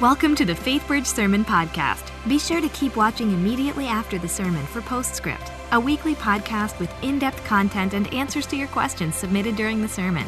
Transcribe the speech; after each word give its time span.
Welcome 0.00 0.34
to 0.36 0.46
the 0.46 0.54
FaithBridge 0.54 1.04
Sermon 1.04 1.44
Podcast. 1.44 2.10
Be 2.26 2.38
sure 2.38 2.62
to 2.62 2.70
keep 2.70 2.96
watching 2.96 3.32
immediately 3.32 3.86
after 3.86 4.16
the 4.18 4.26
sermon 4.26 4.64
for 4.64 4.80
Postscript, 4.80 5.52
a 5.72 5.78
weekly 5.78 6.14
podcast 6.14 6.78
with 6.80 6.90
in 7.04 7.18
depth 7.18 7.44
content 7.44 7.92
and 7.92 8.10
answers 8.14 8.46
to 8.46 8.56
your 8.56 8.68
questions 8.68 9.14
submitted 9.14 9.56
during 9.56 9.82
the 9.82 9.88
sermon. 9.88 10.24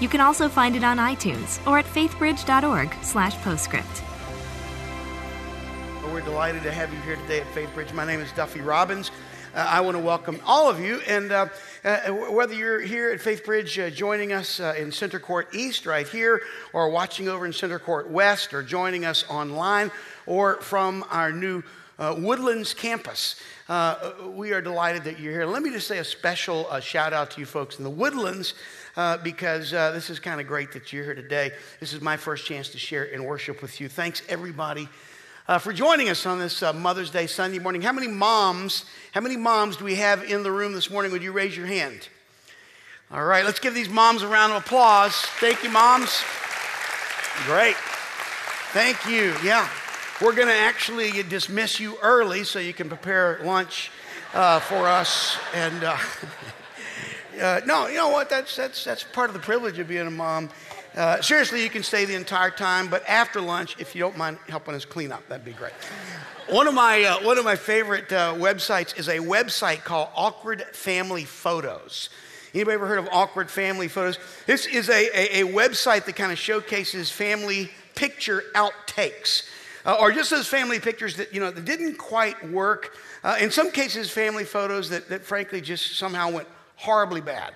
You 0.00 0.08
can 0.08 0.20
also 0.20 0.48
find 0.48 0.74
it 0.74 0.82
on 0.82 0.96
iTunes 0.96 1.64
or 1.68 1.78
at 1.78 1.84
faithbridge.org/slash 1.84 3.36
postscript. 3.42 4.02
We're 6.12 6.20
delighted 6.22 6.64
to 6.64 6.72
have 6.72 6.92
you 6.92 6.98
here 7.02 7.14
today 7.14 7.42
at 7.42 7.46
FaithBridge. 7.54 7.94
My 7.94 8.04
name 8.04 8.18
is 8.18 8.32
Duffy 8.32 8.60
Robbins. 8.60 9.12
Uh, 9.54 9.58
I 9.68 9.82
want 9.82 9.96
to 9.96 10.02
welcome 10.02 10.40
all 10.44 10.68
of 10.68 10.80
you, 10.80 11.00
and 11.06 11.30
uh, 11.30 11.46
uh, 11.84 12.12
whether 12.12 12.54
you're 12.54 12.80
here 12.80 13.10
at 13.10 13.20
FaithBridge 13.20 13.86
uh, 13.86 13.90
joining 13.90 14.32
us 14.32 14.60
uh, 14.60 14.74
in 14.78 14.92
Center 14.92 15.18
Court 15.18 15.48
East 15.52 15.84
right 15.84 16.06
here, 16.06 16.42
or 16.72 16.88
watching 16.90 17.28
over 17.28 17.44
in 17.44 17.52
Center 17.52 17.78
Court 17.78 18.08
West, 18.08 18.54
or 18.54 18.62
joining 18.62 19.04
us 19.04 19.24
online, 19.28 19.90
or 20.26 20.60
from 20.60 21.04
our 21.10 21.32
new 21.32 21.62
uh, 21.98 22.14
Woodlands 22.16 22.72
campus. 22.72 23.36
Uh, 23.68 24.12
we 24.28 24.52
are 24.52 24.60
delighted 24.60 25.02
that 25.04 25.18
you're 25.18 25.32
here. 25.32 25.46
Let 25.46 25.62
me 25.62 25.70
just 25.70 25.88
say 25.88 25.98
a 25.98 26.04
special 26.04 26.66
uh, 26.70 26.78
shout 26.78 27.12
out 27.12 27.32
to 27.32 27.40
you 27.40 27.46
folks 27.46 27.78
in 27.78 27.84
the 27.84 27.90
Woodlands 27.90 28.54
because 29.24 29.70
this 29.70 30.10
is 30.10 30.20
kind 30.20 30.40
of 30.40 30.46
great 30.46 30.70
that 30.72 30.92
you're 30.92 31.04
here 31.04 31.14
today. 31.14 31.50
This 31.80 31.92
is 31.92 32.00
my 32.00 32.16
first 32.16 32.46
chance 32.46 32.68
to 32.70 32.78
share 32.78 33.12
and 33.12 33.24
worship 33.24 33.62
with 33.62 33.80
you. 33.80 33.88
Thanks, 33.88 34.22
everybody 34.28 34.88
uh, 35.52 35.58
for 35.58 35.74
joining 35.74 36.08
us 36.08 36.24
on 36.24 36.38
this 36.38 36.62
uh, 36.62 36.72
Mother's 36.72 37.10
Day 37.10 37.26
Sunday 37.26 37.58
morning. 37.58 37.82
How 37.82 37.92
many 37.92 38.08
moms, 38.08 38.86
how 39.12 39.20
many 39.20 39.36
moms 39.36 39.76
do 39.76 39.84
we 39.84 39.96
have 39.96 40.24
in 40.24 40.42
the 40.42 40.50
room 40.50 40.72
this 40.72 40.88
morning? 40.88 41.12
Would 41.12 41.22
you 41.22 41.30
raise 41.30 41.54
your 41.54 41.66
hand? 41.66 42.08
All 43.10 43.22
right, 43.22 43.44
let's 43.44 43.60
give 43.60 43.74
these 43.74 43.90
moms 43.90 44.22
a 44.22 44.28
round 44.28 44.54
of 44.54 44.64
applause. 44.64 45.14
Thank 45.14 45.62
you, 45.62 45.68
moms. 45.68 46.24
Great. 47.44 47.76
Thank 48.72 49.06
you. 49.06 49.34
Yeah. 49.44 49.68
We're 50.22 50.34
going 50.34 50.48
to 50.48 50.54
actually 50.54 51.22
dismiss 51.24 51.78
you 51.78 51.98
early 52.00 52.44
so 52.44 52.58
you 52.58 52.72
can 52.72 52.88
prepare 52.88 53.38
lunch 53.44 53.90
uh, 54.32 54.58
for 54.58 54.88
us. 54.88 55.36
And 55.52 55.84
uh, 55.84 55.98
uh, 57.42 57.60
no, 57.66 57.88
you 57.88 57.96
know 57.96 58.08
what? 58.08 58.30
That's, 58.30 58.56
that's, 58.56 58.84
that's 58.84 59.04
part 59.04 59.28
of 59.28 59.34
the 59.34 59.40
privilege 59.40 59.78
of 59.78 59.86
being 59.86 60.06
a 60.06 60.10
mom. 60.10 60.48
Uh, 60.94 61.22
seriously, 61.22 61.62
you 61.62 61.70
can 61.70 61.82
stay 61.82 62.04
the 62.04 62.14
entire 62.14 62.50
time, 62.50 62.88
but 62.88 63.02
after 63.08 63.40
lunch, 63.40 63.76
if 63.78 63.94
you 63.94 64.00
don't 64.00 64.16
mind 64.16 64.38
helping 64.48 64.74
us 64.74 64.84
clean 64.84 65.10
up, 65.10 65.26
that'd 65.28 65.44
be 65.44 65.52
great. 65.52 65.72
One 66.50 66.66
of 66.66 66.74
my, 66.74 67.02
uh, 67.02 67.24
one 67.24 67.38
of 67.38 67.44
my 67.44 67.56
favorite 67.56 68.12
uh, 68.12 68.34
websites 68.34 68.98
is 68.98 69.08
a 69.08 69.18
website 69.18 69.84
called 69.84 70.10
Awkward 70.14 70.62
Family 70.72 71.24
Photos. 71.24 72.10
Anybody 72.52 72.74
ever 72.74 72.86
heard 72.86 72.98
of 72.98 73.08
Awkward 73.10 73.50
Family 73.50 73.88
Photos? 73.88 74.18
This 74.44 74.66
is 74.66 74.90
a, 74.90 75.08
a, 75.14 75.42
a 75.42 75.52
website 75.52 76.04
that 76.04 76.16
kind 76.16 76.30
of 76.30 76.38
showcases 76.38 77.10
family 77.10 77.70
picture 77.94 78.42
outtakes. 78.54 79.48
Uh, 79.86 79.96
or 79.98 80.12
just 80.12 80.30
those 80.30 80.46
family 80.46 80.78
pictures 80.78 81.16
that, 81.16 81.32
you 81.32 81.40
know, 81.40 81.50
that 81.50 81.64
didn't 81.64 81.96
quite 81.96 82.50
work. 82.50 82.96
Uh, 83.24 83.36
in 83.40 83.50
some 83.50 83.70
cases, 83.70 84.10
family 84.10 84.44
photos 84.44 84.90
that, 84.90 85.08
that 85.08 85.24
frankly 85.24 85.62
just 85.62 85.96
somehow 85.96 86.30
went 86.30 86.48
horribly 86.76 87.22
bad. 87.22 87.54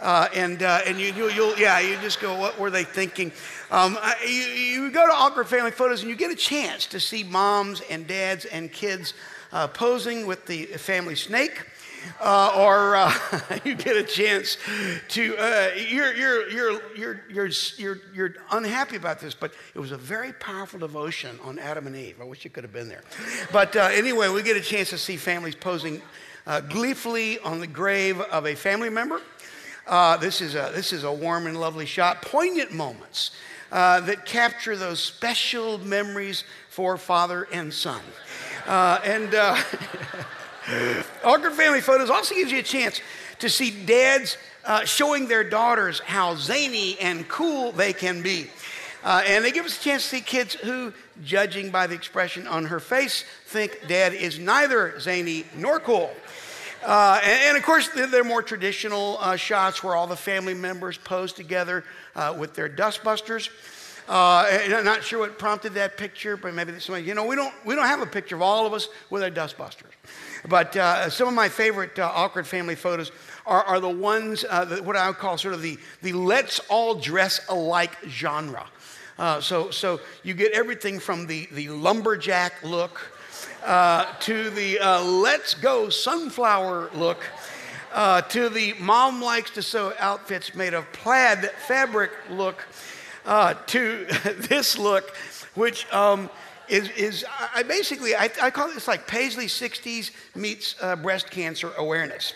Uh, 0.00 0.28
and 0.32 0.62
uh, 0.62 0.80
and 0.86 1.00
you, 1.00 1.12
you, 1.12 1.24
will 1.24 1.58
yeah, 1.58 1.80
you 1.80 1.96
just 2.00 2.20
go, 2.20 2.38
what 2.38 2.58
were 2.58 2.70
they 2.70 2.84
thinking? 2.84 3.32
Um, 3.70 3.98
you, 4.22 4.28
you, 4.28 4.90
go 4.92 5.04
to 5.04 5.12
Awkward 5.12 5.48
Family 5.48 5.72
Photos 5.72 6.02
and 6.02 6.10
you 6.10 6.14
get 6.16 6.30
a 6.30 6.36
chance 6.36 6.86
to 6.86 7.00
see 7.00 7.24
moms 7.24 7.80
and 7.90 8.06
dads 8.06 8.44
and 8.44 8.72
kids 8.72 9.14
uh, 9.52 9.66
posing 9.66 10.26
with 10.26 10.46
the 10.46 10.66
family 10.66 11.16
snake. 11.16 11.66
Uh, 12.20 12.52
or 12.56 12.94
uh, 12.94 13.12
you 13.64 13.74
get 13.74 13.96
a 13.96 14.04
chance 14.04 14.56
to 15.08 15.36
uh, 15.36 15.70
you're, 15.74 16.14
you're, 16.14 16.48
you're, 16.48 16.96
you're, 16.96 17.20
you're, 17.28 17.50
you're, 17.76 17.98
you're 18.14 18.34
unhappy 18.52 18.94
about 18.94 19.18
this 19.18 19.34
but 19.34 19.52
it 19.74 19.80
was 19.80 19.90
a 19.90 19.96
very 19.96 20.32
powerful 20.34 20.78
devotion 20.78 21.38
on 21.42 21.58
adam 21.58 21.88
and 21.88 21.96
eve 21.96 22.20
i 22.20 22.24
wish 22.24 22.44
you 22.44 22.50
could 22.50 22.62
have 22.62 22.72
been 22.72 22.88
there 22.88 23.02
but 23.52 23.74
anyway 23.74 24.28
we 24.28 24.44
get 24.44 24.56
a 24.56 24.60
chance 24.60 24.90
to 24.90 24.96
see 24.96 25.16
families 25.16 25.56
posing 25.56 26.00
gleefully 26.68 27.40
on 27.40 27.58
the 27.58 27.66
grave 27.66 28.20
of 28.20 28.46
a 28.46 28.54
family 28.54 28.88
member 28.88 29.20
uh, 29.88 30.16
this, 30.16 30.40
is 30.40 30.54
a, 30.54 30.70
this 30.74 30.92
is 30.92 31.04
a 31.04 31.12
warm 31.12 31.46
and 31.46 31.58
lovely 31.58 31.86
shot. 31.86 32.22
Poignant 32.22 32.72
moments 32.72 33.30
uh, 33.72 34.00
that 34.00 34.24
capture 34.24 34.76
those 34.76 35.00
special 35.00 35.78
memories 35.78 36.44
for 36.68 36.96
father 36.96 37.48
and 37.52 37.72
son. 37.72 38.00
Uh, 38.66 39.00
and 39.04 39.34
uh, 39.34 39.56
Awkward 41.24 41.54
Family 41.54 41.80
Photos 41.80 42.10
also 42.10 42.34
gives 42.34 42.52
you 42.52 42.58
a 42.58 42.62
chance 42.62 43.00
to 43.38 43.48
see 43.48 43.70
dads 43.84 44.36
showing 44.84 45.28
their 45.28 45.44
daughters 45.44 46.00
how 46.00 46.34
zany 46.34 46.98
and 47.00 47.26
cool 47.28 47.72
they 47.72 47.92
can 47.92 48.22
be. 48.22 48.48
Uh, 49.04 49.22
and 49.26 49.44
they 49.44 49.52
give 49.52 49.64
us 49.64 49.78
a 49.78 49.82
chance 49.82 50.02
to 50.02 50.16
see 50.16 50.20
kids 50.20 50.54
who, 50.54 50.92
judging 51.24 51.70
by 51.70 51.86
the 51.86 51.94
expression 51.94 52.46
on 52.46 52.66
her 52.66 52.80
face, 52.80 53.24
think 53.46 53.78
dad 53.86 54.12
is 54.12 54.38
neither 54.38 54.98
zany 54.98 55.44
nor 55.56 55.78
cool. 55.78 56.10
Uh, 56.82 57.20
and, 57.24 57.42
and, 57.48 57.56
of 57.56 57.62
course, 57.64 57.88
there 57.88 58.20
are 58.20 58.24
more 58.24 58.42
traditional 58.42 59.18
uh, 59.20 59.36
shots 59.36 59.82
where 59.82 59.96
all 59.96 60.06
the 60.06 60.16
family 60.16 60.54
members 60.54 60.96
pose 60.96 61.32
together 61.32 61.84
uh, 62.14 62.34
with 62.38 62.54
their 62.54 62.68
dustbusters. 62.68 63.50
Uh, 64.08 64.46
I'm 64.48 64.84
not 64.84 65.02
sure 65.02 65.18
what 65.18 65.38
prompted 65.38 65.74
that 65.74 65.96
picture, 65.96 66.36
but 66.36 66.54
maybe 66.54 66.78
somebody, 66.78 67.04
you 67.04 67.14
know, 67.14 67.26
we 67.26 67.36
don't, 67.36 67.52
we 67.66 67.74
don't 67.74 67.86
have 67.86 68.00
a 68.00 68.06
picture 68.06 68.36
of 68.36 68.42
all 68.42 68.64
of 68.64 68.72
us 68.72 68.88
with 69.10 69.22
our 69.22 69.30
dustbusters. 69.30 69.90
But 70.48 70.76
uh, 70.76 71.10
some 71.10 71.28
of 71.28 71.34
my 71.34 71.48
favorite 71.48 71.98
uh, 71.98 72.10
awkward 72.14 72.46
family 72.46 72.76
photos 72.76 73.10
are, 73.44 73.64
are 73.64 73.80
the 73.80 73.88
ones, 73.88 74.42
that, 74.42 74.82
what 74.84 74.96
I 74.96 75.08
would 75.08 75.18
call 75.18 75.36
sort 75.36 75.54
of 75.54 75.62
the, 75.62 75.78
the 76.00 76.12
let's 76.12 76.60
all 76.70 76.94
dress 76.94 77.40
alike 77.48 77.96
genre. 78.06 78.66
so, 79.40 79.70
so 79.70 80.00
you 80.22 80.32
get 80.32 80.52
everything 80.52 81.00
from 81.00 81.26
the, 81.26 81.48
the 81.52 81.68
lumberjack 81.70 82.62
look 82.62 83.17
uh, 83.64 84.12
to 84.20 84.50
the 84.50 84.78
uh, 84.78 85.02
let's 85.02 85.54
go 85.54 85.88
sunflower 85.88 86.90
look, 86.94 87.22
uh, 87.92 88.22
to 88.22 88.48
the 88.48 88.74
mom 88.80 89.20
likes 89.20 89.50
to 89.52 89.62
sew 89.62 89.92
outfits 89.98 90.54
made 90.54 90.74
of 90.74 90.90
plaid 90.92 91.50
fabric 91.66 92.10
look, 92.30 92.64
uh, 93.26 93.54
to 93.66 94.06
this 94.48 94.78
look, 94.78 95.14
which 95.54 95.90
um, 95.92 96.30
is, 96.68 96.88
is 96.90 97.24
I 97.54 97.62
basically, 97.62 98.14
I, 98.14 98.30
I, 98.42 98.50
call 98.50 98.68
this 98.68 98.86
like 98.86 99.06
Paisley 99.06 99.46
60s 99.46 100.10
meets 100.34 100.74
uh, 100.82 100.96
breast 100.96 101.30
cancer 101.30 101.72
awareness. 101.78 102.34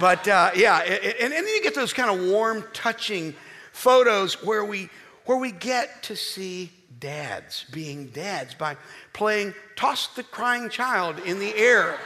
But 0.00 0.26
yeah, 0.26 0.78
and, 0.78 1.32
and 1.32 1.32
then 1.32 1.46
you 1.46 1.62
get 1.62 1.74
those 1.74 1.92
kind 1.92 2.10
of 2.10 2.26
warm, 2.28 2.64
touching 2.72 3.34
photos 3.72 4.42
where 4.42 4.64
we, 4.64 4.90
where 5.26 5.38
we 5.38 5.52
get 5.52 6.02
to 6.04 6.16
see 6.16 6.72
dads 7.00 7.64
being 7.72 8.08
dads 8.08 8.54
by 8.54 8.76
playing 9.12 9.54
Toss 9.76 10.08
the 10.14 10.22
Crying 10.22 10.68
Child 10.68 11.18
in 11.20 11.38
the 11.38 11.54
Air, 11.56 11.98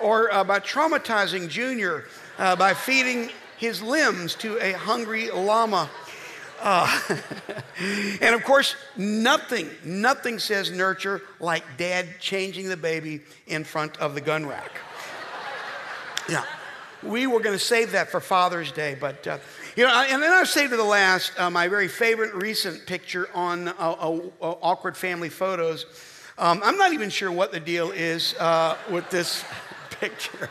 or 0.00 0.32
uh, 0.32 0.44
by 0.44 0.60
traumatizing 0.60 1.48
Junior 1.48 2.04
uh, 2.38 2.56
by 2.56 2.74
feeding 2.74 3.30
his 3.56 3.82
limbs 3.82 4.34
to 4.36 4.56
a 4.58 4.72
hungry 4.72 5.30
llama. 5.30 5.90
Uh, 6.60 7.00
and 8.20 8.34
of 8.34 8.42
course, 8.44 8.74
nothing, 8.96 9.68
nothing 9.84 10.38
says 10.38 10.70
nurture 10.70 11.22
like 11.40 11.64
dad 11.76 12.06
changing 12.20 12.68
the 12.68 12.76
baby 12.76 13.20
in 13.46 13.64
front 13.64 13.96
of 13.98 14.14
the 14.14 14.20
gun 14.20 14.46
rack. 14.46 14.80
Yeah. 16.28 16.44
We 17.02 17.28
were 17.28 17.38
going 17.40 17.56
to 17.56 17.64
save 17.64 17.92
that 17.92 18.10
for 18.10 18.20
Father's 18.20 18.72
Day, 18.72 18.96
but 19.00 19.24
uh, 19.26 19.38
you 19.78 19.86
know, 19.86 19.92
and 19.92 20.20
then 20.20 20.32
I'll 20.32 20.44
say 20.44 20.66
to 20.66 20.76
the 20.76 20.82
last, 20.82 21.38
uh, 21.38 21.48
my 21.50 21.68
very 21.68 21.86
favorite 21.86 22.34
recent 22.34 22.84
picture 22.84 23.28
on 23.32 23.68
uh, 23.68 23.74
uh, 23.78 24.20
uh, 24.42 24.54
awkward 24.60 24.96
family 24.96 25.28
photos. 25.28 25.86
Um, 26.36 26.60
I'm 26.64 26.76
not 26.76 26.92
even 26.94 27.10
sure 27.10 27.30
what 27.30 27.52
the 27.52 27.60
deal 27.60 27.92
is 27.92 28.34
uh, 28.40 28.76
with 28.90 29.08
this 29.08 29.44
picture. 29.90 30.50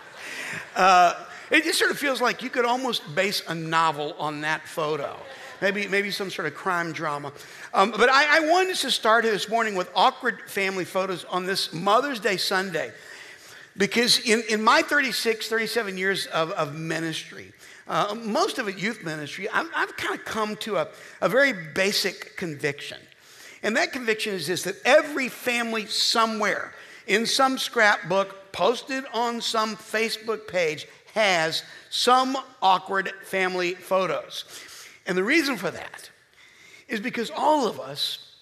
it 1.52 1.64
just 1.66 1.78
sort 1.78 1.92
of 1.92 1.98
feels 1.98 2.22
like 2.22 2.42
you 2.42 2.50
could 2.50 2.64
almost 2.64 3.04
base 3.16 3.44
a 3.50 3.54
novel 3.54 4.16
on 4.18 4.40
that 4.42 4.66
photo. 4.66 5.14
Maybe, 5.60 5.90
maybe 5.90 6.10
some 6.10 6.32
sort 6.32 6.48
of 6.48 6.56
crime 6.56 6.94
drama. 6.94 7.34
Um, 7.74 7.92
but 7.92 8.08
I, 8.08 8.38
I 8.38 8.50
wanted 8.50 8.78
to 8.78 8.92
start 8.92 9.26
this 9.26 9.50
morning 9.50 9.76
with 9.76 9.92
awkward 9.94 10.40
family 10.50 10.86
photos 10.86 11.26
on 11.26 11.46
this 11.46 11.74
Mother's 11.74 12.22
Day 12.22 12.38
Sunday. 12.38 12.94
Because 13.76 14.20
in, 14.20 14.42
in 14.50 14.64
my 14.64 14.84
36, 14.84 15.50
37 15.50 15.98
years 15.98 16.28
of, 16.28 16.52
of 16.52 16.76
ministry, 16.76 17.52
uh, 17.88 18.16
most 18.16 18.60
of 18.60 18.68
it 18.68 18.78
youth 18.78 19.04
ministry, 19.04 19.48
I've, 19.50 19.70
I've 19.76 19.96
kind 19.96 20.20
of 20.20 20.26
come 20.26 20.56
to 20.58 20.78
a, 20.78 20.88
a 21.22 21.30
very 21.30 21.54
basic 21.54 22.36
conviction. 22.36 22.98
And 23.64 23.76
that 23.78 23.92
conviction 23.94 24.34
is 24.34 24.48
this 24.48 24.64
that 24.64 24.76
every 24.86 25.30
family 25.30 25.86
somewhere 25.86 26.74
in 27.08 27.26
some 27.26 27.58
scrapbook 27.58 28.52
posted 28.52 29.06
on 29.14 29.42
some 29.42 29.76
Facebook 29.76 30.48
page 30.48 30.88
has 31.14 31.64
some 31.90 32.38
awkward 32.62 33.12
family 33.24 33.74
photos. 33.74 34.44
And 35.06 35.18
the 35.18 35.24
reason 35.24 35.58
for 35.58 35.72
that 35.72 36.10
is 36.88 37.00
because 37.00 37.32
all 37.36 37.68
of 37.68 37.80
us, 37.80 38.36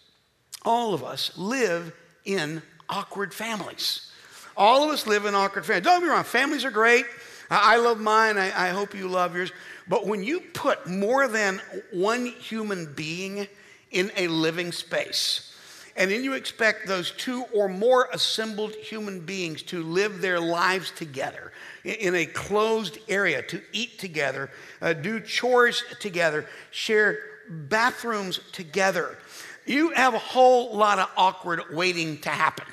all 0.63 0.93
of 0.93 1.03
us 1.03 1.31
live 1.37 1.95
in 2.25 2.61
awkward 2.89 3.33
families. 3.33 4.11
All 4.57 4.83
of 4.83 4.89
us 4.89 5.05
live 5.05 5.25
in 5.25 5.35
awkward 5.35 5.65
families. 5.65 5.85
Don't 5.85 6.03
me 6.03 6.09
wrong, 6.09 6.23
families 6.23 6.65
are 6.65 6.71
great. 6.71 7.05
I 7.49 7.77
love 7.77 7.99
mine. 7.99 8.37
I, 8.37 8.67
I 8.67 8.69
hope 8.69 8.93
you 8.95 9.07
love 9.07 9.35
yours. 9.35 9.51
But 9.87 10.07
when 10.07 10.23
you 10.23 10.39
put 10.39 10.87
more 10.87 11.27
than 11.27 11.61
one 11.91 12.25
human 12.25 12.93
being 12.93 13.47
in 13.91 14.11
a 14.17 14.27
living 14.27 14.71
space, 14.71 15.51
and 15.95 16.11
then 16.11 16.23
you 16.23 16.33
expect 16.33 16.87
those 16.87 17.11
two 17.11 17.43
or 17.53 17.69
more 17.69 18.09
assembled 18.11 18.73
human 18.73 19.21
beings 19.21 19.61
to 19.63 19.81
live 19.81 20.21
their 20.21 20.39
lives 20.39 20.91
together 20.91 21.53
in 21.83 22.15
a 22.15 22.25
closed 22.25 22.97
area, 23.07 23.41
to 23.43 23.61
eat 23.71 23.97
together, 23.97 24.49
uh, 24.81 24.91
do 24.93 25.21
chores 25.21 25.83
together, 26.01 26.45
share 26.71 27.19
bathrooms 27.47 28.39
together. 28.51 29.17
You 29.65 29.91
have 29.91 30.13
a 30.13 30.19
whole 30.19 30.75
lot 30.75 30.99
of 30.99 31.09
awkward 31.15 31.61
waiting 31.71 32.19
to 32.21 32.29
happen. 32.29 32.65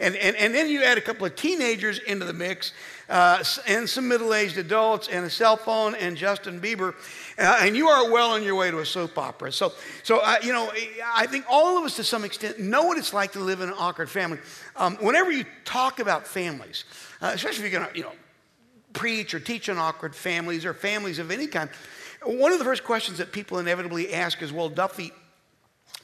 And, 0.00 0.16
and, 0.16 0.34
and 0.36 0.54
then 0.54 0.68
you 0.68 0.82
add 0.82 0.98
a 0.98 1.00
couple 1.00 1.26
of 1.26 1.36
teenagers 1.36 1.98
into 1.98 2.24
the 2.24 2.32
mix, 2.32 2.72
uh, 3.08 3.44
and 3.66 3.88
some 3.88 4.08
middle 4.08 4.32
aged 4.34 4.58
adults, 4.58 5.08
and 5.08 5.24
a 5.24 5.30
cell 5.30 5.56
phone, 5.56 5.94
and 5.94 6.16
Justin 6.16 6.60
Bieber, 6.60 6.94
uh, 7.38 7.58
and 7.60 7.76
you 7.76 7.88
are 7.88 8.10
well 8.10 8.30
on 8.32 8.42
your 8.42 8.54
way 8.54 8.70
to 8.70 8.78
a 8.78 8.86
soap 8.86 9.18
opera. 9.18 9.52
So, 9.52 9.72
so 10.02 10.20
uh, 10.20 10.36
you 10.42 10.52
know, 10.52 10.72
I 11.14 11.26
think 11.26 11.44
all 11.48 11.78
of 11.78 11.84
us 11.84 11.96
to 11.96 12.04
some 12.04 12.24
extent 12.24 12.58
know 12.58 12.84
what 12.84 12.98
it's 12.98 13.12
like 13.12 13.32
to 13.32 13.40
live 13.40 13.60
in 13.60 13.68
an 13.68 13.74
awkward 13.78 14.10
family. 14.10 14.38
Um, 14.76 14.96
whenever 14.96 15.30
you 15.30 15.44
talk 15.64 16.00
about 16.00 16.26
families, 16.26 16.84
uh, 17.20 17.32
especially 17.34 17.66
if 17.66 17.72
you're 17.72 17.80
going 17.80 17.92
to, 17.92 17.98
you 17.98 18.04
know, 18.04 18.12
preach 18.92 19.34
or 19.34 19.40
teach 19.40 19.68
on 19.68 19.78
awkward 19.78 20.14
families 20.14 20.64
or 20.64 20.72
families 20.72 21.18
of 21.18 21.30
any 21.30 21.46
kind, 21.46 21.68
one 22.24 22.52
of 22.52 22.58
the 22.58 22.64
first 22.64 22.84
questions 22.84 23.18
that 23.18 23.32
people 23.32 23.58
inevitably 23.58 24.14
ask 24.14 24.40
is, 24.40 24.52
well, 24.52 24.68
Duffy, 24.68 25.12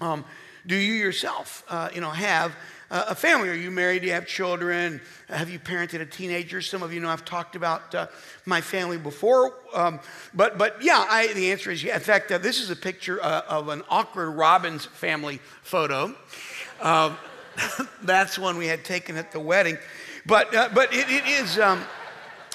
um, 0.01 0.25
do 0.67 0.77
you 0.77 0.93
yourself, 0.95 1.65
uh, 1.69 1.89
you 1.95 2.01
know, 2.01 2.11
have 2.11 2.55
a 2.91 3.15
family? 3.15 3.49
Are 3.49 3.55
you 3.55 3.71
married? 3.71 4.03
Do 4.03 4.09
you 4.09 4.15
have 4.15 4.27
children? 4.27 5.01
Have 5.29 5.49
you 5.49 5.59
parented 5.61 6.01
a 6.01 6.07
teenager? 6.07 6.61
Some 6.61 6.83
of 6.83 6.93
you 6.93 7.01
know 7.01 7.09
I've 7.09 7.25
talked 7.25 7.55
about 7.55 7.95
uh, 7.95 8.09
my 8.47 8.61
family 8.61 8.99
before. 8.99 9.55
Um, 9.73 10.01
but, 10.35 10.59
but 10.59 10.83
yeah, 10.83 11.07
I, 11.09 11.33
the 11.33 11.53
answer 11.53 11.71
is 11.71 11.83
yeah. 11.85 11.95
In 11.95 12.01
fact, 12.01 12.33
uh, 12.33 12.39
this 12.39 12.61
is 12.61 12.71
a 12.71 12.77
picture 12.77 13.23
uh, 13.23 13.43
of 13.49 13.69
an 13.69 13.83
awkward 13.89 14.31
Robbins 14.31 14.87
family 14.87 15.41
photo. 15.63 16.15
Um, 16.81 17.17
that's 18.03 18.39
one 18.39 18.57
we 18.57 18.67
had 18.67 18.85
taken 18.85 19.17
at 19.17 19.33
the 19.33 19.41
wedding. 19.41 19.79
But, 20.27 20.55
uh, 20.55 20.69
but 20.75 20.93
it, 20.93 21.09
it 21.09 21.27
is, 21.27 21.59
um, 21.59 21.83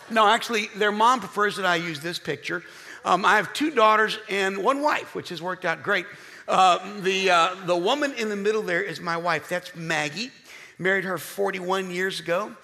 no, 0.09 0.27
actually, 0.27 0.67
their 0.75 0.91
mom 0.91 1.19
prefers 1.19 1.55
that 1.55 1.65
I 1.65 1.77
use 1.77 1.99
this 1.99 2.19
picture. 2.19 2.63
Um, 3.05 3.23
I 3.23 3.35
have 3.35 3.53
two 3.53 3.71
daughters 3.71 4.19
and 4.29 4.57
one 4.57 4.81
wife, 4.81 5.15
which 5.15 5.29
has 5.29 5.41
worked 5.41 5.63
out 5.63 5.83
great. 5.83 6.05
Uh, 6.47 7.01
the, 7.01 7.29
uh, 7.31 7.55
the 7.65 7.75
woman 7.75 8.13
in 8.13 8.29
the 8.29 8.35
middle 8.35 8.61
there 8.61 8.81
is 8.81 8.99
my 8.99 9.17
wife. 9.17 9.49
That's 9.49 9.75
Maggie. 9.75 10.31
Married 10.77 11.03
her 11.03 11.17
41 11.17 11.89
years 11.89 12.19
ago. 12.19 12.55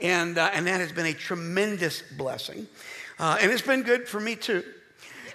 And, 0.00 0.38
uh, 0.38 0.50
and 0.52 0.66
that 0.66 0.80
has 0.80 0.92
been 0.92 1.06
a 1.06 1.12
tremendous 1.12 2.02
blessing. 2.16 2.66
Uh, 3.18 3.38
and 3.40 3.50
it's 3.50 3.62
been 3.62 3.82
good 3.82 4.08
for 4.08 4.20
me 4.20 4.36
too. 4.36 4.64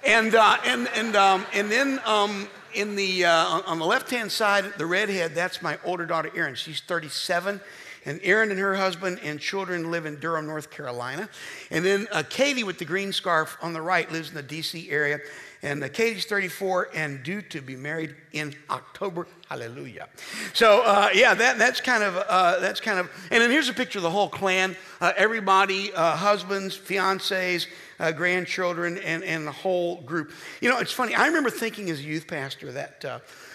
And, 0.03 0.33
uh, 0.33 0.57
and, 0.65 0.89
and, 0.95 1.15
um, 1.15 1.45
and 1.53 1.71
then 1.71 1.99
um, 2.05 2.47
in 2.73 2.95
the, 2.95 3.25
uh, 3.25 3.61
on 3.67 3.77
the 3.77 3.85
left 3.85 4.09
hand 4.09 4.31
side, 4.31 4.65
the 4.77 4.85
redhead, 4.85 5.35
that's 5.35 5.61
my 5.61 5.77
older 5.83 6.07
daughter, 6.07 6.31
Erin. 6.35 6.55
She's 6.55 6.81
37. 6.81 7.61
And 8.03 8.19
Erin 8.23 8.49
and 8.49 8.59
her 8.59 8.75
husband 8.75 9.19
and 9.21 9.39
children 9.39 9.91
live 9.91 10.07
in 10.07 10.19
Durham, 10.19 10.47
North 10.47 10.71
Carolina. 10.71 11.29
And 11.69 11.85
then 11.85 12.07
Katie 12.29 12.63
with 12.63 12.79
the 12.79 12.85
green 12.85 13.13
scarf 13.13 13.57
on 13.61 13.73
the 13.73 13.81
right 13.81 14.11
lives 14.11 14.29
in 14.29 14.35
the 14.35 14.41
DC 14.41 14.91
area. 14.91 15.19
And 15.63 15.83
uh, 15.83 15.89
Katie's 15.89 16.25
34 16.25 16.89
and 16.95 17.21
due 17.21 17.41
to 17.43 17.61
be 17.61 17.75
married 17.75 18.15
in 18.33 18.55
October. 18.69 19.27
Hallelujah. 19.47 20.07
So 20.53 20.81
uh, 20.83 21.09
yeah, 21.13 21.35
that, 21.35 21.59
that's 21.59 21.79
kind 21.79 22.03
of 22.03 22.17
uh, 22.17 22.59
that's 22.59 22.79
kind 22.79 22.97
of. 22.99 23.11
And 23.29 23.41
then 23.41 23.51
here's 23.51 23.69
a 23.69 23.73
picture 23.73 23.99
of 23.99 24.03
the 24.03 24.09
whole 24.09 24.29
clan. 24.29 24.75
Uh, 24.99 25.13
everybody, 25.15 25.93
uh, 25.93 26.15
husbands, 26.15 26.77
fiancés, 26.77 27.67
uh, 27.99 28.11
grandchildren, 28.11 28.97
and, 28.99 29.23
and 29.23 29.45
the 29.45 29.51
whole 29.51 30.01
group. 30.01 30.31
You 30.61 30.69
know, 30.69 30.79
it's 30.79 30.93
funny. 30.93 31.13
I 31.13 31.27
remember 31.27 31.51
thinking 31.51 31.91
as 31.91 31.99
a 31.99 32.03
youth 32.03 32.27
pastor 32.27 32.71
that 32.71 33.01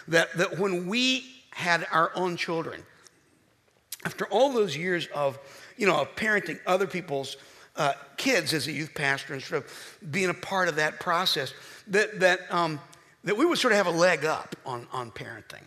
that 0.09 0.33
that 0.37 0.59
when 0.59 0.87
we 0.87 1.25
had 1.51 1.87
our 1.91 2.13
own 2.15 2.37
children, 2.37 2.83
after 4.05 4.27
all 4.27 4.53
those 4.53 4.77
years 4.77 5.09
of 5.13 5.39
you 5.77 5.87
know 5.89 6.03
of 6.03 6.15
parenting 6.15 6.61
other 6.67 6.87
people's 6.87 7.37
uh, 7.77 7.93
kids 8.17 8.55
as 8.55 8.67
a 8.69 8.73
youth 8.73 8.95
pastor 8.95 9.35
and 9.35 9.43
sort 9.43 9.65
of 9.65 9.99
being 10.11 10.31
a 10.31 10.35
part 10.35 10.69
of 10.69 10.77
that 10.77 11.01
process, 11.01 11.53
that, 11.89 12.21
that, 12.21 12.41
um, 12.51 12.81
that 13.25 13.37
we 13.37 13.45
would 13.45 13.59
sort 13.59 13.73
of 13.73 13.79
have 13.79 13.87
a 13.87 13.99
leg 13.99 14.25
up 14.25 14.57
on, 14.65 14.87
on 14.93 15.11
parenting. 15.11 15.63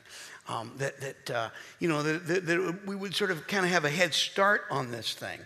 Um, 0.47 0.71
that, 0.77 0.99
that 0.99 1.31
uh, 1.31 1.49
you 1.77 1.87
know, 1.87 2.01
that, 2.01 2.25
that, 2.27 2.45
that, 2.47 2.87
we 2.87 2.95
would 2.95 3.13
sort 3.13 3.29
of 3.29 3.45
kind 3.45 3.65
of 3.65 3.71
have 3.71 3.85
a 3.85 3.89
head 3.89 4.15
start 4.15 4.63
on 4.71 4.89
this 4.89 5.13
thing. 5.13 5.39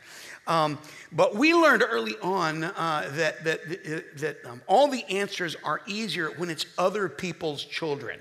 Um, 0.48 0.78
but 1.12 1.36
we 1.36 1.54
learned 1.54 1.84
early 1.90 2.16
on 2.22 2.64
uh, 2.64 3.10
that, 3.14 3.44
that, 3.44 4.18
that 4.18 4.38
um, 4.46 4.62
all 4.68 4.88
the 4.88 5.04
answers 5.10 5.58
are 5.64 5.82
easier 5.88 6.30
when 6.38 6.50
it's 6.50 6.66
other 6.78 7.10
people's 7.10 7.64
children. 7.66 8.20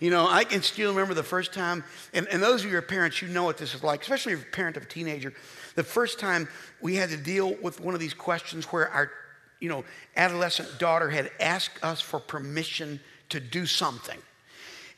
You 0.00 0.10
know, 0.10 0.28
I 0.28 0.44
can 0.44 0.62
still 0.62 0.90
remember 0.90 1.14
the 1.14 1.24
first 1.24 1.52
time, 1.52 1.82
and, 2.14 2.28
and 2.28 2.40
those 2.40 2.64
of 2.64 2.70
your 2.70 2.82
parents, 2.82 3.20
you 3.20 3.28
know 3.28 3.42
what 3.42 3.58
this 3.58 3.74
is 3.74 3.82
like, 3.82 4.02
especially 4.02 4.32
if 4.32 4.40
you're 4.40 4.48
a 4.48 4.52
parent 4.52 4.76
of 4.76 4.84
a 4.84 4.86
teenager. 4.86 5.32
The 5.74 5.82
first 5.82 6.20
time 6.20 6.48
we 6.80 6.94
had 6.94 7.10
to 7.10 7.16
deal 7.16 7.54
with 7.62 7.80
one 7.80 7.94
of 7.94 8.00
these 8.00 8.14
questions 8.14 8.66
where 8.66 8.88
our, 8.90 9.10
you 9.60 9.68
know, 9.68 9.84
adolescent 10.16 10.78
daughter 10.78 11.10
had 11.10 11.30
asked 11.40 11.82
us 11.82 12.00
for 12.00 12.20
permission 12.20 13.00
to 13.30 13.40
do 13.40 13.66
something. 13.66 14.18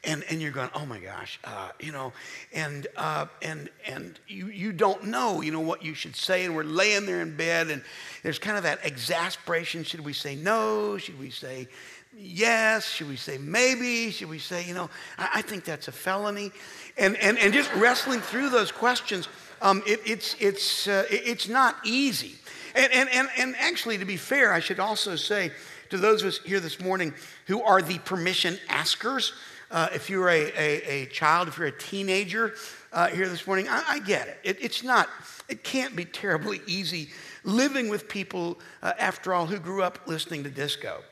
And, 0.02 0.24
and 0.30 0.40
you're 0.40 0.50
going, 0.50 0.70
oh 0.74 0.86
my 0.86 0.98
gosh, 0.98 1.38
uh, 1.44 1.70
you 1.78 1.92
know, 1.92 2.14
and, 2.54 2.86
uh, 2.96 3.26
and, 3.42 3.68
and 3.86 4.18
you, 4.26 4.46
you 4.46 4.72
don't 4.72 5.04
know, 5.04 5.42
you 5.42 5.52
know, 5.52 5.60
what 5.60 5.82
you 5.82 5.92
should 5.92 6.16
say. 6.16 6.46
And 6.46 6.56
we're 6.56 6.64
laying 6.64 7.04
there 7.04 7.20
in 7.20 7.36
bed, 7.36 7.68
and 7.68 7.82
there's 8.22 8.38
kind 8.38 8.56
of 8.56 8.62
that 8.62 8.78
exasperation. 8.82 9.84
Should 9.84 10.00
we 10.00 10.14
say 10.14 10.36
no? 10.36 10.96
Should 10.96 11.18
we 11.20 11.28
say 11.28 11.68
yes? 12.16 12.88
Should 12.88 13.10
we 13.10 13.16
say 13.16 13.36
maybe? 13.36 14.10
Should 14.10 14.30
we 14.30 14.38
say, 14.38 14.66
you 14.66 14.72
know, 14.72 14.88
I, 15.18 15.28
I 15.34 15.42
think 15.42 15.64
that's 15.64 15.88
a 15.88 15.92
felony? 15.92 16.50
And, 16.96 17.16
and, 17.18 17.36
and 17.36 17.52
just 17.52 17.70
wrestling 17.74 18.20
through 18.20 18.48
those 18.48 18.72
questions 18.72 19.28
um, 19.62 19.82
it, 19.86 20.00
it's, 20.06 20.36
it's, 20.40 20.88
uh, 20.88 21.04
it's 21.10 21.48
not 21.48 21.76
easy. 21.84 22.36
And, 22.74 22.92
and, 22.92 23.08
and, 23.10 23.28
and 23.38 23.56
actually, 23.58 23.98
to 23.98 24.04
be 24.04 24.16
fair, 24.16 24.52
I 24.52 24.60
should 24.60 24.80
also 24.80 25.16
say 25.16 25.52
to 25.90 25.98
those 25.98 26.22
of 26.22 26.28
us 26.28 26.40
here 26.44 26.60
this 26.60 26.80
morning 26.80 27.14
who 27.46 27.62
are 27.62 27.82
the 27.82 27.98
permission 27.98 28.58
askers, 28.68 29.32
uh, 29.70 29.88
if 29.92 30.10
you're 30.10 30.28
a, 30.28 30.52
a, 30.56 31.02
a, 31.02 31.06
child, 31.06 31.48
if 31.48 31.58
you're 31.58 31.68
a 31.68 31.78
teenager 31.78 32.54
uh, 32.92 33.08
here 33.08 33.28
this 33.28 33.46
morning, 33.46 33.68
I, 33.68 33.84
I 33.86 33.98
get 34.00 34.28
it. 34.28 34.38
it. 34.42 34.58
It's 34.60 34.82
not, 34.82 35.08
it 35.48 35.62
can't 35.62 35.94
be 35.94 36.04
terribly 36.04 36.60
easy 36.66 37.10
living 37.44 37.88
with 37.88 38.08
people, 38.08 38.58
uh, 38.82 38.92
after 38.98 39.32
all, 39.32 39.46
who 39.46 39.58
grew 39.58 39.82
up 39.82 40.00
listening 40.06 40.44
to 40.44 40.50
disco 40.50 41.02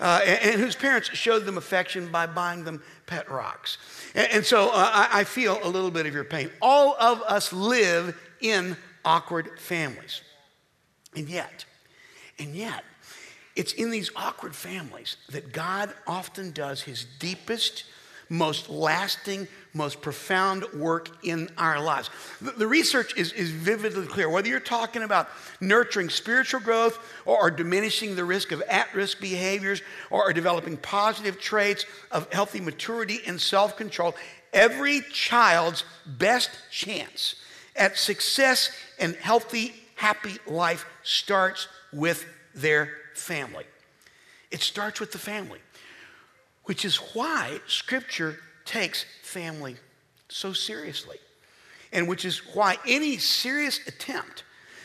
uh, 0.00 0.20
and, 0.26 0.52
and, 0.52 0.60
whose 0.60 0.76
parents 0.76 1.08
showed 1.10 1.44
them 1.44 1.56
affection 1.56 2.10
by 2.10 2.26
buying 2.26 2.64
them 2.64 2.82
pet 3.06 3.30
rocks. 3.30 3.78
And, 4.14 4.28
and 4.32 4.44
so 4.44 4.68
uh, 4.68 4.72
I, 4.74 5.20
I 5.20 5.24
feel 5.24 5.58
a 5.62 5.68
little 5.68 5.90
bit 5.90 6.06
of 6.06 6.14
your 6.14 6.24
pain. 6.24 6.50
All 6.60 6.96
of 6.98 7.22
us 7.22 7.52
live 7.52 8.18
in 8.40 8.76
awkward 9.04 9.58
families. 9.58 10.22
And 11.16 11.28
yet, 11.28 11.64
and 12.38 12.54
yet, 12.54 12.84
it's 13.56 13.72
in 13.72 13.90
these 13.90 14.10
awkward 14.14 14.54
families 14.54 15.16
that 15.30 15.52
God 15.52 15.92
often 16.06 16.52
does 16.52 16.82
his 16.82 17.04
deepest, 17.18 17.84
most 18.28 18.70
lasting, 18.70 19.48
most 19.74 20.00
profound 20.00 20.64
work 20.72 21.08
in 21.24 21.50
our 21.58 21.80
lives. 21.80 22.10
The, 22.40 22.52
the 22.52 22.66
research 22.66 23.16
is, 23.16 23.32
is 23.32 23.50
vividly 23.50 24.06
clear. 24.06 24.30
Whether 24.30 24.48
you're 24.48 24.60
talking 24.60 25.02
about 25.02 25.28
nurturing 25.60 26.08
spiritual 26.08 26.60
growth 26.60 26.98
or, 27.26 27.38
or 27.38 27.50
diminishing 27.50 28.14
the 28.14 28.24
risk 28.24 28.52
of 28.52 28.62
at 28.62 28.94
risk 28.94 29.20
behaviors 29.20 29.82
or, 30.10 30.28
or 30.28 30.32
developing 30.32 30.76
positive 30.76 31.40
traits 31.40 31.86
of 32.12 32.32
healthy 32.32 32.60
maturity 32.60 33.18
and 33.26 33.40
self 33.40 33.76
control, 33.76 34.14
every 34.52 35.00
child's 35.12 35.84
best 36.06 36.50
chance 36.70 37.34
at 37.76 37.96
success 37.96 38.70
and 38.98 39.16
healthy, 39.16 39.74
happy 40.00 40.36
life 40.46 40.84
starts 41.02 41.68
with 41.92 42.24
their 42.54 42.90
family. 43.14 43.64
It 44.50 44.60
starts 44.60 44.98
with 44.98 45.12
the 45.12 45.18
family 45.18 45.60
which 46.70 46.84
is 46.84 46.98
why 47.14 47.58
Scripture 47.66 48.38
takes 48.64 49.04
family 49.22 49.74
so 50.28 50.52
seriously, 50.52 51.18
and 51.92 52.06
which 52.06 52.24
is 52.24 52.38
why 52.54 52.76
any 52.86 53.18
serious 53.18 53.80
attempt 53.88 54.44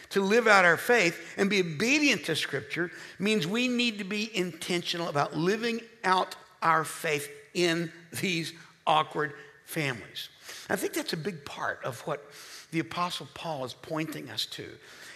to 0.10 0.20
live 0.20 0.48
out 0.48 0.66
our 0.66 0.78
faith 0.78 1.36
and 1.38 1.48
be 1.48 1.60
obedient 1.60 2.26
to 2.26 2.36
Scripture 2.36 2.90
means 3.20 3.46
we 3.46 3.68
need 3.68 4.00
to 4.00 4.04
be 4.04 4.36
intentional 4.36 5.10
about 5.10 5.38
living 5.38 5.80
out 6.04 6.36
our 6.64 6.84
faith 6.84 7.30
in 7.54 7.92
these 8.20 8.54
awkward 8.88 9.34
families. 9.66 10.30
I 10.72 10.78
think 10.78 10.94
that's 10.94 11.14
a 11.14 11.18
big 11.18 11.46
part 11.46 11.84
of 11.84 12.00
what 12.08 12.26
the 12.72 12.80
Apostle 12.80 13.28
Paul 13.36 13.64
is 13.66 13.74
pointing 13.74 14.30
us 14.32 14.48
to 14.48 14.66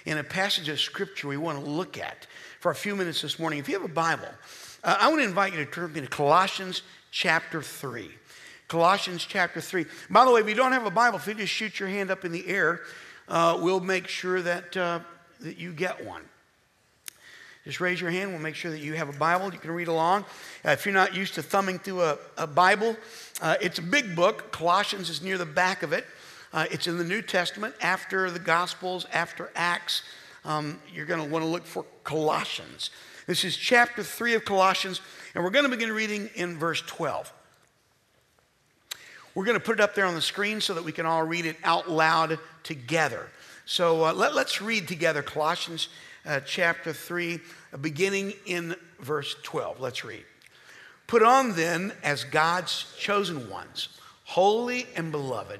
in 0.06 0.18
a 0.18 0.24
passage 0.24 0.70
of 0.70 0.80
Scripture 0.80 1.28
we 1.28 1.38
want 1.38 1.64
to 1.64 1.70
look 1.70 1.98
at 1.98 2.28
for 2.60 2.72
a 2.72 2.76
few 2.76 2.96
minutes 2.96 3.22
this 3.22 3.40
morning. 3.40 3.60
If 3.60 3.68
you 3.68 3.80
have 3.80 3.90
a 3.90 3.94
Bible, 3.94 4.28
uh, 4.84 4.98
I 5.00 5.08
want 5.08 5.22
to 5.22 5.28
invite 5.28 5.54
you 5.54 5.64
to 5.64 5.70
turn 5.70 5.94
to 5.94 6.08
Colossians 6.08 6.82
chapter 7.12 7.62
3. 7.62 8.10
Colossians 8.68 9.26
chapter 9.26 9.60
3. 9.60 9.86
By 10.10 10.26
the 10.26 10.32
way, 10.32 10.42
if 10.42 10.48
you 10.48 10.56
don't 10.56 10.74
have 10.74 10.86
a 10.86 10.92
Bible, 10.92 11.18
if 11.18 11.28
you 11.28 11.34
just 11.34 11.52
shoot 11.52 11.80
your 11.80 11.90
hand 11.90 12.12
up 12.12 12.24
in 12.24 12.32
the 12.32 12.48
air, 12.48 12.82
uh, 13.28 13.60
we'll 13.62 13.80
make 13.80 14.08
sure 14.08 14.42
that, 14.42 14.78
uh, 14.78 15.00
that 15.42 15.58
you 15.58 15.72
get 15.74 16.06
one. 16.06 16.22
just 17.66 17.82
raise 17.82 18.00
your 18.00 18.10
hand. 18.10 18.32
We'll 18.32 18.40
make 18.40 18.56
sure 18.56 18.72
that 18.72 18.80
you 18.80 18.94
have 18.94 19.10
a 19.10 19.18
Bible. 19.18 19.52
You 19.52 19.60
can 19.60 19.72
read 19.72 19.88
along. 19.88 20.26
Uh, 20.66 20.72
if 20.72 20.86
you're 20.86 20.94
not 20.94 21.16
used 21.16 21.36
to 21.36 21.44
thumbing 21.44 21.80
through 21.80 22.02
a, 22.02 22.18
a 22.38 22.48
Bible, 22.48 22.96
uh, 23.42 23.56
it's 23.62 23.80
a 23.80 23.84
big 23.84 24.16
book. 24.16 24.52
Colossians 24.52 25.10
is 25.10 25.22
near 25.22 25.38
the 25.38 25.46
back 25.46 25.84
of 25.84 25.92
it. 25.92 26.06
Uh, 26.52 26.66
it's 26.72 26.88
in 26.88 26.98
the 26.98 27.04
New 27.04 27.22
Testament, 27.22 27.76
after 27.82 28.32
the 28.32 28.40
Gospels, 28.40 29.06
after 29.14 29.52
Acts. 29.56 30.02
Um, 30.44 30.80
you're 30.92 31.06
going 31.06 31.24
to 31.24 31.30
want 31.30 31.46
to 31.46 31.50
look 31.50 31.66
for 31.66 31.86
Colossians. 32.04 32.90
This 33.28 33.44
is 33.44 33.56
chapter 33.56 34.02
3 34.02 34.34
of 34.34 34.46
Colossians, 34.46 35.02
and 35.36 35.44
we're 35.44 35.52
going 35.52 35.66
to 35.66 35.70
begin 35.70 35.92
reading 35.92 36.30
in 36.34 36.58
verse 36.58 36.82
12. 36.82 37.32
We're 39.36 39.46
going 39.46 39.58
to 39.58 39.64
put 39.64 39.80
it 39.80 39.82
up 39.82 39.94
there 39.94 40.06
on 40.06 40.16
the 40.16 40.22
screen 40.22 40.60
so 40.60 40.74
that 40.74 40.84
we 40.84 40.92
can 40.92 41.06
all 41.06 41.24
read 41.24 41.46
it 41.46 41.56
out 41.64 41.90
loud 41.90 42.40
together. 42.64 43.28
So 43.66 44.06
uh, 44.06 44.14
let, 44.14 44.32
us 44.32 44.60
read 44.60 44.88
together 44.88 45.22
Colossians 45.22 45.90
uh, 46.26 46.40
chapter 46.40 46.94
3, 46.94 47.40
uh, 47.72 47.78
beginning 47.78 48.34
in 48.48 48.76
verse 49.00 49.36
12. 49.44 49.80
Let's 49.80 50.04
read. 50.04 50.26
Put 51.06 51.22
on 51.22 51.54
then 51.54 51.94
as 52.02 52.24
God's 52.24 52.92
chosen 52.98 53.50
ones, 53.50 53.90
holy 54.24 54.88
and 54.96 55.12
beloved, 55.12 55.60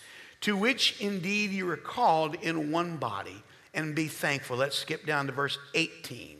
to 0.41 0.55
which 0.55 0.99
indeed 0.99 1.51
you 1.51 1.69
are 1.69 1.77
called 1.77 2.35
in 2.35 2.71
one 2.71 2.97
body, 2.97 3.43
and 3.73 3.95
be 3.95 4.07
thankful. 4.07 4.57
Let's 4.57 4.77
skip 4.77 5.05
down 5.05 5.27
to 5.27 5.31
verse 5.31 5.57
18. 5.75 6.37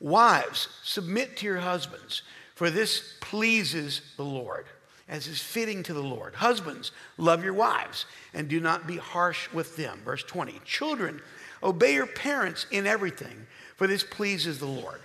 Wives, 0.00 0.68
submit 0.82 1.36
to 1.38 1.46
your 1.46 1.58
husbands, 1.58 2.22
for 2.54 2.70
this 2.70 3.14
pleases 3.20 4.00
the 4.16 4.24
Lord, 4.24 4.66
as 5.08 5.26
is 5.26 5.40
fitting 5.40 5.82
to 5.84 5.94
the 5.94 6.02
Lord. 6.02 6.34
Husbands, 6.34 6.92
love 7.18 7.42
your 7.42 7.54
wives, 7.54 8.06
and 8.32 8.48
do 8.48 8.60
not 8.60 8.86
be 8.86 8.96
harsh 8.96 9.50
with 9.52 9.76
them. 9.76 10.00
Verse 10.04 10.22
20. 10.22 10.60
Children, 10.64 11.20
obey 11.62 11.94
your 11.94 12.06
parents 12.06 12.66
in 12.70 12.86
everything 12.86 13.46
for 13.76 13.86
this 13.86 14.04
pleases 14.04 14.58
the 14.58 14.66
Lord. 14.66 15.00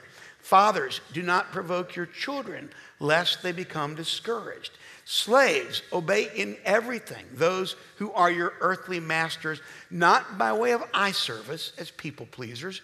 Fathers, 0.50 1.02
do 1.14 1.22
not 1.22 1.52
provoke 1.52 1.96
your 1.96 2.08
children, 2.08 2.72
lest 3.00 3.44
they 3.44 3.52
become 3.52 3.94
discouraged. 3.94 4.72
Slaves, 5.06 5.84
obey 5.94 6.28
in 6.36 6.58
everything 6.66 7.24
those 7.36 7.76
who 7.98 8.12
are 8.14 8.32
your 8.32 8.54
earthly 8.60 9.00
masters, 9.00 9.62
not 9.92 10.40
by 10.40 10.52
way 10.52 10.72
of 10.72 10.82
eye 10.92 11.12
service 11.12 11.72
as 11.78 11.92
people 11.92 12.26
pleasers, 12.32 12.82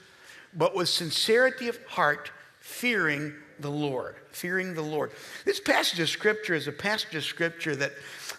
but 0.53 0.75
with 0.75 0.89
sincerity 0.89 1.67
of 1.67 1.84
heart, 1.88 2.29
fearing 2.60 3.34
the 3.60 3.72
Lord. 3.72 4.15
Fearing 4.29 4.75
the 4.75 4.84
Lord. 4.84 5.12
This 5.43 5.60
passage 5.60 6.00
of 6.00 6.10
Scripture 6.10 6.53
is 6.53 6.67
a 6.67 6.72
passage 6.72 7.15
of 7.15 7.24
Scripture 7.24 7.75
that, 7.77 7.93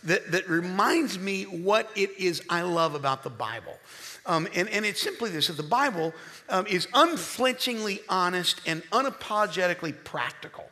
that, 0.04 0.30
that 0.30 0.48
reminds 0.48 1.18
me 1.18 1.42
what 1.42 1.90
it 1.96 2.16
is 2.16 2.42
I 2.48 2.62
love 2.62 2.94
about 2.94 3.24
the 3.24 3.30
Bible. 3.30 3.76
Um, 4.26 4.48
and, 4.54 4.68
and 4.68 4.84
it's 4.84 5.00
simply 5.00 5.30
this 5.30 5.46
that 5.46 5.56
the 5.56 5.62
Bible 5.62 6.12
um, 6.48 6.66
is 6.66 6.88
unflinchingly 6.94 8.00
honest 8.08 8.60
and 8.66 8.82
unapologetically 8.90 9.94
practical. 10.04 10.68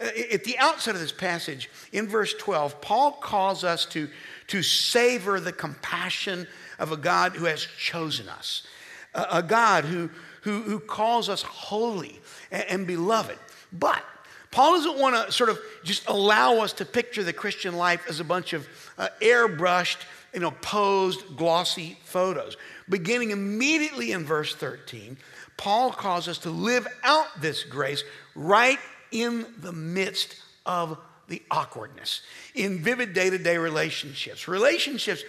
Uh, 0.00 0.08
at 0.30 0.44
the 0.44 0.58
outset 0.58 0.94
of 0.94 1.00
this 1.00 1.12
passage, 1.12 1.70
in 1.92 2.06
verse 2.06 2.34
12, 2.34 2.80
Paul 2.80 3.12
calls 3.12 3.64
us 3.64 3.86
to, 3.86 4.08
to 4.48 4.62
savor 4.62 5.40
the 5.40 5.52
compassion 5.52 6.46
of 6.78 6.92
a 6.92 6.96
God 6.96 7.32
who 7.32 7.46
has 7.46 7.66
chosen 7.78 8.28
us, 8.28 8.66
a, 9.14 9.26
a 9.32 9.42
God 9.42 9.84
who, 9.84 10.10
who, 10.42 10.62
who 10.62 10.78
calls 10.78 11.28
us 11.28 11.42
holy 11.42 12.20
and, 12.50 12.64
and 12.68 12.86
beloved. 12.86 13.38
But 13.72 14.04
Paul 14.50 14.74
doesn't 14.74 14.98
want 14.98 15.14
to 15.14 15.32
sort 15.32 15.50
of 15.50 15.58
just 15.84 16.08
allow 16.08 16.58
us 16.58 16.72
to 16.74 16.84
picture 16.84 17.22
the 17.22 17.32
Christian 17.32 17.76
life 17.76 18.04
as 18.08 18.20
a 18.20 18.24
bunch 18.24 18.52
of 18.52 18.66
uh, 18.96 19.08
airbrushed, 19.20 19.98
you 20.34 20.40
know, 20.40 20.50
posed, 20.50 21.36
glossy 21.36 21.98
photos. 22.04 22.56
Beginning 22.88 23.30
immediately 23.30 24.12
in 24.12 24.24
verse 24.24 24.54
13, 24.54 25.16
Paul 25.56 25.90
calls 25.90 26.28
us 26.28 26.38
to 26.38 26.50
live 26.50 26.86
out 27.02 27.40
this 27.40 27.64
grace 27.64 28.04
right 28.34 28.78
in 29.10 29.46
the 29.58 29.72
midst 29.72 30.36
of 30.66 30.98
the 31.28 31.42
awkwardness, 31.50 32.22
in 32.54 32.78
vivid 32.78 33.12
day 33.12 33.30
to 33.30 33.38
day 33.38 33.58
relationships. 33.58 34.48
Relationships 34.48 35.24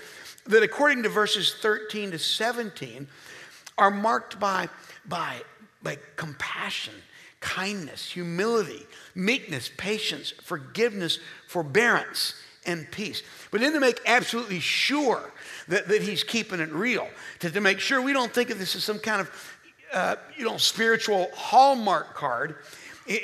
that, 0.46 0.64
according 0.64 1.04
to 1.04 1.10
verses 1.10 1.56
13 1.62 2.12
to 2.12 2.20
17, 2.20 3.08
are 3.78 3.92
marked 3.92 4.40
by, 4.40 4.70
by, 5.06 5.42
by 5.84 5.98
compassion, 6.16 6.94
kindness, 7.40 8.12
humility, 8.12 8.86
meekness, 9.16 9.70
patience, 9.78 10.32
forgiveness, 10.32 11.20
forbearance, 11.48 12.36
and 12.70 12.90
peace. 12.92 13.24
But 13.52 13.62
then 13.62 13.74
to 13.74 13.80
make 13.80 14.00
absolutely 14.06 14.60
sure 14.60 15.32
that, 15.68 15.88
that 15.88 16.02
he's 16.02 16.24
keeping 16.24 16.60
it 16.60 16.72
real, 16.72 17.08
to, 17.40 17.50
to 17.50 17.62
make 17.62 17.80
sure 17.80 18.02
we 18.02 18.14
don't 18.14 18.34
think 18.34 18.50
of 18.50 18.60
this 18.60 18.76
as 18.76 18.84
some 18.84 19.00
kind 19.00 19.22
of 19.22 19.58
uh, 19.92 20.16
you 20.38 20.46
know, 20.46 20.58
spiritual 20.58 21.30
hallmark 21.34 22.14
card. 22.14 22.58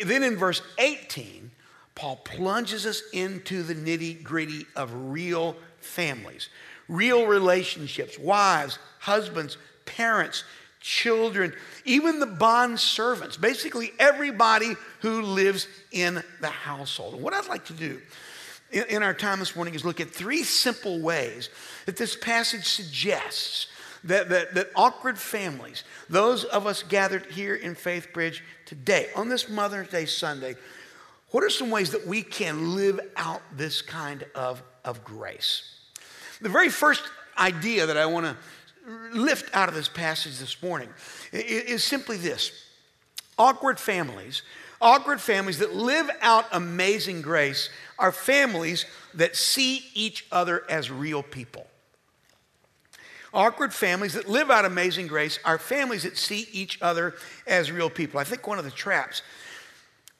Then 0.04 0.24
in 0.24 0.36
verse 0.36 0.62
18, 0.80 1.52
Paul 1.94 2.18
plunges 2.18 2.86
us 2.86 3.04
into 3.14 3.62
the 3.62 3.76
nitty 3.76 4.24
gritty 4.24 4.66
of 4.76 4.92
real 5.12 5.56
families, 5.80 6.50
real 6.88 7.28
relationships, 7.28 8.18
wives, 8.18 8.80
husbands, 9.00 9.58
parents, 9.86 10.44
children, 10.82 11.54
even 11.86 12.20
the 12.20 12.26
bond 12.26 12.80
servants, 12.80 13.38
basically 13.38 13.92
everybody 14.00 14.74
who 15.02 15.22
lives 15.22 15.68
in 15.92 16.22
the 16.42 16.50
household. 16.50 17.14
And 17.14 17.24
what 17.24 17.34
I'd 17.34 17.48
like 17.48 17.66
to 17.66 17.74
do 17.74 18.02
in, 18.72 19.04
our 19.04 19.14
time 19.14 19.40
this 19.40 19.56
morning 19.56 19.74
is 19.74 19.86
look 19.86 20.02
at 20.02 20.10
three 20.10 20.44
simple 20.44 21.00
ways 21.00 21.50
that 21.86 21.98
this 21.98 22.16
passage 22.16 22.66
suggests 22.66 23.68
that, 24.04 24.30
that, 24.30 24.54
that 24.54 24.70
awkward 24.76 25.18
families, 25.18 25.84
those 26.10 26.44
of 26.46 26.68
us 26.68 26.84
gathered 26.84 27.26
here 27.28 27.56
in 27.56 27.76
FaithBridge 27.76 28.42
today, 28.66 29.10
on 29.16 29.30
this 29.30 29.50
Mother's 29.50 29.88
Day 29.90 30.06
Sunday, 30.06 30.56
what 31.32 31.44
are 31.44 31.50
some 31.50 31.70
ways 31.70 31.92
that 31.92 32.06
we 32.06 32.22
can 32.22 32.76
live 32.76 33.00
out 33.18 33.42
this 33.56 33.82
kind 33.82 34.24
of, 34.36 34.62
of 34.84 35.04
grace? 35.04 35.64
The 36.42 36.50
very 36.50 36.70
first 36.70 37.04
idea 37.38 37.86
that 37.86 37.98
I 37.98 38.06
want 38.06 38.26
to 38.26 38.38
lift 39.14 39.54
out 39.56 39.68
of 39.68 39.76
this 39.76 39.90
passage 39.90 40.38
this 40.38 40.62
morning 40.62 40.90
is 41.32 41.84
simply 41.84 42.18
this 42.18 42.52
awkward 43.38 43.80
families 43.80 44.44
awkward 44.82 45.22
families 45.22 45.60
that 45.60 45.74
live 45.74 46.10
out 46.22 46.46
amazing 46.52 47.22
grace 47.22 47.70
are 47.98 48.12
families 48.12 48.86
that 49.14 49.36
see 49.36 49.86
each 49.94 50.26
other 50.32 50.64
as 50.70 50.92
real 50.92 51.24
people 51.24 51.68
awkward 53.36 53.74
families 53.74 54.14
that 54.14 54.30
live 54.30 54.50
out 54.50 54.66
amazing 54.66 55.08
grace 55.08 55.38
are 55.44 55.60
families 55.60 56.04
that 56.04 56.18
see 56.18 56.48
each 56.52 56.82
other 56.82 57.16
as 57.46 57.72
real 57.72 57.90
people. 57.90 58.20
I 58.20 58.24
think 58.24 58.48
one 58.48 58.58
of 58.58 58.66
the 58.66 58.72
traps 58.72 59.22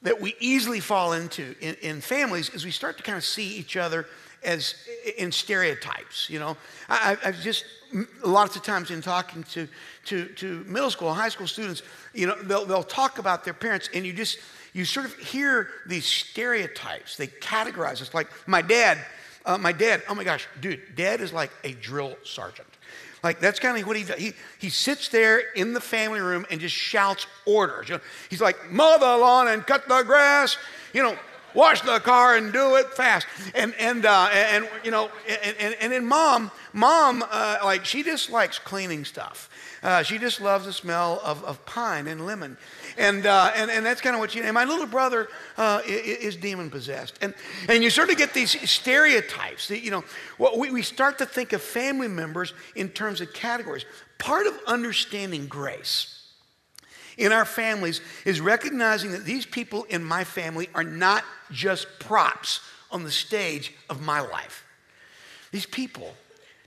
that 0.02 0.20
we 0.20 0.36
easily 0.38 0.78
fall 0.78 1.14
into 1.14 1.54
in, 1.60 1.74
in 1.76 2.00
families 2.00 2.50
is 2.50 2.64
we 2.64 2.70
start 2.70 2.98
to 2.98 3.02
kind 3.02 3.16
of 3.16 3.24
see 3.24 3.56
each 3.56 3.76
other 3.76 4.06
as 4.46 4.74
in 5.18 5.30
stereotypes. 5.30 6.30
You 6.30 6.38
know, 6.38 6.56
I, 6.88 7.16
have 7.22 7.40
just 7.42 7.64
lots 8.24 8.56
of 8.56 8.62
times 8.62 8.90
in 8.90 9.02
talking 9.02 9.42
to, 9.44 9.68
to, 10.06 10.26
to 10.26 10.64
middle 10.64 10.90
school, 10.90 11.12
high 11.12 11.28
school 11.28 11.46
students, 11.46 11.82
you 12.14 12.26
know, 12.26 12.36
they'll, 12.42 12.64
they'll 12.64 12.82
talk 12.82 13.18
about 13.18 13.44
their 13.44 13.54
parents, 13.54 13.90
and 13.92 14.06
you 14.06 14.12
just 14.12 14.38
you 14.72 14.84
sort 14.84 15.06
of 15.06 15.16
hear 15.16 15.68
these 15.86 16.04
stereotypes. 16.04 17.16
They 17.16 17.28
categorize 17.28 18.02
us 18.02 18.12
like 18.12 18.28
my 18.46 18.62
dad. 18.62 18.98
Uh, 19.44 19.56
my 19.56 19.72
dad. 19.72 20.02
Oh 20.08 20.14
my 20.14 20.24
gosh, 20.24 20.46
dude, 20.60 20.80
dad 20.96 21.20
is 21.20 21.32
like 21.32 21.50
a 21.64 21.72
drill 21.72 22.16
sergeant. 22.24 22.68
Like 23.22 23.40
that's 23.40 23.58
kind 23.58 23.78
of 23.80 23.86
what 23.86 23.96
he 23.96 24.04
does. 24.04 24.18
He, 24.18 24.32
he 24.58 24.68
sits 24.68 25.08
there 25.08 25.38
in 25.54 25.72
the 25.72 25.80
family 25.80 26.20
room 26.20 26.46
and 26.50 26.60
just 26.60 26.74
shouts 26.74 27.26
orders. 27.46 27.88
You 27.88 27.96
know, 27.96 28.00
he's 28.28 28.40
like, 28.40 28.70
mow 28.70 28.98
the 28.98 29.06
lawn 29.06 29.48
and 29.48 29.66
cut 29.66 29.88
the 29.88 30.02
grass, 30.02 30.58
you 30.92 31.02
know, 31.02 31.16
wash 31.56 31.80
the 31.80 31.98
car 31.98 32.36
and 32.36 32.52
do 32.52 32.76
it 32.76 32.92
fast. 32.92 33.26
And, 33.54 33.74
and, 33.80 34.04
uh, 34.04 34.28
and 34.32 34.68
you 34.84 34.90
know, 34.90 35.10
and, 35.42 35.56
and, 35.58 35.76
and 35.80 35.92
then 35.92 36.06
mom, 36.06 36.50
mom, 36.72 37.24
uh, 37.28 37.58
like 37.64 37.84
she 37.84 38.02
just 38.02 38.30
likes 38.30 38.58
cleaning 38.58 39.04
stuff. 39.04 39.48
Uh, 39.82 40.02
she 40.02 40.18
just 40.18 40.40
loves 40.40 40.66
the 40.66 40.72
smell 40.72 41.20
of, 41.24 41.42
of 41.44 41.64
pine 41.64 42.06
and 42.06 42.26
lemon. 42.26 42.56
And, 42.98 43.26
uh, 43.26 43.52
and, 43.54 43.70
and 43.70 43.84
that's 43.84 44.00
kind 44.00 44.14
of 44.14 44.20
what 44.20 44.32
she, 44.32 44.40
and 44.40 44.54
my 44.54 44.64
little 44.64 44.86
brother 44.86 45.28
uh, 45.56 45.80
is, 45.86 46.34
is 46.34 46.36
demon 46.36 46.70
possessed. 46.70 47.18
And, 47.22 47.34
and 47.68 47.82
you 47.82 47.90
sort 47.90 48.10
of 48.10 48.16
get 48.16 48.34
these 48.34 48.68
stereotypes 48.68 49.68
that, 49.68 49.80
you 49.80 49.90
know, 49.90 50.04
well, 50.38 50.58
we, 50.58 50.70
we 50.70 50.82
start 50.82 51.18
to 51.18 51.26
think 51.26 51.52
of 51.52 51.62
family 51.62 52.08
members 52.08 52.52
in 52.74 52.88
terms 52.88 53.20
of 53.20 53.32
categories. 53.32 53.84
Part 54.18 54.46
of 54.46 54.58
understanding 54.66 55.46
grace 55.46 56.15
in 57.16 57.32
our 57.32 57.44
families 57.44 58.00
is 58.24 58.40
recognizing 58.40 59.12
that 59.12 59.24
these 59.24 59.46
people 59.46 59.84
in 59.84 60.04
my 60.04 60.24
family 60.24 60.68
are 60.74 60.84
not 60.84 61.24
just 61.50 61.86
props 61.98 62.60
on 62.90 63.04
the 63.04 63.10
stage 63.10 63.72
of 63.88 64.02
my 64.02 64.20
life. 64.20 64.64
These 65.50 65.66
people, 65.66 66.14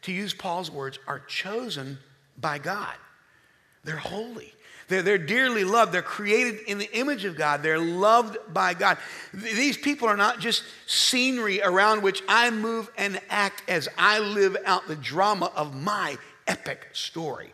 to 0.04 0.12
use 0.12 0.34
Paul's 0.34 0.72
words, 0.72 1.00
are 1.08 1.20
chosen 1.20 2.00
by 2.38 2.58
God. 2.58 2.96
They're 3.84 3.98
holy. 3.98 4.54
They're, 4.88 5.04
they're 5.04 5.18
dearly 5.18 5.64
loved. 5.64 5.92
They're 5.92 6.02
created 6.02 6.62
in 6.68 6.80
the 6.80 6.92
image 6.98 7.24
of 7.24 7.38
God. 7.38 7.62
They're 7.62 7.80
loved 7.80 8.38
by 8.52 8.74
God. 8.74 8.98
These 9.34 9.78
people 9.78 10.08
are 10.08 10.18
not 10.18 10.40
just 10.40 10.64
scenery 10.88 11.62
around 11.62 12.02
which 12.02 12.24
I 12.28 12.50
move 12.50 12.90
and 12.98 13.22
act 13.30 13.64
as 13.70 13.88
I 13.98 14.20
live 14.20 14.58
out 14.66 14.88
the 14.88 14.96
drama 14.96 15.52
of 15.56 15.76
my 15.76 16.18
epic 16.48 16.88
story. 16.94 17.52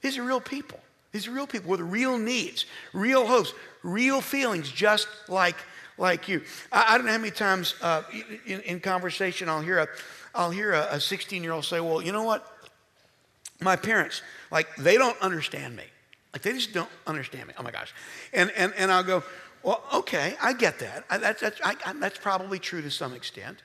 These 0.00 0.18
are 0.18 0.22
real 0.22 0.40
people. 0.40 0.80
These 1.12 1.28
are 1.28 1.30
real 1.30 1.46
people 1.46 1.70
with 1.70 1.80
real 1.80 2.18
needs, 2.18 2.64
real 2.94 3.26
hopes, 3.26 3.52
real 3.82 4.20
feelings, 4.20 4.70
just 4.70 5.06
like, 5.28 5.56
like 5.98 6.26
you. 6.26 6.42
I, 6.72 6.94
I 6.94 6.96
don't 6.96 7.06
know 7.06 7.12
how 7.12 7.18
many 7.18 7.30
times 7.30 7.74
uh, 7.82 8.02
in, 8.46 8.60
in, 8.62 8.80
conversation 8.80 9.48
I'll 9.48 9.60
hear 9.60 9.78
a, 9.78 9.88
I'll 10.34 10.50
hear 10.50 10.72
a 10.72 10.98
16 10.98 11.42
year 11.42 11.52
old 11.52 11.66
say, 11.66 11.80
Well, 11.80 12.00
you 12.00 12.12
know 12.12 12.24
what? 12.24 12.46
My 13.60 13.76
parents, 13.76 14.22
like, 14.50 14.74
they 14.76 14.96
don't 14.96 15.20
understand 15.20 15.76
me. 15.76 15.84
Like, 16.32 16.42
they 16.42 16.52
just 16.52 16.72
don't 16.72 16.90
understand 17.06 17.48
me. 17.48 17.54
Oh 17.58 17.62
my 17.62 17.70
gosh. 17.70 17.94
And, 18.32 18.50
and, 18.56 18.72
and 18.78 18.90
I'll 18.90 19.04
go, 19.04 19.22
Well, 19.62 19.84
okay, 19.92 20.34
I 20.40 20.54
get 20.54 20.78
that. 20.78 21.04
I, 21.10 21.18
that's, 21.18 21.42
that's, 21.42 21.60
I, 21.62 21.74
that's 22.00 22.18
probably 22.18 22.58
true 22.58 22.80
to 22.80 22.90
some 22.90 23.12
extent. 23.12 23.58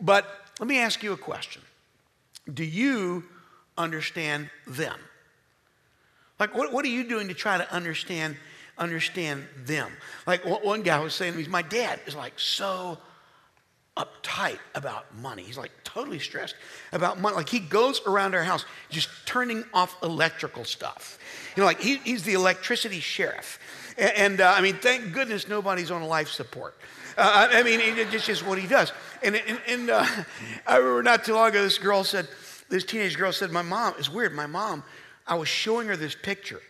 But 0.00 0.24
let 0.60 0.68
me 0.68 0.78
ask 0.78 1.02
you 1.02 1.12
a 1.12 1.18
question 1.18 1.62
Do 2.54 2.64
you 2.64 3.24
understand 3.76 4.50
them? 4.68 4.98
Like, 6.38 6.54
what, 6.54 6.72
what 6.72 6.84
are 6.84 6.88
you 6.88 7.04
doing 7.04 7.28
to 7.28 7.34
try 7.34 7.56
to 7.56 7.72
understand, 7.72 8.36
understand 8.78 9.46
them? 9.64 9.90
Like, 10.26 10.44
one 10.44 10.82
guy 10.82 10.98
was 11.00 11.14
saying 11.14 11.32
to 11.32 11.38
me, 11.38 11.46
my 11.48 11.62
dad 11.62 12.00
is 12.06 12.14
like 12.14 12.38
so 12.38 12.98
uptight 13.96 14.58
about 14.74 15.14
money. 15.16 15.42
He's 15.42 15.56
like 15.56 15.70
totally 15.82 16.18
stressed 16.18 16.54
about 16.92 17.18
money. 17.18 17.36
Like, 17.36 17.48
he 17.48 17.60
goes 17.60 18.02
around 18.06 18.34
our 18.34 18.42
house 18.42 18.66
just 18.90 19.08
turning 19.24 19.64
off 19.72 19.96
electrical 20.02 20.64
stuff. 20.64 21.18
You 21.56 21.62
know, 21.62 21.66
like, 21.66 21.80
he, 21.80 21.96
he's 21.96 22.22
the 22.22 22.34
electricity 22.34 23.00
sheriff. 23.00 23.58
And, 23.96 24.12
and 24.16 24.40
uh, 24.42 24.52
I 24.54 24.60
mean, 24.60 24.76
thank 24.76 25.12
goodness 25.14 25.48
nobody's 25.48 25.90
on 25.90 26.02
life 26.02 26.28
support. 26.28 26.76
Uh, 27.16 27.48
I 27.50 27.62
mean, 27.62 27.80
it's 27.80 28.26
just 28.26 28.44
what 28.44 28.58
he 28.58 28.66
does. 28.66 28.92
And, 29.22 29.36
and, 29.36 29.58
and 29.66 29.90
uh, 29.90 30.06
I 30.66 30.76
remember 30.76 31.02
not 31.02 31.24
too 31.24 31.32
long 31.32 31.48
ago, 31.48 31.62
this 31.62 31.78
girl 31.78 32.04
said, 32.04 32.28
this 32.68 32.84
teenage 32.84 33.16
girl 33.16 33.32
said, 33.32 33.50
My 33.50 33.62
mom, 33.62 33.94
it's 33.96 34.10
weird, 34.10 34.34
my 34.34 34.46
mom 34.46 34.82
I 35.26 35.34
was 35.34 35.48
showing 35.48 35.88
her 35.88 35.96
this 35.96 36.14
picture 36.14 36.60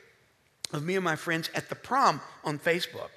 of 0.72 0.84
me 0.84 0.96
and 0.96 1.04
my 1.04 1.16
friends 1.16 1.50
at 1.54 1.68
the 1.68 1.74
prom 1.74 2.20
on 2.44 2.58
Facebook. 2.58 3.10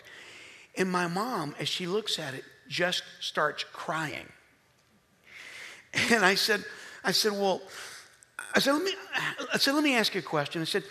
And 0.78 0.90
my 0.92 1.08
mom, 1.08 1.56
as 1.60 1.68
she 1.68 1.88
looks 1.88 2.20
at 2.20 2.34
it, 2.34 2.44
just 2.68 3.04
starts 3.20 3.64
crying. 3.74 4.28
And 6.12 6.24
I 6.24 6.36
said, 6.36 6.64
I 7.04 7.12
said, 7.12 7.32
well, 7.32 7.64
I 8.54 8.60
said, 8.60 8.74
let 8.74 8.84
me, 8.84 8.94
I 9.52 9.58
said, 9.58 9.74
let 9.74 9.84
me 9.84 9.96
ask 9.96 10.14
you 10.14 10.20
a 10.20 10.24
question. 10.24 10.62
I 10.62 10.66
said, 10.66 10.84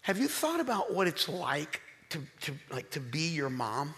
have 0.00 0.18
you 0.18 0.26
thought 0.26 0.58
about 0.58 0.92
what 0.92 1.06
it's 1.06 1.28
like 1.28 1.80
to, 2.10 2.20
to, 2.40 2.52
like, 2.72 2.90
to 2.90 3.00
be 3.00 3.28
your 3.28 3.48
mom? 3.48 3.94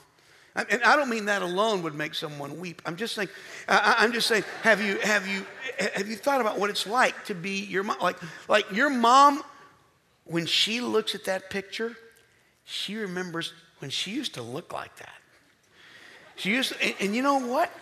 And 0.57 0.85
I 0.85 0.95
don't 0.95 1.11
mean 1.11 1.25
that 1.25 1.43
alone 1.43 1.83
would 1.83 1.95
make 1.95 2.15
someone 2.15 2.61
weep. 2.61 2.81
I'm 2.87 2.95
just 2.95 3.17
saying, 3.17 3.29
I'm 3.69 4.13
just 4.13 4.29
saying, 4.29 4.45
have 4.63 4.81
you, 4.81 4.99
have 5.01 5.27
you, 5.27 5.45
have 5.97 6.09
you 6.09 6.15
thought 6.15 6.41
about 6.41 6.61
what 6.61 6.71
it's 6.71 6.87
like 6.87 7.25
to 7.25 7.35
be 7.35 7.65
your 7.65 7.83
mom? 7.83 7.99
Like, 8.01 8.19
like 8.49 8.71
your 8.71 8.89
mom, 8.89 9.43
when 10.25 10.47
she 10.47 10.81
looks 10.81 11.17
at 11.17 11.25
that 11.25 11.51
picture, 11.51 11.97
she 12.65 12.95
remembers 12.95 13.53
when 13.81 13.91
she 13.91 14.13
used 14.13 14.35
to 14.35 14.43
look 14.43 14.73
like 14.73 14.95
that. 14.97 15.15
She 16.37 16.51
used 16.51 16.73
to, 16.73 16.83
and, 16.85 16.95
and 17.01 17.17
you 17.17 17.23
know 17.23 17.39
what? 17.39 17.73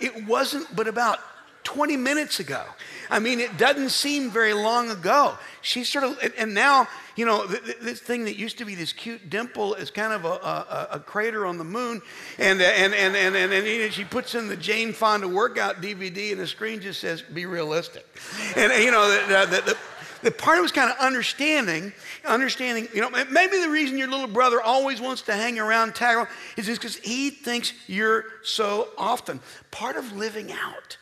It 0.00 0.26
wasn't 0.26 0.74
but 0.74 0.88
about 0.88 1.20
20 1.66 1.96
minutes 1.96 2.38
ago. 2.38 2.62
I 3.10 3.18
mean, 3.18 3.40
it 3.40 3.58
doesn't 3.58 3.90
seem 3.90 4.30
very 4.30 4.52
long 4.52 4.88
ago. 4.88 5.36
She 5.62 5.82
sort 5.82 6.04
of, 6.04 6.32
and 6.38 6.54
now, 6.54 6.86
you 7.16 7.26
know, 7.26 7.44
this 7.44 7.98
thing 7.98 8.24
that 8.26 8.36
used 8.36 8.58
to 8.58 8.64
be 8.64 8.76
this 8.76 8.92
cute 8.92 9.28
dimple 9.28 9.74
is 9.74 9.90
kind 9.90 10.12
of 10.12 10.24
a, 10.24 10.28
a, 10.28 10.88
a 10.92 11.00
crater 11.00 11.44
on 11.44 11.58
the 11.58 11.64
moon. 11.64 12.02
And, 12.38 12.60
uh, 12.60 12.64
and, 12.64 12.94
and, 12.94 13.16
and, 13.16 13.34
and, 13.34 13.52
and, 13.52 13.92
she 13.92 14.04
puts 14.04 14.36
in 14.36 14.46
the 14.46 14.56
Jane 14.56 14.92
Fonda 14.92 15.26
workout 15.26 15.82
DVD, 15.82 16.30
and 16.30 16.40
the 16.40 16.46
screen 16.46 16.80
just 16.80 17.00
says, 17.00 17.20
be 17.20 17.46
realistic. 17.46 18.06
And, 18.54 18.72
you 18.82 18.92
know, 18.92 19.10
the, 19.10 19.46
the, 19.46 19.62
the 19.62 19.76
the 20.22 20.30
part 20.30 20.60
was 20.62 20.72
kind 20.72 20.90
of 20.90 20.96
understanding, 20.98 21.92
understanding, 22.24 22.88
you 22.92 23.00
know, 23.00 23.10
maybe 23.10 23.60
the 23.60 23.68
reason 23.68 23.98
your 23.98 24.08
little 24.08 24.26
brother 24.26 24.60
always 24.60 25.00
wants 25.00 25.22
to 25.22 25.34
hang 25.34 25.58
around, 25.58 26.00
along, 26.00 26.26
is 26.56 26.66
just 26.66 26.80
because 26.80 26.96
he 26.96 27.30
thinks 27.30 27.74
you're 27.86 28.24
so 28.42 28.88
often. 28.96 29.40
Part 29.70 29.96
of 29.96 30.16
living 30.16 30.50
out 30.50 30.96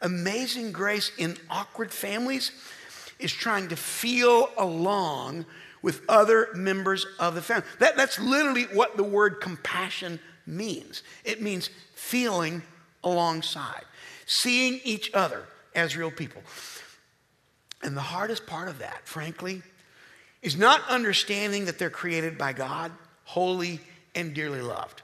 amazing 0.00 0.72
grace 0.72 1.12
in 1.18 1.36
awkward 1.48 1.92
families 1.92 2.52
is 3.18 3.32
trying 3.32 3.68
to 3.68 3.76
feel 3.76 4.48
along 4.56 5.44
with 5.82 6.02
other 6.08 6.48
members 6.54 7.06
of 7.18 7.34
the 7.34 7.42
family. 7.42 7.66
That, 7.78 7.96
that's 7.96 8.18
literally 8.18 8.64
what 8.64 8.96
the 8.96 9.04
word 9.04 9.40
compassion 9.40 10.20
means 10.46 11.02
it 11.24 11.40
means 11.40 11.70
feeling 11.94 12.62
alongside, 13.04 13.84
seeing 14.26 14.80
each 14.84 15.10
other 15.14 15.44
as 15.74 15.96
real 15.96 16.10
people. 16.10 16.42
And 17.82 17.96
the 17.96 18.02
hardest 18.02 18.46
part 18.46 18.68
of 18.68 18.78
that, 18.80 19.06
frankly, 19.06 19.62
is 20.42 20.56
not 20.56 20.82
understanding 20.88 21.66
that 21.66 21.78
they're 21.78 21.90
created 21.90 22.36
by 22.36 22.52
God, 22.52 22.92
holy 23.24 23.80
and 24.14 24.34
dearly 24.34 24.60
loved. 24.60 25.02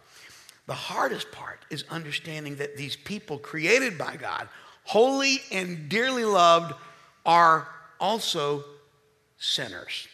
The 0.67 0.75
hardest 0.75 1.31
part 1.31 1.61
is 1.71 1.85
understanding 1.91 2.57
that 2.57 2.77
these 2.77 2.97
people 2.97 3.39
created 3.39 3.97
by 3.97 4.17
God, 4.17 4.49
holy 4.87 5.41
and 5.53 5.89
dearly 5.89 6.25
loved, 6.25 6.75
are 7.25 7.69
also 8.01 8.65
sinners. 9.39 10.09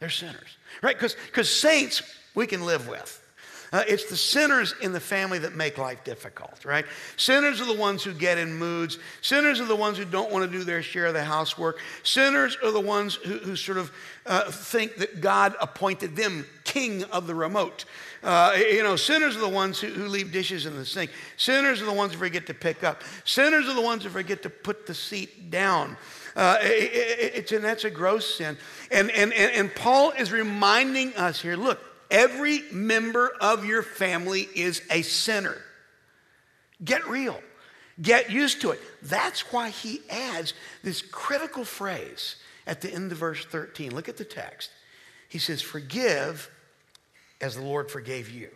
They're 0.00 0.10
sinners, 0.10 0.56
right? 0.82 0.98
Because 0.98 1.50
saints 1.50 2.02
we 2.34 2.46
can 2.46 2.64
live 2.64 2.88
with. 2.88 3.22
Uh, 3.72 3.84
it's 3.86 4.06
the 4.06 4.16
sinners 4.16 4.74
in 4.80 4.92
the 4.92 5.00
family 5.00 5.38
that 5.38 5.54
make 5.54 5.78
life 5.78 6.02
difficult, 6.04 6.64
right? 6.64 6.86
Sinners 7.16 7.60
are 7.60 7.66
the 7.66 7.78
ones 7.78 8.02
who 8.02 8.12
get 8.12 8.38
in 8.38 8.54
moods. 8.54 8.98
Sinners 9.20 9.60
are 9.60 9.66
the 9.66 9.76
ones 9.76 9.98
who 9.98 10.04
don't 10.04 10.32
want 10.32 10.50
to 10.50 10.58
do 10.58 10.64
their 10.64 10.82
share 10.82 11.06
of 11.06 11.14
the 11.14 11.24
housework. 11.24 11.78
Sinners 12.02 12.56
are 12.62 12.70
the 12.70 12.80
ones 12.80 13.16
who, 13.16 13.38
who 13.38 13.56
sort 13.56 13.78
of 13.78 13.92
uh, 14.26 14.50
think 14.50 14.96
that 14.96 15.20
God 15.20 15.54
appointed 15.60 16.16
them 16.16 16.46
king 16.64 17.04
of 17.04 17.26
the 17.26 17.34
remote. 17.34 17.84
Uh, 18.22 18.54
you 18.56 18.82
know, 18.82 18.96
sinners 18.96 19.36
are 19.36 19.40
the 19.40 19.48
ones 19.48 19.80
who, 19.80 19.88
who, 19.88 20.08
leave 20.08 20.32
dishes 20.32 20.66
in 20.66 20.76
the 20.76 20.84
sink. 20.84 21.10
Sinners 21.36 21.80
are 21.80 21.86
the 21.86 21.92
ones 21.92 22.12
who 22.12 22.18
forget 22.18 22.46
to 22.46 22.54
pick 22.54 22.82
up. 22.82 23.02
Sinners 23.24 23.68
are 23.68 23.74
the 23.74 23.80
ones 23.80 24.02
who 24.02 24.10
forget 24.10 24.42
to 24.42 24.50
put 24.50 24.86
the 24.86 24.94
seat 24.94 25.50
down. 25.50 25.96
Uh, 26.34 26.58
it, 26.60 26.92
it, 26.92 27.34
it's, 27.34 27.52
and 27.52 27.64
that's 27.64 27.84
a 27.84 27.90
gross 27.90 28.36
sin. 28.36 28.56
And, 28.90 29.10
and, 29.12 29.32
and, 29.32 29.52
and 29.52 29.74
Paul 29.74 30.10
is 30.12 30.32
reminding 30.32 31.14
us 31.14 31.40
here 31.40 31.56
look, 31.56 31.80
every 32.10 32.62
member 32.72 33.32
of 33.40 33.64
your 33.64 33.82
family 33.82 34.48
is 34.54 34.82
a 34.90 35.02
sinner. 35.02 35.56
Get 36.84 37.06
real. 37.08 37.40
Get 38.00 38.30
used 38.30 38.60
to 38.60 38.70
it. 38.70 38.80
That's 39.02 39.52
why 39.52 39.70
he 39.70 40.00
adds 40.08 40.54
this 40.84 41.02
critical 41.02 41.64
phrase 41.64 42.36
at 42.66 42.80
the 42.80 42.92
end 42.92 43.10
of 43.10 43.18
verse 43.18 43.44
13. 43.44 43.94
Look 43.94 44.08
at 44.08 44.16
the 44.16 44.24
text. 44.24 44.70
He 45.28 45.38
says, 45.38 45.60
Forgive 45.60 46.50
as 47.40 47.56
the 47.56 47.62
Lord 47.62 47.90
forgave 47.90 48.30
you. 48.30 48.50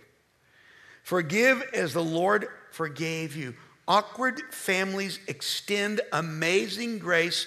Forgive 1.02 1.62
as 1.74 1.92
the 1.92 2.02
Lord 2.02 2.46
forgave 2.70 3.36
you. 3.36 3.54
Awkward 3.88 4.40
families 4.52 5.18
extend 5.26 6.00
amazing 6.12 6.98
grace 6.98 7.46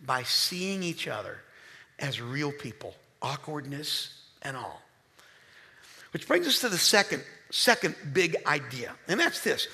by 0.00 0.22
seeing 0.22 0.82
each 0.82 1.06
other 1.06 1.38
as 1.98 2.20
real 2.20 2.52
people, 2.52 2.94
awkwardness 3.20 4.22
and 4.42 4.56
all. 4.56 4.80
Which 6.14 6.28
brings 6.28 6.46
us 6.46 6.60
to 6.60 6.68
the 6.68 6.78
second, 6.78 7.24
second 7.50 7.96
big 8.12 8.36
idea, 8.46 8.92
and 9.08 9.18
that's 9.18 9.40
this. 9.40 9.66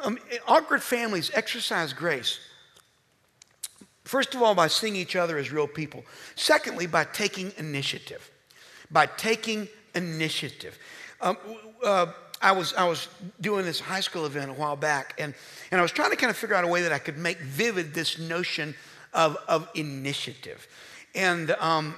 Um, 0.00 0.18
awkward 0.48 0.82
families 0.82 1.30
exercise 1.34 1.92
grace. 1.92 2.40
First 4.02 4.34
of 4.34 4.42
all, 4.42 4.56
by 4.56 4.66
seeing 4.66 4.96
each 4.96 5.14
other 5.14 5.38
as 5.38 5.52
real 5.52 5.68
people. 5.68 6.04
Secondly, 6.34 6.88
by 6.88 7.04
taking 7.04 7.52
initiative. 7.58 8.28
By 8.90 9.06
taking 9.06 9.68
initiative. 9.94 10.76
Um, 11.20 11.38
uh, 11.84 12.06
I 12.42 12.50
was, 12.50 12.74
I 12.74 12.88
was 12.88 13.06
doing 13.40 13.64
this 13.64 13.78
high 13.78 14.00
school 14.00 14.26
event 14.26 14.50
a 14.50 14.54
while 14.54 14.74
back, 14.74 15.14
and, 15.20 15.32
and 15.70 15.78
I 15.78 15.82
was 15.82 15.92
trying 15.92 16.10
to 16.10 16.16
kind 16.16 16.28
of 16.28 16.36
figure 16.36 16.56
out 16.56 16.64
a 16.64 16.68
way 16.68 16.82
that 16.82 16.92
I 16.92 16.98
could 16.98 17.18
make 17.18 17.38
vivid 17.38 17.94
this 17.94 18.18
notion 18.18 18.74
of, 19.12 19.36
of 19.46 19.68
initiative. 19.76 20.66
And, 21.14 21.52
um, 21.52 21.94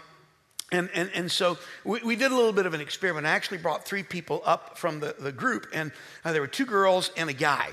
and, 0.73 0.91
and, 0.95 1.11
and 1.15 1.31
so 1.31 1.59
we, 1.85 2.01
we 2.05 2.17
did 2.17 2.33
a 2.33 2.35
little 2.35 2.53
bit 2.53 2.67
of 2.67 2.75
an 2.75 2.81
experiment. 2.81 3.27
I 3.27 3.31
actually 3.31 3.59
brought 3.59 3.85
three 3.85 4.03
people 4.03 4.43
up 4.45 4.77
from 4.77 5.01
the, 5.01 5.15
the 5.19 5.33
group, 5.33 5.69
and 5.73 5.93
uh, 6.25 6.33
there 6.33 6.41
were 6.41 6.49
two 6.49 6.67
girls 6.67 7.11
and 7.17 7.31
a 7.31 7.35
guy. 7.35 7.71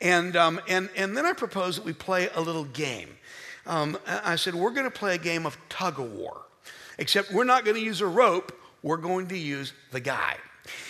And, 0.00 0.34
um, 0.36 0.60
and, 0.68 0.90
and 0.96 1.16
then 1.16 1.24
I 1.24 1.32
proposed 1.32 1.78
that 1.78 1.84
we 1.84 1.92
play 1.92 2.28
a 2.34 2.40
little 2.40 2.64
game. 2.64 3.10
Um, 3.66 3.96
I 4.06 4.34
said, 4.34 4.54
We're 4.56 4.72
going 4.72 4.90
to 4.90 4.98
play 4.98 5.14
a 5.14 5.18
game 5.18 5.46
of 5.46 5.56
tug 5.68 6.00
of 6.00 6.12
war, 6.12 6.42
except 6.98 7.32
we're 7.32 7.44
not 7.44 7.64
going 7.64 7.76
to 7.76 7.82
use 7.82 8.00
a 8.00 8.06
rope 8.06 8.52
we're 8.82 8.96
going 8.96 9.28
to 9.28 9.38
use 9.38 9.72
the 9.90 10.00
guy. 10.00 10.36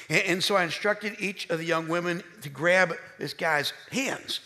And, 0.08 0.22
and 0.22 0.44
so 0.44 0.56
I 0.56 0.64
instructed 0.64 1.16
each 1.18 1.48
of 1.50 1.58
the 1.58 1.64
young 1.64 1.88
women 1.88 2.22
to 2.42 2.48
grab 2.48 2.94
this 3.18 3.34
guy's 3.34 3.72
hands. 3.90 4.40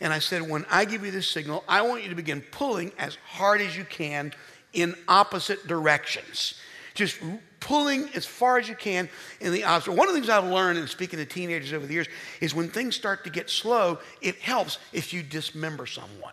And 0.00 0.12
I 0.12 0.18
said, 0.18 0.48
when 0.48 0.64
I 0.70 0.84
give 0.84 1.04
you 1.04 1.10
this 1.10 1.28
signal, 1.28 1.64
I 1.68 1.82
want 1.82 2.02
you 2.02 2.08
to 2.08 2.14
begin 2.14 2.40
pulling 2.50 2.92
as 2.98 3.16
hard 3.26 3.60
as 3.60 3.76
you 3.76 3.84
can 3.84 4.32
in 4.72 4.94
opposite 5.08 5.66
directions. 5.66 6.54
Just 6.94 7.18
pulling 7.60 8.08
as 8.14 8.26
far 8.26 8.58
as 8.58 8.68
you 8.68 8.74
can 8.74 9.08
in 9.40 9.52
the 9.52 9.64
opposite. 9.64 9.92
One 9.92 10.08
of 10.08 10.14
the 10.14 10.20
things 10.20 10.30
I've 10.30 10.44
learned 10.44 10.78
in 10.78 10.86
speaking 10.86 11.18
to 11.18 11.24
teenagers 11.24 11.72
over 11.72 11.86
the 11.86 11.94
years 11.94 12.08
is 12.40 12.54
when 12.54 12.68
things 12.68 12.96
start 12.96 13.24
to 13.24 13.30
get 13.30 13.50
slow, 13.50 13.98
it 14.20 14.36
helps 14.36 14.78
if 14.92 15.12
you 15.12 15.22
dismember 15.22 15.86
someone. 15.86 16.32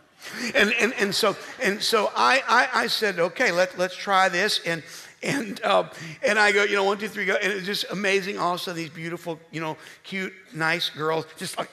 And, 0.55 0.73
and, 0.79 0.93
and 0.93 1.13
so, 1.13 1.35
and 1.61 1.81
so 1.81 2.11
I, 2.15 2.41
I, 2.47 2.83
I 2.83 2.87
said, 2.87 3.19
okay, 3.19 3.51
let, 3.51 3.77
let's 3.77 3.95
try 3.95 4.29
this. 4.29 4.61
And, 4.65 4.83
and, 5.23 5.61
uh, 5.63 5.89
and 6.23 6.37
I 6.37 6.51
go, 6.51 6.63
you 6.63 6.75
know, 6.75 6.83
one, 6.83 6.97
two, 6.97 7.07
three, 7.07 7.25
go. 7.25 7.35
And 7.35 7.51
it's 7.53 7.65
just 7.65 7.85
amazing. 7.91 8.37
All 8.37 8.53
of 8.53 8.59
a 8.59 8.63
sudden, 8.63 8.81
these 8.81 8.89
beautiful, 8.89 9.39
you 9.51 9.61
know, 9.61 9.77
cute, 10.03 10.33
nice 10.53 10.89
girls 10.89 11.25
just 11.37 11.57
like 11.57 11.69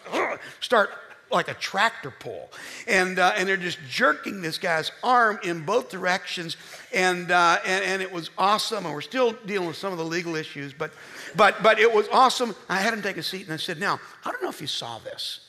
start 0.61 0.91
like 1.35 1.49
a 1.49 1.55
tractor 1.55 2.11
pull. 2.11 2.51
And, 2.87 3.19
uh, 3.19 3.33
and 3.37 3.49
they're 3.49 3.57
just 3.57 3.79
jerking 3.89 4.41
this 4.41 4.59
guy's 4.59 4.91
arm 5.03 5.39
in 5.43 5.65
both 5.65 5.91
directions. 5.91 6.57
And, 6.93 7.31
uh, 7.31 7.59
and, 7.67 7.85
and, 7.85 8.03
it 8.03 8.11
was 8.11 8.31
awesome. 8.39 8.87
And 8.87 8.95
we're 8.95 9.01
still 9.01 9.33
dealing 9.45 9.69
with 9.69 9.77
some 9.77 9.93
of 9.93 9.99
the 9.99 10.05
legal 10.05 10.37
issues, 10.37 10.73
but, 10.73 10.93
but, 11.37 11.63
but 11.63 11.79
it 11.79 11.93
was 11.93 12.09
awesome. 12.13 12.55
I 12.69 12.77
had 12.77 12.95
him 12.95 13.03
take 13.03 13.17
a 13.17 13.23
seat 13.23 13.45
and 13.45 13.53
I 13.53 13.57
said, 13.57 13.79
Now, 13.79 14.01
I 14.25 14.31
don't 14.31 14.43
know 14.43 14.49
if 14.49 14.61
you 14.61 14.67
saw 14.67 14.99
this, 15.01 15.41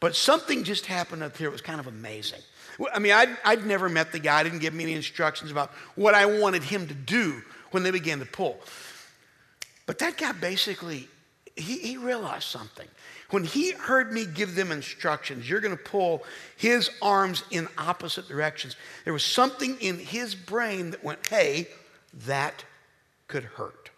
but 0.00 0.14
something 0.14 0.64
just 0.64 0.86
happened 0.86 1.22
up 1.22 1.36
here. 1.36 1.48
It 1.48 1.52
was 1.52 1.60
kind 1.60 1.80
of 1.80 1.86
amazing. 1.86 2.40
I 2.92 3.00
mean, 3.00 3.12
I'd, 3.12 3.36
I'd 3.44 3.66
never 3.66 3.88
met 3.88 4.12
the 4.12 4.20
guy, 4.20 4.38
I 4.38 4.42
didn't 4.44 4.60
give 4.60 4.72
me 4.72 4.84
any 4.84 4.94
instructions 4.94 5.50
about 5.50 5.72
what 5.96 6.14
I 6.14 6.26
wanted 6.26 6.62
him 6.62 6.86
to 6.86 6.94
do 6.94 7.42
when 7.72 7.82
they 7.82 7.90
began 7.90 8.20
to 8.20 8.24
pull. 8.24 8.60
But 9.86 9.98
that 9.98 10.16
guy 10.16 10.32
basically, 10.32 11.08
he, 11.56 11.78
he 11.78 11.96
realized 11.96 12.44
something. 12.44 12.86
When 13.30 13.44
he 13.44 13.72
heard 13.72 14.12
me 14.12 14.24
give 14.24 14.54
them 14.54 14.72
instructions, 14.72 15.48
you're 15.48 15.60
going 15.60 15.76
to 15.76 15.82
pull 15.82 16.24
his 16.56 16.90
arms 17.02 17.44
in 17.50 17.68
opposite 17.76 18.26
directions, 18.26 18.76
there 19.04 19.12
was 19.12 19.24
something 19.24 19.76
in 19.80 19.98
his 19.98 20.34
brain 20.34 20.90
that 20.92 21.04
went, 21.04 21.26
hey, 21.26 21.68
that 22.26 22.64
could 23.26 23.44
hurt. 23.44 23.90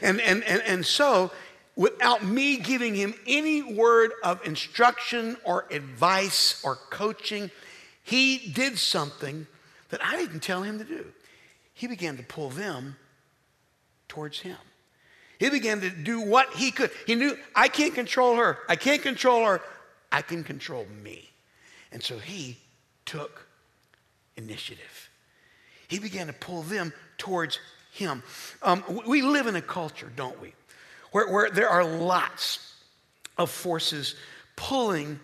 And, 0.00 0.20
and, 0.20 0.44
and, 0.44 0.62
and 0.62 0.86
so, 0.86 1.32
without 1.74 2.24
me 2.24 2.56
giving 2.56 2.94
him 2.94 3.14
any 3.26 3.62
word 3.62 4.12
of 4.22 4.44
instruction 4.46 5.36
or 5.44 5.66
advice 5.70 6.62
or 6.64 6.76
coaching, 6.76 7.50
he 8.04 8.38
did 8.52 8.78
something 8.78 9.46
that 9.88 10.04
I 10.04 10.16
didn't 10.16 10.40
tell 10.40 10.62
him 10.62 10.78
to 10.78 10.84
do. 10.84 11.04
He 11.74 11.86
began 11.86 12.16
to 12.16 12.22
pull 12.22 12.50
them 12.50 12.96
towards 14.08 14.40
him. 14.40 14.56
He 15.38 15.50
began 15.50 15.80
to 15.82 15.90
do 15.90 16.20
what 16.20 16.52
he 16.54 16.70
could. 16.70 16.90
He 17.06 17.14
knew, 17.14 17.36
I 17.54 17.68
can't 17.68 17.94
control 17.94 18.36
her. 18.36 18.58
I 18.68 18.76
can't 18.76 19.02
control 19.02 19.44
her. 19.46 19.60
I 20.10 20.22
can 20.22 20.42
control 20.42 20.86
me. 21.02 21.30
And 21.92 22.02
so 22.02 22.18
he 22.18 22.58
took 23.06 23.46
initiative. 24.36 25.10
He 25.86 25.98
began 25.98 26.26
to 26.26 26.32
pull 26.32 26.62
them 26.62 26.92
towards 27.16 27.58
him. 27.92 28.22
Um, 28.62 28.84
we 29.06 29.22
live 29.22 29.46
in 29.46 29.56
a 29.56 29.62
culture, 29.62 30.10
don't 30.14 30.40
we, 30.40 30.52
where, 31.12 31.28
where 31.28 31.50
there 31.50 31.68
are 31.68 31.84
lots 31.84 32.74
of 33.36 33.50
forces 33.50 34.16
pulling 34.56 35.18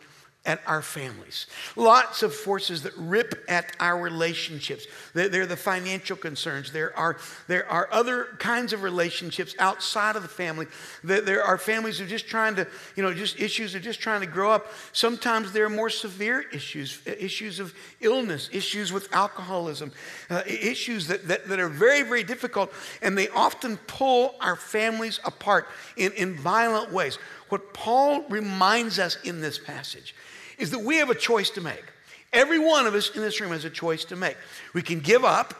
at 0.47 0.61
our 0.67 0.83
families. 0.83 1.47
Lots 1.75 2.23
of 2.23 2.35
forces 2.35 2.83
that 2.83 2.93
rip 2.97 3.45
at 3.49 3.75
our 3.81 3.99
relationships. 3.99 4.87
There 5.15 5.43
are 5.43 5.47
the 5.47 5.57
financial 5.57 6.17
concerns. 6.17 6.71
There 6.71 6.97
are, 6.99 7.17
there 7.49 7.71
are 7.71 7.89
other 7.91 8.29
kinds 8.39 8.75
of 8.75 8.83
relationships 8.83 9.55
outside 9.59 10.17
of 10.17 10.23
the 10.23 10.29
family. 10.29 10.67
There 11.03 11.43
are 11.43 11.57
families 11.57 11.99
who 11.99 12.05
are 12.05 12.09
just 12.09 12.27
trying 12.27 12.57
to, 12.57 12.67
you 12.95 13.03
know, 13.03 13.15
just 13.15 13.41
issues 13.41 13.75
are 13.75 13.81
just 13.81 14.01
trying 14.01 14.21
to 14.21 14.27
grow 14.27 14.51
up. 14.51 14.71
Sometimes 14.93 15.53
there 15.53 15.65
are 15.65 15.71
more 15.71 15.89
severe 15.89 16.45
issues, 16.53 17.01
issues 17.07 17.59
of 17.59 17.75
illness, 18.01 18.51
issues 18.53 18.93
with 18.93 19.11
alcoholism, 19.15 19.93
uh, 20.29 20.43
issues 20.47 21.07
that, 21.07 21.27
that, 21.27 21.49
that 21.49 21.59
are 21.59 21.71
very, 21.71 22.03
very 22.03 22.23
difficult. 22.23 22.71
And 23.01 23.17
they 23.17 23.29
often 23.29 23.79
pull 23.87 24.35
our 24.41 24.57
families 24.57 25.21
apart 25.25 25.69
in, 25.97 26.13
in 26.13 26.37
violent 26.37 26.93
ways. 26.93 27.19
What 27.49 27.73
Paul 27.73 28.25
reminds 28.29 28.99
us 28.99 29.17
in 29.23 29.41
this 29.41 29.59
passage 29.59 30.15
is 30.59 30.71
that 30.71 30.81
we 30.81 30.97
have 30.97 31.11
a 31.11 31.15
choice 31.15 31.51
to 31.51 31.61
make. 31.61 31.85
Every 32.33 32.59
one 32.59 32.87
of 32.87 32.95
us 32.95 33.15
in 33.15 33.23
this 33.23 33.41
room 33.41 33.53
has 33.53 33.65
a 33.65 33.71
choice 33.71 34.05
to 34.07 34.17
make. 34.17 34.37
We 34.73 34.83
can 34.83 35.01
give 35.01 35.25
up 35.25 35.55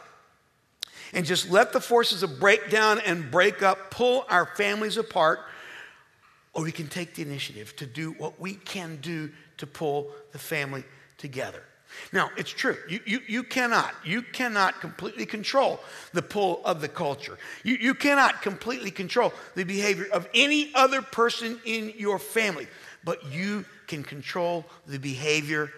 and 1.13 1.25
just 1.25 1.49
let 1.49 1.71
the 1.71 1.79
forces 1.79 2.23
of 2.23 2.39
breakdown 2.39 2.99
and 3.05 3.31
break 3.31 3.63
up 3.63 3.91
pull 3.91 4.25
our 4.29 4.45
families 4.45 4.97
apart, 4.97 5.39
or 6.53 6.63
we 6.63 6.71
can 6.71 6.87
take 6.87 7.15
the 7.15 7.21
initiative 7.21 7.75
to 7.77 7.85
do 7.85 8.11
what 8.13 8.39
we 8.39 8.55
can 8.55 8.97
do 9.01 9.31
to 9.57 9.67
pull 9.67 10.11
the 10.33 10.39
family 10.39 10.83
together. 11.17 11.63
Now, 12.11 12.29
it's 12.37 12.49
true. 12.49 12.75
You, 12.89 12.99
you, 13.05 13.19
you 13.27 13.43
cannot, 13.43 13.93
you 14.03 14.21
cannot 14.21 14.81
completely 14.81 15.25
control 15.25 15.79
the 16.13 16.21
pull 16.21 16.61
of 16.65 16.81
the 16.81 16.89
culture. 16.89 17.37
You, 17.63 17.75
you 17.75 17.93
cannot 17.93 18.41
completely 18.41 18.91
control 18.91 19.33
the 19.55 19.63
behavior 19.63 20.07
of 20.11 20.27
any 20.33 20.71
other 20.75 21.01
person 21.01 21.59
in 21.65 21.93
your 21.97 22.19
family, 22.19 22.67
but 23.05 23.31
you 23.31 23.63
can 23.87 24.03
control 24.03 24.65
the 24.87 24.99
behavior 24.99 25.71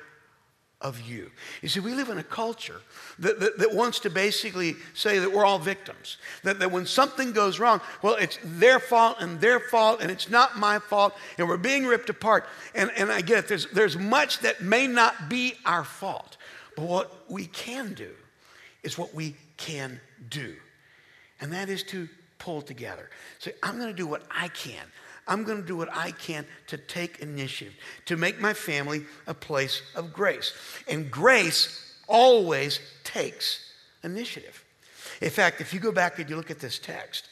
of 0.80 1.02
you. 1.02 1.32
You 1.62 1.70
see, 1.70 1.80
we 1.80 1.94
live 1.94 2.10
in 2.10 2.20
a 2.20 2.24
culture 2.24 2.82
that, 3.20 3.40
that, 3.40 3.58
that, 3.58 3.74
wants 3.74 4.00
to 4.02 4.12
basically 4.12 4.76
say 4.94 5.18
that 5.18 5.32
we're 5.32 5.46
all 5.46 5.58
victims. 5.58 6.18
That, 6.44 6.60
that 6.60 6.72
when 6.72 6.86
something 6.86 7.32
goes 7.32 7.60
wrong, 7.60 7.82
well, 8.04 8.14
it's 8.16 8.38
their 8.44 8.80
fault 8.80 9.18
and 9.20 9.42
their 9.42 9.60
fault, 9.60 10.02
and 10.02 10.12
it's 10.12 10.30
not 10.30 10.58
my 10.58 10.78
fault, 10.78 11.16
and 11.40 11.48
we're 11.48 11.58
being 11.58 11.86
ripped 11.86 12.12
apart. 12.12 12.46
And, 12.76 12.92
and 12.96 13.12
I 13.12 13.22
get 13.22 13.40
it, 13.40 13.48
there's, 13.48 13.66
there's 13.72 13.98
much 13.98 14.40
that 14.40 14.62
may 14.62 14.86
not 14.86 15.30
be 15.30 15.56
our 15.66 15.84
fault. 15.84 16.38
But 16.76 16.86
what 16.86 17.12
we 17.28 17.48
can 17.48 17.96
do 17.96 18.12
is 18.84 19.00
what 19.00 19.16
we 19.16 19.36
can 19.58 20.00
do, 20.30 20.56
and 21.42 21.52
that 21.54 21.70
is 21.70 21.82
to 21.86 22.08
pull 22.38 22.62
together. 22.62 23.10
Say, 23.40 23.54
I'm 23.64 23.78
going 23.78 23.90
to 23.90 23.96
do 23.96 24.06
what 24.06 24.22
I 24.30 24.50
can. 24.50 24.86
I'm 25.28 25.44
going 25.44 25.62
to 25.62 25.68
do 25.68 25.78
what 25.78 25.94
I 25.96 26.12
can 26.12 26.46
to 26.68 26.78
take 26.78 27.20
initiative, 27.20 27.76
to 28.06 28.18
make 28.18 28.40
my 28.40 28.54
family 28.54 29.06
a 29.28 29.34
place 29.34 29.82
of 29.96 30.14
grace. 30.14 30.54
And 30.88 31.12
grace 31.12 31.96
always 32.08 32.80
takes 33.04 33.72
initiative. 34.04 34.64
In 35.22 35.30
fact, 35.30 35.62
if 35.62 35.74
you 35.74 35.80
go 35.80 35.92
back 35.92 36.20
and 36.20 36.30
you 36.30 36.36
look 36.36 36.52
at 36.52 36.60
this 36.60 36.80
text, 36.80 37.28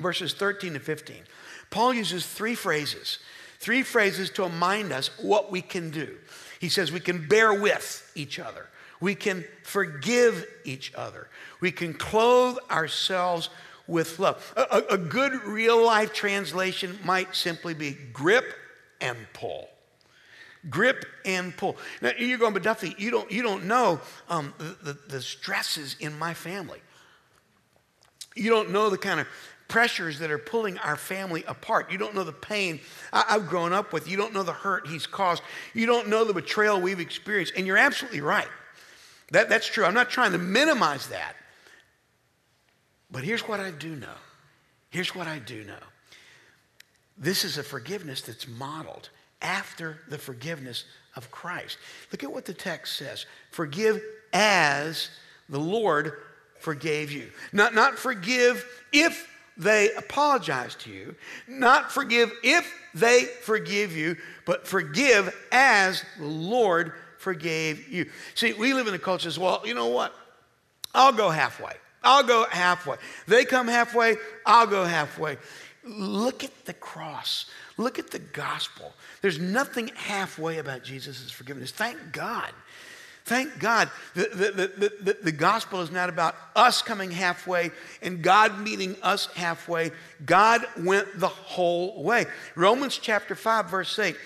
verses 0.00 0.34
13 0.34 0.74
to 0.74 0.80
15, 0.80 1.16
Paul 1.70 1.94
uses 1.94 2.26
three 2.26 2.54
phrases, 2.54 3.18
three 3.58 3.82
phrases 3.82 4.30
to 4.30 4.44
remind 4.44 4.92
us 4.92 5.10
what 5.20 5.50
we 5.50 5.62
can 5.62 5.90
do. 5.90 6.16
He 6.60 6.68
says 6.68 6.92
we 6.92 7.00
can 7.00 7.26
bear 7.26 7.52
with 7.54 8.10
each 8.14 8.38
other, 8.38 8.68
we 9.00 9.14
can 9.14 9.44
forgive 9.64 10.46
each 10.64 10.92
other, 10.94 11.28
we 11.60 11.72
can 11.72 11.94
clothe 11.94 12.58
ourselves 12.70 13.48
with 13.86 14.18
love. 14.18 14.52
A, 14.56 14.82
a, 14.90 14.98
good 14.98 15.32
real 15.44 15.84
life 15.84 16.12
translation 16.12 16.98
might 17.04 17.34
simply 17.34 17.74
be 17.74 17.96
grip 18.12 18.54
and 19.00 19.16
pull. 19.32 19.68
Grip 20.70 21.04
and 21.24 21.56
pull. 21.56 21.76
Now 22.00 22.12
you're 22.16 22.38
going, 22.38 22.54
but 22.54 22.62
Duffy, 22.62 22.94
you 22.96 23.10
don't, 23.10 23.30
you 23.30 23.42
don't 23.42 23.64
know 23.64 24.00
um, 24.28 24.54
the, 24.58 24.92
the, 24.92 24.98
the 25.08 25.20
stresses 25.20 25.96
in 25.98 26.16
my 26.18 26.34
family. 26.34 26.80
You 28.34 28.50
don't 28.50 28.70
know 28.70 28.88
the 28.88 28.98
kind 28.98 29.20
of 29.20 29.26
pressures 29.68 30.18
that 30.18 30.30
are 30.30 30.38
pulling 30.38 30.78
our 30.78 30.96
family 30.96 31.44
apart. 31.48 31.90
You 31.90 31.98
don't 31.98 32.14
know 32.14 32.24
the 32.24 32.32
pain 32.32 32.78
I, 33.12 33.24
have 33.28 33.48
grown 33.48 33.72
up 33.72 33.92
with. 33.92 34.08
You 34.08 34.16
don't 34.16 34.34
know 34.34 34.42
the 34.42 34.52
hurt 34.52 34.86
he's 34.86 35.06
caused. 35.06 35.42
You 35.74 35.86
don't 35.86 36.08
know 36.08 36.24
the 36.24 36.34
betrayal 36.34 36.80
we've 36.80 37.00
experienced. 37.00 37.54
And 37.56 37.66
you're 37.66 37.78
absolutely 37.78 38.20
right. 38.20 38.48
That, 39.30 39.48
that's 39.48 39.66
true. 39.66 39.84
I'm 39.84 39.94
not 39.94 40.10
trying 40.10 40.32
to 40.32 40.38
minimize 40.38 41.08
that. 41.08 41.36
But 43.12 43.24
here's 43.24 43.46
what 43.46 43.60
I 43.60 43.70
do 43.70 43.94
know. 43.94 44.08
Here's 44.90 45.14
what 45.14 45.26
I 45.26 45.38
do 45.38 45.62
know. 45.64 45.74
This 47.18 47.44
is 47.44 47.58
a 47.58 47.62
forgiveness 47.62 48.22
that's 48.22 48.48
modeled 48.48 49.10
after 49.42 49.98
the 50.08 50.18
forgiveness 50.18 50.84
of 51.14 51.30
Christ. 51.30 51.76
Look 52.10 52.24
at 52.24 52.32
what 52.32 52.46
the 52.46 52.54
text 52.54 52.96
says 52.96 53.26
forgive 53.50 54.00
as 54.32 55.10
the 55.48 55.60
Lord 55.60 56.14
forgave 56.58 57.12
you. 57.12 57.30
Not, 57.52 57.74
not 57.74 57.98
forgive 57.98 58.64
if 58.92 59.28
they 59.58 59.92
apologize 59.92 60.74
to 60.76 60.90
you, 60.90 61.14
not 61.46 61.92
forgive 61.92 62.32
if 62.42 62.72
they 62.94 63.24
forgive 63.24 63.94
you, 63.94 64.16
but 64.46 64.66
forgive 64.66 65.36
as 65.52 66.02
the 66.18 66.26
Lord 66.26 66.94
forgave 67.18 67.88
you. 67.88 68.10
See, 68.34 68.54
we 68.54 68.72
live 68.72 68.86
in 68.86 68.94
a 68.94 68.98
culture 68.98 69.28
as 69.28 69.38
well, 69.38 69.62
you 69.64 69.74
know 69.74 69.88
what? 69.88 70.14
I'll 70.94 71.12
go 71.12 71.28
halfway. 71.30 71.74
I'll 72.02 72.24
go 72.24 72.46
halfway. 72.50 72.96
They 73.26 73.44
come 73.44 73.68
halfway, 73.68 74.16
I'll 74.46 74.66
go 74.66 74.84
halfway. 74.84 75.38
Look 75.84 76.44
at 76.44 76.64
the 76.64 76.74
cross. 76.74 77.46
Look 77.76 77.98
at 77.98 78.10
the 78.10 78.18
gospel. 78.18 78.92
There's 79.20 79.38
nothing 79.38 79.88
halfway 79.94 80.58
about 80.58 80.84
Jesus' 80.84 81.30
forgiveness. 81.30 81.72
Thank 81.72 81.98
God 82.12 82.52
Thank 83.24 83.60
God 83.60 83.88
the, 84.14 84.28
the, 84.32 84.90
the, 85.00 85.16
the, 85.22 85.32
gospel 85.32 85.80
is 85.80 85.92
not 85.92 86.08
about 86.08 86.34
us 86.56 86.82
coming 86.82 87.12
halfway 87.12 87.70
and 88.02 88.20
God 88.20 88.58
meeting 88.58 88.96
us 89.00 89.26
halfway. 89.26 89.92
God 90.26 90.66
went 90.76 91.06
the 91.20 91.28
whole 91.28 92.02
way. 92.02 92.26
Romans 92.56 92.98
chapter 92.98 93.36
5, 93.36 93.70
verse 93.70 93.96
8, 93.96 94.16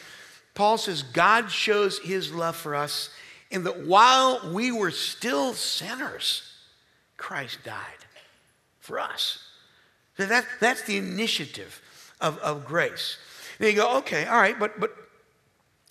Paul 0.54 0.78
says, 0.78 1.02
God 1.02 1.50
shows 1.50 1.98
his 1.98 2.32
love 2.32 2.56
for 2.56 2.74
us 2.74 3.10
in 3.50 3.64
that 3.64 3.84
while 3.84 4.52
we 4.54 4.72
were 4.72 4.90
still 4.90 5.52
sinners, 5.52 6.50
Christ 7.16 7.58
died 7.64 7.76
for 8.80 8.98
us. 8.98 9.38
So 10.16 10.26
that, 10.26 10.46
that's 10.60 10.82
the 10.82 10.96
initiative 10.96 11.80
of, 12.20 12.38
of 12.38 12.64
grace. 12.64 13.18
And 13.58 13.68
you 13.68 13.74
go, 13.74 13.98
okay, 13.98 14.26
all 14.26 14.38
right, 14.38 14.58
but, 14.58 14.78
but 14.80 14.94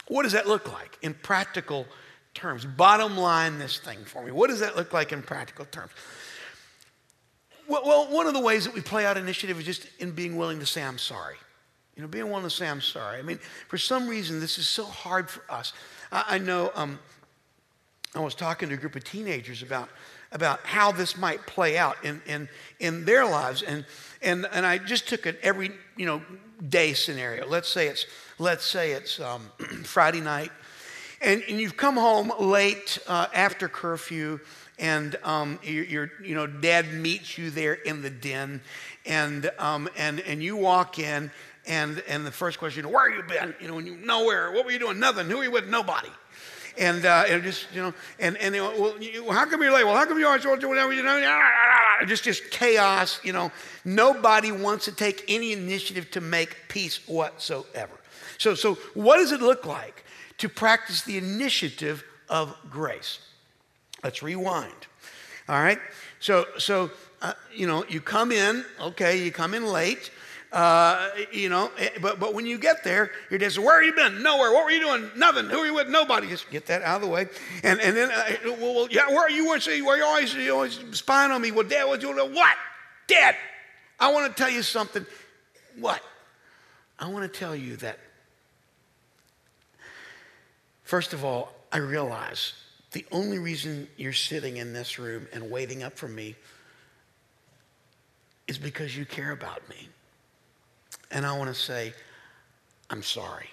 what 0.07 0.23
does 0.23 0.33
that 0.33 0.47
look 0.47 0.71
like 0.71 0.97
in 1.01 1.13
practical 1.13 1.85
terms? 2.33 2.65
Bottom 2.65 3.17
line 3.17 3.59
this 3.59 3.79
thing 3.79 4.03
for 4.05 4.23
me. 4.23 4.31
What 4.31 4.49
does 4.49 4.59
that 4.59 4.75
look 4.75 4.93
like 4.93 5.11
in 5.11 5.21
practical 5.21 5.65
terms? 5.65 5.91
Well, 7.67 8.11
one 8.11 8.27
of 8.27 8.33
the 8.33 8.39
ways 8.41 8.65
that 8.65 8.75
we 8.75 8.81
play 8.81 9.05
out 9.05 9.17
initiative 9.17 9.59
is 9.59 9.65
just 9.65 9.87
in 9.99 10.11
being 10.11 10.37
willing 10.37 10.59
to 10.59 10.65
say, 10.65 10.83
I'm 10.83 10.99
sorry. 10.99 11.37
You 11.95 12.03
know, 12.03 12.07
being 12.07 12.27
willing 12.29 12.43
to 12.43 12.49
say, 12.49 12.67
I'm 12.67 12.81
sorry. 12.81 13.17
I 13.17 13.21
mean, 13.21 13.39
for 13.67 13.77
some 13.77 14.07
reason, 14.07 14.39
this 14.39 14.57
is 14.57 14.67
so 14.67 14.85
hard 14.85 15.29
for 15.29 15.41
us. 15.49 15.73
I, 16.11 16.25
I 16.29 16.37
know 16.37 16.71
um, 16.75 16.99
I 18.13 18.19
was 18.19 18.35
talking 18.35 18.69
to 18.69 18.75
a 18.75 18.77
group 18.77 18.95
of 18.95 19.03
teenagers 19.03 19.63
about, 19.63 19.89
about 20.35 20.59
how 20.65 20.91
this 20.91 21.17
might 21.17 21.47
play 21.47 21.75
out 21.79 21.95
in, 22.05 22.21
in, 22.27 22.47
in 22.79 23.05
their 23.05 23.25
lives. 23.25 23.63
And, 23.63 23.85
and, 24.21 24.45
and 24.51 24.65
I 24.65 24.77
just 24.77 25.07
took 25.07 25.25
an 25.25 25.35
every 25.41 25.71
you 25.97 26.05
know, 26.05 26.21
day 26.69 26.93
scenario. 26.93 27.47
Let's 27.47 27.69
say 27.69 27.87
it's, 27.87 28.05
let's 28.37 28.65
say 28.65 28.91
it's 28.91 29.19
um, 29.19 29.49
Friday 29.83 30.21
night 30.21 30.51
and, 31.21 31.43
and 31.49 31.59
you've 31.59 31.77
come 31.77 31.95
home 31.95 32.31
late 32.39 32.99
uh, 33.07 33.27
after 33.33 33.67
curfew, 33.67 34.39
and 34.77 35.15
um, 35.23 35.59
your, 35.63 36.11
you 36.23 36.35
know, 36.35 36.45
dad 36.45 36.93
meets 36.93 37.37
you 37.37 37.49
there 37.49 37.73
in 37.73 38.01
the 38.01 38.09
den, 38.09 38.61
and, 39.05 39.49
um, 39.57 39.89
and, 39.97 40.19
and 40.21 40.43
you 40.43 40.55
walk 40.55 40.99
in, 40.99 41.31
and, 41.65 42.03
and 42.07 42.25
the 42.25 42.31
first 42.31 42.59
question, 42.59 42.89
where 42.91 43.09
have 43.09 43.17
you 43.17 43.23
been? 43.23 43.55
You 43.59 43.67
know, 43.67 43.75
when 43.75 43.87
you, 43.87 43.95
nowhere. 43.97 44.51
What 44.51 44.65
were 44.65 44.71
you 44.71 44.79
doing? 44.79 44.99
Nothing. 44.99 45.27
Who 45.27 45.39
are 45.39 45.43
you 45.43 45.51
with? 45.51 45.67
Nobody. 45.67 46.09
And, 46.77 47.05
uh, 47.05 47.23
and 47.27 47.41
just, 47.43 47.67
you 47.73 47.81
know, 47.81 47.93
and, 48.19 48.37
and 48.37 48.53
well, 48.53 49.01
you, 49.01 49.31
how 49.31 49.45
come 49.45 49.61
you're 49.61 49.71
late? 49.71 49.85
Well, 49.85 49.95
how 49.95 50.05
come 50.05 50.19
you 50.19 50.27
always 50.27 50.41
do 50.41 50.49
whatever 50.49 50.93
you 50.93 51.03
know? 51.03 51.41
Just, 52.05 52.23
just 52.25 52.51
chaos, 52.51 53.19
you 53.23 53.31
know. 53.31 53.51
Nobody 53.85 54.51
wants 54.51 54.85
to 54.85 54.91
take 54.91 55.23
any 55.27 55.53
initiative 55.53 56.11
to 56.11 56.21
make 56.21 56.55
peace 56.67 57.07
whatsoever. 57.07 57.93
So, 58.37 58.55
so 58.55 58.75
what 58.93 59.17
does 59.17 59.31
it 59.31 59.41
look 59.41 59.65
like 59.65 60.03
to 60.37 60.49
practice 60.49 61.01
the 61.03 61.17
initiative 61.17 62.03
of 62.29 62.55
grace. 62.69 63.19
Let's 64.03 64.21
rewind. 64.21 64.73
All 65.47 65.61
right? 65.61 65.79
So, 66.19 66.45
so 66.57 66.91
uh, 67.21 67.33
you 67.53 67.67
know, 67.67 67.85
you 67.87 68.01
come 68.01 68.31
in, 68.31 68.65
okay, 68.79 69.23
you 69.23 69.31
come 69.31 69.53
in 69.53 69.65
late. 69.65 70.11
Uh, 70.51 71.09
you 71.31 71.49
know, 71.49 71.69
eh, 71.77 71.89
but, 72.01 72.19
but 72.19 72.33
when 72.33 72.45
you 72.45 72.57
get 72.57 72.83
there, 72.83 73.11
your 73.29 73.39
dad 73.39 73.51
says, 73.51 73.59
Where 73.59 73.75
have 73.75 73.85
you 73.85 73.93
been? 73.93 74.23
Nowhere. 74.23 74.53
What 74.53 74.65
were 74.65 74.71
you 74.71 74.79
doing? 74.79 75.11
Nothing. 75.17 75.45
Who 75.45 75.57
are 75.57 75.65
you 75.65 75.73
with? 75.73 75.89
Nobody. 75.89 76.27
Just 76.27 76.49
get 76.49 76.65
that 76.67 76.81
out 76.81 76.97
of 76.97 77.01
the 77.01 77.07
way. 77.07 77.27
And, 77.63 77.79
and 77.81 77.95
then, 77.95 78.11
uh, 78.11 78.55
well, 78.59 78.75
well, 78.75 78.87
yeah, 78.89 79.07
where 79.09 79.23
are 79.23 79.29
you? 79.29 79.47
Where, 79.47 79.59
see, 79.59 79.81
where 79.81 79.97
you 79.97 80.05
always, 80.05 80.33
you 80.33 80.53
always 80.53 80.79
spying 80.91 81.31
on 81.31 81.41
me? 81.41 81.51
Well, 81.51 81.67
Dad, 81.67 81.85
what 81.85 81.99
doing? 81.99 82.17
What? 82.17 82.55
Dad, 83.07 83.35
I 83.99 84.11
want 84.11 84.35
to 84.35 84.43
tell 84.43 84.51
you 84.51 84.63
something. 84.63 85.05
What? 85.77 86.01
I 86.97 87.09
want 87.09 87.31
to 87.31 87.39
tell 87.39 87.55
you 87.55 87.75
that 87.77 87.99
First 90.85 91.13
of 91.13 91.25
all, 91.25 91.51
I 91.71 91.77
realize 91.77 92.53
the 92.91 93.05
only 93.11 93.39
reason 93.39 93.87
you're 93.97 94.13
sitting 94.13 94.57
in 94.57 94.71
this 94.71 94.99
room 94.99 95.27
and 95.33 95.49
waiting 95.49 95.81
up 95.81 95.97
for 95.97 96.07
me 96.07 96.35
is 98.47 98.59
because 98.59 98.95
you 98.95 99.03
care 99.03 99.31
about 99.31 99.67
me. 99.67 99.89
And 101.11 101.25
I 101.25 101.37
want 101.37 101.53
to 101.53 101.59
say, 101.59 101.93
I'm 102.89 103.03
sorry. 103.03 103.49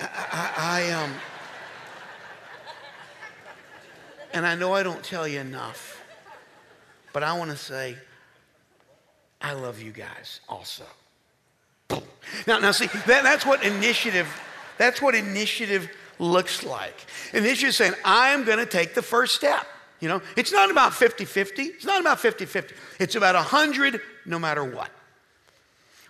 I, 0.00 0.08
I, 0.32 0.88
I 0.88 0.92
um, 0.92 1.12
and 4.32 4.46
I 4.46 4.54
know 4.54 4.72
I 4.72 4.82
don't 4.82 5.02
tell 5.02 5.26
you 5.26 5.40
enough, 5.40 6.02
but 7.12 7.22
I 7.22 7.36
want 7.36 7.50
to 7.50 7.56
say, 7.56 7.96
I 9.40 9.52
love 9.52 9.80
you 9.80 9.92
guys 9.92 10.40
also. 10.48 10.84
Now, 12.46 12.58
now 12.58 12.70
see, 12.72 12.86
that, 12.86 13.22
that's 13.22 13.44
what 13.44 13.64
initiative, 13.64 14.28
that's 14.78 15.02
what 15.02 15.14
initiative 15.14 15.90
looks 16.18 16.62
like. 16.62 16.94
Initiative 17.32 17.74
saying, 17.74 17.94
I'm 18.04 18.44
going 18.44 18.58
to 18.58 18.66
take 18.66 18.94
the 18.94 19.02
first 19.02 19.34
step. 19.34 19.66
You 20.00 20.08
know, 20.08 20.22
it's 20.36 20.52
not 20.52 20.70
about 20.70 20.94
50 20.94 21.24
50. 21.24 21.62
It's 21.62 21.84
not 21.84 22.00
about 22.00 22.20
50 22.20 22.46
50. 22.46 22.74
It's 22.98 23.14
about 23.14 23.34
100 23.34 24.00
no 24.26 24.38
matter 24.38 24.64
what. 24.64 24.90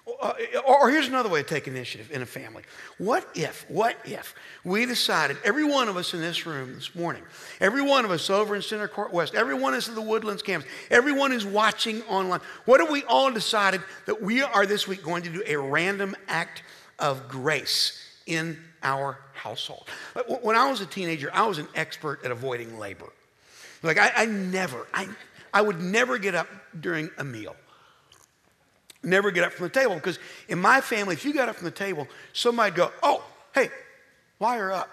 Or, 0.06 0.34
or 0.66 0.90
here's 0.90 1.08
another 1.08 1.28
way 1.28 1.42
to 1.42 1.48
take 1.48 1.68
initiative 1.68 2.10
in 2.10 2.22
a 2.22 2.26
family. 2.26 2.62
What 2.98 3.28
if, 3.34 3.64
what 3.68 3.96
if 4.04 4.34
we 4.64 4.86
decided, 4.86 5.36
every 5.44 5.64
one 5.64 5.88
of 5.88 5.96
us 5.96 6.14
in 6.14 6.20
this 6.20 6.46
room 6.46 6.74
this 6.74 6.94
morning, 6.94 7.22
every 7.60 7.82
one 7.82 8.04
of 8.04 8.10
us 8.10 8.28
over 8.30 8.56
in 8.56 8.62
Center 8.62 8.88
Court 8.88 9.12
West, 9.12 9.34
every 9.34 9.54
one 9.54 9.74
of 9.74 9.78
us 9.78 9.88
in 9.88 9.94
the 9.94 10.02
Woodlands 10.02 10.42
campus, 10.42 10.68
everyone 10.90 11.32
is 11.32 11.44
watching 11.44 12.02
online, 12.02 12.40
what 12.64 12.80
if 12.80 12.90
we 12.90 13.04
all 13.04 13.30
decided 13.30 13.82
that 14.06 14.20
we 14.22 14.42
are 14.42 14.66
this 14.66 14.88
week 14.88 15.02
going 15.02 15.22
to 15.22 15.30
do 15.30 15.42
a 15.46 15.56
random 15.56 16.16
act 16.28 16.62
of 16.98 17.28
grace 17.28 18.02
in 18.26 18.58
our 18.82 19.18
household? 19.34 19.88
When 20.42 20.56
I 20.56 20.70
was 20.70 20.80
a 20.80 20.86
teenager, 20.86 21.30
I 21.32 21.46
was 21.46 21.58
an 21.58 21.68
expert 21.74 22.24
at 22.24 22.30
avoiding 22.30 22.78
labor. 22.78 23.12
Like, 23.82 23.98
I, 23.98 24.12
I 24.14 24.26
never, 24.26 24.86
I, 24.92 25.08
I 25.52 25.62
would 25.62 25.80
never 25.80 26.18
get 26.18 26.34
up 26.34 26.48
during 26.80 27.10
a 27.18 27.24
meal 27.24 27.56
never 29.02 29.30
get 29.30 29.44
up 29.44 29.52
from 29.52 29.64
the 29.64 29.70
table. 29.70 29.94
Because 29.94 30.18
in 30.48 30.58
my 30.58 30.80
family, 30.80 31.14
if 31.14 31.24
you 31.24 31.32
got 31.32 31.48
up 31.48 31.56
from 31.56 31.64
the 31.64 31.70
table, 31.70 32.08
somebody'd 32.32 32.74
go, 32.74 32.90
Oh, 33.02 33.24
hey, 33.54 33.70
wire 34.38 34.72
up. 34.72 34.88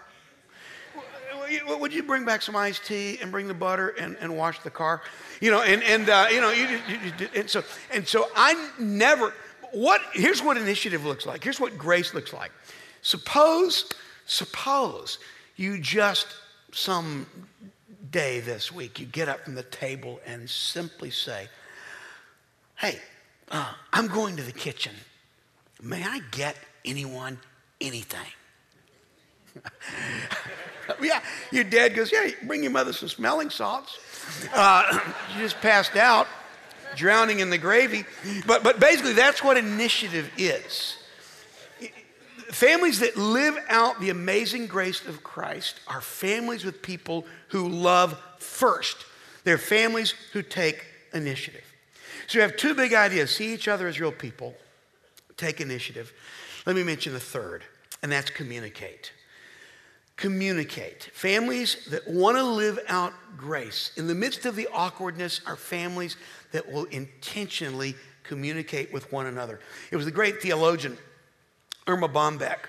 Would 1.67 1.93
you 1.93 2.04
bring 2.04 2.26
back 2.26 2.41
some 2.41 2.58
iced 2.58 2.86
tea 2.86 3.19
and 3.21 3.32
bring 3.32 3.47
the 3.47 3.54
butter 3.54 3.89
and, 3.89 4.17
and 4.19 4.36
wash 4.36 4.60
the 4.60 4.69
car? 4.69 5.02
You 5.39 5.52
know, 5.52 5.62
and, 5.62 5.82
and 5.84 6.10
uh, 6.10 6.28
you 6.30 6.41
know, 6.41 6.52
you, 6.52 6.67
you, 6.67 7.00
you, 7.19 7.30
and 7.36 7.50
so 7.50 7.63
and 7.93 8.06
so 8.06 8.28
I 8.36 8.69
never. 8.78 9.34
What 9.71 10.02
here's 10.12 10.43
what 10.43 10.58
initiative 10.58 11.06
looks 11.06 11.26
like. 11.26 11.41
Here's 11.41 11.60
what 11.60 11.78
grace 11.78 12.13
looks 12.13 12.34
like. 12.34 12.52
Suppose, 13.02 13.89
suppose 14.26 15.19
you 15.56 15.80
just 15.80 16.28
some 16.73 17.26
day 18.12 18.39
this 18.39 18.72
week 18.72 19.00
you 19.00 19.06
get 19.06 19.28
up 19.28 19.41
from 19.41 19.56
the 19.56 19.63
table 19.63 20.20
and 20.26 20.50
simply 20.50 21.12
say, 21.12 21.48
"Hey, 22.76 23.00
uh, 23.50 23.74
I'm 23.93 24.08
going 24.08 24.36
to 24.38 24.43
the 24.43 24.52
kitchen. 24.52 24.93
May 25.82 26.04
I 26.04 26.22
get 26.32 26.58
anyone 26.84 27.39
anything? 27.80 28.20
yeah, 31.02 31.22
your 31.52 31.63
dad 31.63 31.96
goes, 31.96 32.12
Yeah, 32.12 32.30
bring 32.43 32.63
your 32.63 32.72
mother 32.72 32.93
some 32.93 33.10
smelling 33.10 33.50
salts. 33.50 34.00
Uh, 34.54 35.00
she 35.34 35.39
just 35.39 35.60
passed 35.62 35.96
out, 35.96 36.28
drowning 36.96 37.39
in 37.39 37.50
the 37.50 37.58
gravy. 37.58 38.06
But, 38.46 38.63
but 38.63 38.80
basically, 38.80 39.13
that's 39.13 39.43
what 39.43 39.58
initiative 39.58 40.30
is. 40.38 40.97
Families 42.52 43.00
that 43.00 43.18
live 43.18 43.58
out 43.68 44.00
the 44.00 44.10
amazing 44.10 44.68
grace 44.68 45.06
of 45.06 45.24
Christ 45.24 45.80
are 45.88 46.02
families 46.02 46.64
with 46.64 46.82
people 46.82 47.26
who 47.50 47.68
love 47.68 48.22
first. 48.38 49.06
They're 49.44 49.58
families 49.58 50.12
who 50.32 50.42
take 50.42 50.84
initiative. 51.14 51.64
So 52.28 52.40
we 52.40 52.44
have 52.44 52.58
two 52.58 52.74
big 52.74 52.94
ideas 52.94 53.32
see 53.32 53.54
each 53.54 53.68
other 53.68 53.88
as 53.88 54.00
real 54.00 54.12
people, 54.12 54.56
take 55.36 55.62
initiative. 55.62 56.14
Let 56.66 56.76
me 56.76 56.84
mention 56.84 57.14
the 57.14 57.20
third, 57.20 57.64
and 58.02 58.12
that's 58.12 58.30
communicate. 58.30 59.12
Communicate. 60.16 61.10
Families 61.14 61.88
that 61.92 62.08
want 62.08 62.38
to 62.38 62.44
live 62.44 62.80
out 62.88 63.14
grace 63.38 63.92
in 63.98 64.08
the 64.08 64.16
midst 64.16 64.46
of 64.46 64.56
the 64.56 64.68
awkwardness 64.74 65.42
are 65.46 65.56
families 65.56 66.18
that 66.52 66.72
will 66.72 66.86
intentionally 66.86 67.96
communicate 68.24 68.92
with 68.92 69.12
one 69.12 69.28
another. 69.28 69.60
It 69.92 69.96
was 69.96 70.06
the 70.06 70.12
great 70.12 70.42
theologian 70.42 70.98
Erma 71.88 72.10
Bombeck 72.10 72.67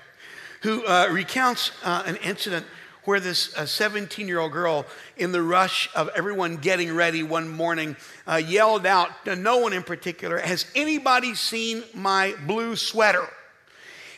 who 0.63 0.85
uh, 0.87 1.09
recounts 1.11 1.71
uh, 1.85 2.03
an 2.07 2.17
incident 2.17 2.67
where 3.05 3.21
this 3.21 3.55
17 3.65 4.25
uh, 4.25 4.29
year 4.29 4.39
old 4.39 4.53
girl, 4.53 4.85
in 5.17 5.33
the 5.33 5.43
rush 5.43 5.89
of 5.95 6.11
everyone 6.15 6.57
getting 6.57 6.95
ready 6.95 7.23
one 7.23 7.49
morning, 7.49 7.97
uh, 8.27 8.37
yelled 8.37 8.85
out, 8.85 9.25
to 9.25 9.35
no 9.35 9.59
one 9.59 9.73
in 9.73 9.83
particular, 9.83 10.39
Has 10.39 10.67
anybody 10.75 11.35
seen 11.35 11.83
my 11.95 12.35
blue 12.47 12.77
sweater? 12.77 13.27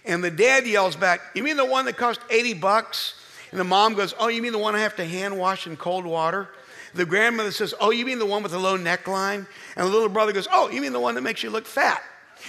And 0.04 0.24
the 0.24 0.30
dad 0.30 0.66
yells 0.66 0.96
back, 0.96 1.20
You 1.34 1.44
mean 1.44 1.56
the 1.56 1.64
one 1.64 1.84
that 1.84 1.96
cost 1.96 2.20
80 2.30 2.54
bucks? 2.54 3.14
And 3.52 3.60
the 3.60 3.64
mom 3.64 3.94
goes, 3.94 4.14
Oh, 4.18 4.28
you 4.28 4.42
mean 4.42 4.52
the 4.52 4.58
one 4.58 4.74
I 4.74 4.80
have 4.80 4.96
to 4.96 5.04
hand 5.04 5.38
wash 5.38 5.66
in 5.66 5.76
cold 5.76 6.04
water? 6.04 6.48
The 6.94 7.06
grandmother 7.06 7.52
says, 7.52 7.74
Oh, 7.78 7.90
you 7.90 8.04
mean 8.04 8.18
the 8.18 8.26
one 8.26 8.42
with 8.42 8.50
the 8.50 8.58
low 8.58 8.76
neckline? 8.76 9.46
And 9.76 9.86
the 9.86 9.90
little 9.90 10.08
brother 10.08 10.32
goes, 10.32 10.48
Oh, 10.50 10.68
you 10.68 10.80
mean 10.80 10.92
the 10.92 11.00
one 11.00 11.14
that 11.14 11.22
makes 11.22 11.44
you 11.44 11.50
look 11.50 11.66
fat? 11.66 12.02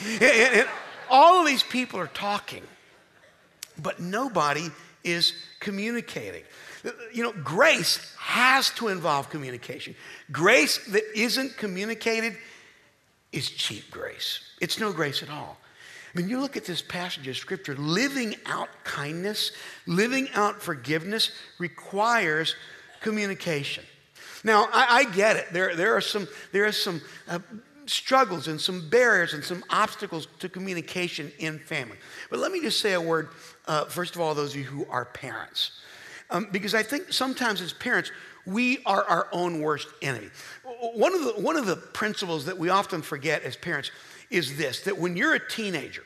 And, 0.04 0.24
and 0.24 0.68
all 1.12 1.42
of 1.42 1.48
these 1.48 1.62
people 1.62 2.00
are 2.00 2.08
talking, 2.08 2.64
but 3.78 4.00
nobody 4.00 4.70
is 5.04 5.34
communicating. 5.60 6.44
You 7.14 7.24
know, 7.24 7.34
grace 7.44 8.16
has 8.18 8.72
to 8.72 8.88
involve 8.88 9.30
communication. 9.30 9.94
Grace 10.32 10.84
that 10.88 11.04
isn't 11.16 11.58
communicated 11.58 12.38
is 13.32 13.50
cheap 13.50 13.92
grace. 13.92 14.40
It's 14.60 14.80
no 14.80 14.92
grace 14.92 15.22
at 15.22 15.30
all. 15.30 15.58
I 16.14 16.20
mean, 16.20 16.28
you 16.28 16.40
look 16.40 16.58
at 16.58 16.66
this 16.66 16.82
passage 16.82 17.28
of 17.28 17.38
scripture, 17.38 17.76
living 17.76 18.36
out 18.46 18.70
kindness, 18.84 19.52
living 19.86 20.28
out 20.34 20.62
forgiveness 20.62 21.32
requires 21.58 22.56
communication. 23.00 23.84
Now, 24.44 24.68
I, 24.74 24.88
I 24.90 25.04
get 25.06 25.36
it. 25.36 25.54
There, 25.54 25.76
there 25.76 25.96
are 25.96 26.02
some, 26.02 26.28
there 26.52 26.66
are 26.66 26.72
some 26.72 27.02
uh, 27.30 27.40
struggles 27.92 28.48
and 28.48 28.60
some 28.60 28.90
barriers 28.90 29.34
and 29.34 29.44
some 29.44 29.64
obstacles 29.70 30.28
to 30.40 30.50
communication 30.50 31.32
in 31.40 31.60
family. 31.60 31.98
But 32.30 32.40
let 32.40 32.52
me 32.52 32.62
just 32.62 32.80
say 32.80 32.94
a 32.94 33.02
word, 33.02 33.30
uh, 33.68 33.86
first 33.86 34.16
of 34.16 34.22
all, 34.22 34.34
those 34.34 34.52
of 34.52 34.58
you 34.58 34.66
who 34.66 34.86
are 34.90 35.06
parents. 35.06 35.72
Um, 36.30 36.48
because 36.52 36.74
I 36.74 36.84
think 36.84 37.12
sometimes 37.12 37.62
as 37.62 37.74
parents, 37.74 38.12
we 38.46 38.80
are 38.86 39.04
our 39.04 39.28
own 39.32 39.62
worst 39.62 39.90
enemy. 40.02 40.30
One 40.94 41.14
of, 41.14 41.24
the, 41.24 41.34
one 41.42 41.58
of 41.58 41.66
the 41.66 41.76
principles 41.76 42.46
that 42.46 42.58
we 42.58 42.70
often 42.70 43.02
forget 43.02 43.44
as 43.44 43.56
parents 43.56 43.92
is 44.30 44.58
this 44.58 44.82
that 44.82 44.98
when 44.98 45.18
you're 45.18 45.36
a 45.36 45.50
teenager, 45.50 46.04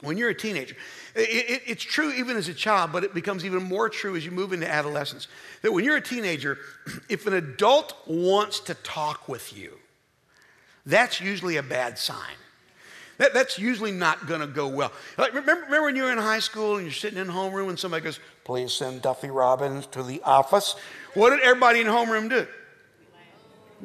when 0.00 0.16
you're 0.16 0.30
a 0.30 0.34
teenager, 0.34 0.74
it, 1.14 1.50
it, 1.50 1.62
it's 1.66 1.84
true 1.84 2.10
even 2.12 2.36
as 2.36 2.48
a 2.48 2.54
child, 2.54 2.92
but 2.92 3.04
it 3.04 3.14
becomes 3.14 3.44
even 3.44 3.62
more 3.62 3.88
true 3.88 4.16
as 4.16 4.24
you 4.24 4.30
move 4.30 4.52
into 4.52 4.68
adolescence. 4.68 5.28
That 5.62 5.72
when 5.72 5.84
you're 5.84 5.96
a 5.96 6.02
teenager, 6.02 6.58
if 7.08 7.26
an 7.26 7.34
adult 7.34 7.94
wants 8.06 8.60
to 8.60 8.74
talk 8.74 9.28
with 9.28 9.56
you, 9.56 9.78
that's 10.86 11.20
usually 11.20 11.56
a 11.56 11.62
bad 11.62 11.98
sign. 11.98 12.36
That, 13.18 13.32
that's 13.32 13.58
usually 13.58 13.92
not 13.92 14.26
going 14.26 14.40
to 14.40 14.46
go 14.46 14.68
well. 14.68 14.92
Like, 15.16 15.32
remember, 15.32 15.64
remember 15.64 15.86
when 15.86 15.96
you 15.96 16.02
were 16.04 16.12
in 16.12 16.18
high 16.18 16.38
school 16.38 16.76
and 16.76 16.84
you're 16.84 16.92
sitting 16.92 17.18
in 17.18 17.28
homeroom 17.28 17.70
and 17.70 17.78
somebody 17.78 18.04
goes, 18.04 18.20
please 18.44 18.72
send 18.72 19.02
Duffy 19.02 19.30
Robbins 19.30 19.86
to 19.88 20.02
the 20.02 20.22
office? 20.22 20.76
What 21.14 21.30
did 21.30 21.40
everybody 21.40 21.80
in 21.80 21.86
homeroom 21.86 22.28
do? 22.28 22.46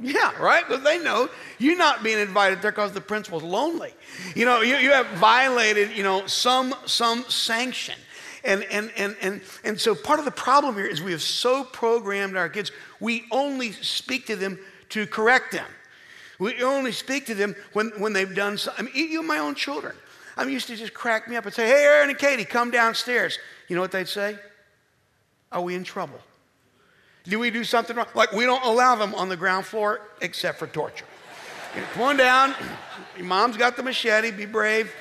Yeah, 0.02 0.32
right? 0.42 0.68
Because 0.68 0.84
they 0.84 1.00
know 1.00 1.30
you're 1.60 1.78
not 1.78 2.04
being 2.04 2.20
invited 2.20 2.62
there 2.62 2.72
because 2.72 2.94
the 2.94 3.02
principal's 3.02 3.44
lonely. 3.44 3.94
You 4.36 4.46
know, 4.46 4.62
you, 4.62 4.76
you 4.78 4.92
have 4.92 5.08
violated, 5.18 5.92
you 5.96 6.04
know, 6.04 6.26
some, 6.28 6.74
some 6.86 7.26
sanction. 7.28 7.96
And, 8.44 8.64
and, 8.66 8.92
and, 8.98 9.16
and, 9.22 9.42
and 9.64 9.80
so 9.80 9.94
part 9.94 10.20
of 10.20 10.26
the 10.26 10.32
problem 10.32 10.76
here 10.76 10.86
is 10.86 11.02
we 11.02 11.12
have 11.12 11.22
so 11.22 11.64
programmed 11.64 12.36
our 12.36 12.50
kids, 12.50 12.72
we 13.00 13.26
only 13.32 13.72
speak 13.72 14.28
to 14.28 14.36
them 14.36 14.60
to 14.90 15.06
correct 15.06 15.52
them. 15.52 15.68
We 16.42 16.64
only 16.64 16.92
speak 16.92 17.28
to 17.28 17.36
them 17.36 17.56
when, 17.74 17.90
when 18.00 18.14
they've 18.14 18.34
done 18.34 18.58
something. 18.58 18.88
I 18.88 18.92
mean, 18.92 19.12
you, 19.12 19.22
my 19.22 19.38
own 19.38 19.54
children. 19.54 19.96
I'm 20.36 20.50
used 20.50 20.66
to 20.68 20.76
just 20.76 20.92
crack 20.92 21.28
me 21.28 21.36
up 21.36 21.46
and 21.46 21.54
say, 21.54 21.68
hey, 21.68 21.84
Erin 21.84 22.10
and 22.10 22.18
Katie, 22.18 22.46
come 22.46 22.72
downstairs. 22.72 23.38
You 23.68 23.76
know 23.76 23.82
what 23.84 23.92
they'd 23.92 24.08
say? 24.08 24.40
Are 25.52 25.62
we 25.62 25.76
in 25.76 25.84
trouble? 25.84 26.20
Do 27.26 27.38
we 27.38 27.52
do 27.52 27.64
something 27.64 27.96
wrong? 27.96 28.08
Like 28.16 28.32
we 28.32 28.46
don't 28.46 28.66
allow 28.66 28.96
them 28.96 29.14
on 29.14 29.30
the 29.30 29.38
ground 29.38 29.68
floor 29.68 30.02
except 30.20 30.58
for 30.58 30.66
torture. 30.66 31.06
You 31.76 31.82
know, 31.82 31.88
come 31.94 32.04
on 32.04 32.18
down. 32.18 32.56
Your 33.18 33.28
mom's 33.28 33.56
got 33.56 33.78
the 33.78 33.84
machete. 33.84 34.32
Be 34.32 34.48
brave. 34.48 34.92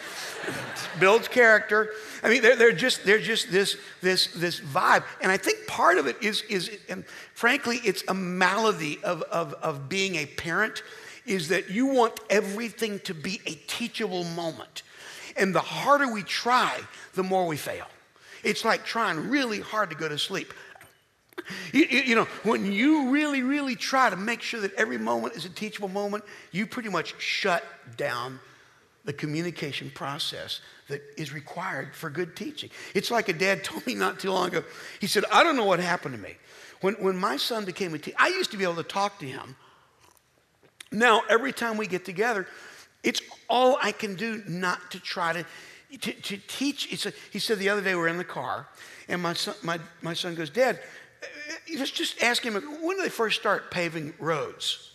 Builds 1.00 1.26
character. 1.26 1.92
I 2.22 2.29
mean, 2.29 2.42
they're, 2.42 2.57
they're 2.57 2.72
just 2.72 3.07
they're 3.07 3.18
just 3.18 3.50
this 3.50 3.79
this 4.03 4.26
this 4.35 4.61
vibe, 4.61 5.05
and 5.22 5.33
I 5.33 5.38
think 5.38 5.66
part 5.66 5.96
of 5.96 6.07
it 6.07 6.22
is 6.22 6.42
is 6.50 6.70
and 6.90 7.07
frankly, 7.33 7.81
it's 7.83 8.05
a 8.09 8.14
malady 8.14 8.98
of 9.03 9.22
of 9.22 9.55
of 9.55 9.88
being 9.88 10.16
a 10.16 10.26
parent, 10.26 10.83
is 11.31 11.49
that 11.49 11.71
you 11.71 11.87
want 11.87 12.19
everything 12.29 12.99
to 13.01 13.14
be 13.14 13.40
a 13.47 13.53
teachable 13.69 14.25
moment, 14.25 14.83
and 15.37 15.55
the 15.55 15.61
harder 15.61 16.12
we 16.12 16.23
try, 16.25 16.77
the 17.14 17.23
more 17.23 17.47
we 17.47 17.57
fail. 17.57 17.87
It's 18.43 18.64
like 18.64 18.85
trying 18.85 19.31
really 19.31 19.61
hard 19.61 19.90
to 19.90 19.97
go 19.97 20.09
to 20.09 20.19
sleep. 20.19 20.53
You, 21.73 21.85
you, 21.85 22.14
know, 22.16 22.25
when 22.43 22.71
you 22.73 23.11
really, 23.11 23.43
really 23.43 23.77
try 23.77 24.11
to 24.11 24.16
make 24.16 24.43
sure 24.43 24.61
that 24.61 24.75
every 24.75 24.99
moment 24.99 25.35
is 25.35 25.45
a 25.45 25.49
teachable 25.49 25.88
moment, 25.88 26.25
you 26.51 26.66
pretty 26.66 26.88
much 26.88 27.14
shut 27.19 27.64
down 27.97 28.40
the 29.05 29.12
communication 29.12 29.90
process 29.95 30.61
that 30.88 31.01
is 31.16 31.33
required 31.33 31.95
for 31.95 32.11
good 32.11 32.37
teaching. 32.37 32.71
It's 32.95 33.11
like 33.11 33.29
a 33.29 33.33
dad 33.33 33.64
told 33.64 33.87
me 33.87 33.95
not 33.95 34.19
too 34.19 34.33
long 34.33 34.49
ago. 34.49 34.64
He 35.01 35.07
said, 35.07 35.25
I 35.33 35.45
don't 35.45 35.57
know 35.57 35.64
what 35.64 35.81
happened 35.81 36.16
to 36.16 36.21
me. 36.21 36.37
When, 36.81 36.95
when 36.95 37.16
my 37.16 37.37
son 37.37 37.64
became 37.64 37.95
a 37.95 37.99
teacher, 37.99 38.16
I 38.19 38.29
used 38.29 38.51
to 38.51 38.57
be 38.57 38.64
able 38.64 38.77
to 38.77 38.83
talk 38.83 39.19
to 39.21 39.27
him. 39.27 39.55
Now, 40.92 41.22
every 41.29 41.53
time 41.53 41.76
we 41.76 41.87
get 41.87 42.05
together, 42.05 42.46
it's 43.03 43.22
all 43.48 43.79
I 43.81 43.92
can 43.92 44.14
do 44.16 44.42
not 44.46 44.90
to 44.90 45.00
try 45.00 45.33
to, 45.33 45.44
to, 45.98 46.12
to 46.12 46.37
teach. 46.48 47.07
A, 47.07 47.12
he 47.33 47.38
said 47.38 47.59
the 47.59 47.68
other 47.68 47.81
day 47.81 47.94
we 47.94 48.00
were 48.00 48.09
in 48.09 48.18
the 48.18 48.24
car, 48.24 48.66
and 49.09 49.22
my 49.22 49.35
son, 49.35 49.55
my, 49.62 49.79
my 50.03 50.14
son 50.14 50.35
goes, 50.35 50.50
Dad, 50.50 50.81
eh, 51.22 51.76
just, 51.76 51.94
just 51.94 52.22
ask 52.22 52.42
him, 52.42 52.55
when 52.55 52.96
did 52.96 53.05
they 53.05 53.11
first 53.11 53.40
start 53.40 53.70
paving 53.70 54.14
roads? 54.18 54.90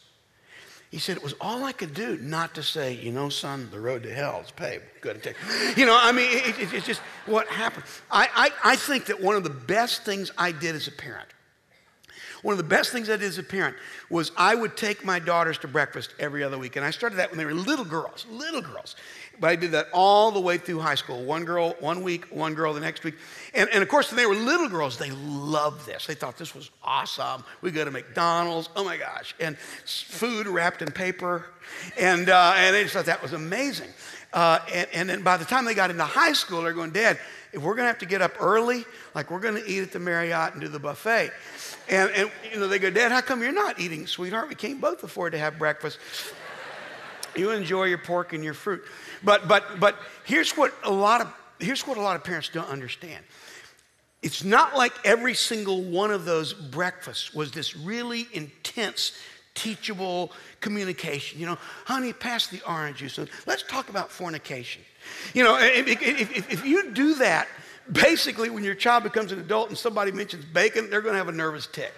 He 0.91 0.99
said, 0.99 1.17
it 1.17 1.23
was 1.23 1.34
all 1.41 1.63
I 1.63 1.71
could 1.71 1.93
do 1.93 2.17
not 2.21 2.55
to 2.55 2.63
say, 2.63 2.93
you 2.93 3.12
know, 3.12 3.27
son, 3.27 3.67
the 3.71 3.79
road 3.79 4.03
to 4.03 4.13
hell 4.13 4.41
is 4.45 4.51
paved. 4.51 4.84
Good. 5.01 5.36
You 5.75 5.86
know, 5.86 5.97
I 5.99 6.12
mean, 6.12 6.29
it, 6.29 6.60
it, 6.60 6.73
it's 6.73 6.86
just 6.86 7.01
what 7.25 7.47
happened. 7.47 7.86
I, 8.10 8.29
I, 8.34 8.71
I 8.71 8.75
think 8.75 9.08
that 9.08 9.21
one 9.21 9.36
of 9.36 9.43
the 9.43 9.49
best 9.49 10.03
things 10.03 10.31
I 10.38 10.51
did 10.51 10.75
as 10.75 10.88
a 10.88 10.91
parent, 10.91 11.27
one 12.45 12.53
of 12.53 12.60
the 12.60 12.63
best 12.63 12.91
things 12.91 13.10
I 13.10 13.13
did 13.13 13.23
as 13.23 13.39
a 13.39 13.43
parent 13.43 13.75
was 14.08 14.31
I 14.38 14.53
would 14.53 14.77
take 14.77 15.03
my 15.03 15.17
daughters 15.17 15.58
to 15.60 15.67
breakfast 15.67 16.13
every 16.19 16.43
other 16.43 16.60
week. 16.60 16.75
And 16.75 16.86
I 16.86 16.91
started 16.91 17.15
that 17.15 17.31
when 17.31 17.39
they 17.39 17.45
were 17.45 17.55
little 17.55 17.84
girls, 17.84 18.27
little 18.29 18.62
girls. 18.62 18.95
But 19.39 19.49
I 19.49 19.55
did 19.55 19.71
that 19.71 19.88
all 19.91 20.29
the 20.29 20.39
way 20.39 20.60
through 20.60 20.79
high 20.79 20.93
school. 20.93 21.23
One 21.23 21.43
girl 21.43 21.75
one 21.79 22.03
week, 22.03 22.25
one 22.25 22.53
girl 22.53 22.71
the 22.75 22.79
next 22.79 23.03
week. 23.03 23.15
And, 23.55 23.67
and 23.73 23.81
of 23.81 23.89
course, 23.89 24.12
when 24.12 24.17
they 24.17 24.27
were 24.27 24.36
little 24.36 24.69
girls, 24.69 24.99
they 24.99 25.10
loved 25.10 25.88
this. 25.88 26.05
They 26.05 26.13
thought 26.13 26.38
this 26.38 26.53
was 26.53 26.69
awesome. 26.84 27.43
We 27.62 27.71
go 27.71 27.84
to 27.84 27.89
McDonald's. 27.89 28.69
Oh 28.75 28.84
my 28.84 28.97
gosh. 28.97 29.34
And 29.39 29.58
food 29.58 30.45
wrapped 30.45 30.84
in 30.84 30.91
paper. 30.91 31.47
And, 31.99 32.29
uh, 32.29 32.53
and 32.58 32.75
they 32.75 32.84
just 32.84 32.93
thought 32.93 33.05
that 33.05 33.23
was 33.23 33.34
amazing. 33.34 33.89
Uh, 34.36 34.60
and, 34.74 34.88
and 34.93 35.10
then 35.10 35.24
by 35.24 35.38
the 35.38 35.45
time 35.45 35.63
they 35.63 35.74
got 35.74 35.89
into 35.89 36.04
high 36.04 36.34
school, 36.34 36.62
they're 36.62 36.74
going, 36.74 36.91
Dad, 36.91 37.17
if 37.54 37.62
we're 37.62 37.74
going 37.74 37.86
to 37.86 37.88
have 37.88 38.00
to 38.00 38.06
get 38.06 38.21
up 38.21 38.34
early, 38.41 38.84
like 39.15 39.32
we're 39.32 39.39
going 39.39 39.56
to 39.56 39.65
eat 39.65 39.82
at 39.82 39.93
the 39.93 40.00
Marriott 40.00 40.52
and 40.52 40.62
do 40.62 40.67
the 40.67 40.78
buffet. 40.78 41.32
And, 41.88 42.12
and 42.12 42.32
you 42.52 42.60
know, 42.60 42.67
they 42.67 42.78
go, 42.78 42.89
Dad, 42.89 43.13
how 43.13 43.21
come 43.21 43.41
you're 43.41 43.54
not 43.54 43.80
eating, 43.80 44.06
sweetheart? 44.08 44.50
We 44.50 44.56
can't 44.56 44.82
both 44.82 45.02
afford 45.04 45.32
to 45.32 45.39
have 45.39 45.58
breakfast. 45.58 46.00
You 47.34 47.52
enjoy 47.52 47.86
your 47.86 47.98
pork 47.98 48.34
and 48.34 48.43
your 48.43 48.54
fruit. 48.54 48.84
But, 49.24 49.48
but, 49.48 49.80
but 49.80 49.95
here's, 50.26 50.52
what 50.52 50.74
a 50.84 50.91
lot 50.91 51.21
of, 51.21 51.34
here's 51.60 51.88
what 51.88 51.98
a 51.98 52.02
lot 52.02 52.17
of 52.17 52.26
parents 52.26 52.50
don't 52.50 52.69
understand. 52.69 53.24
It's 54.21 54.43
not 54.43 54.76
like 54.76 54.91
every 55.06 55.34
single 55.34 55.82
one 55.82 56.12
of 56.12 56.26
those 56.26 56.52
breakfasts 56.54 57.34
was 57.34 57.52
this 57.52 57.78
really 57.78 58.28
intense, 58.34 59.13
teachable 59.55 60.31
communication. 60.61 61.39
You 61.39 61.47
know, 61.47 61.57
honey, 61.85 62.13
pass 62.13 62.47
the 62.47 62.61
orange 62.67 62.97
juice. 62.97 63.19
Let's 63.45 63.63
talk 63.63 63.89
about 63.89 64.11
fornication. 64.11 64.83
You 65.33 65.43
know, 65.43 65.57
if, 65.59 65.87
if, 65.87 66.53
if 66.53 66.65
you 66.65 66.91
do 66.91 67.15
that, 67.15 67.47
basically 67.91 68.49
when 68.49 68.63
your 68.63 68.75
child 68.75 69.03
becomes 69.03 69.31
an 69.31 69.39
adult 69.39 69.69
and 69.69 69.77
somebody 69.77 70.11
mentions 70.11 70.43
bacon 70.43 70.89
they're 70.89 71.01
going 71.01 71.13
to 71.13 71.19
have 71.19 71.27
a 71.27 71.31
nervous 71.31 71.67
tic 71.67 71.93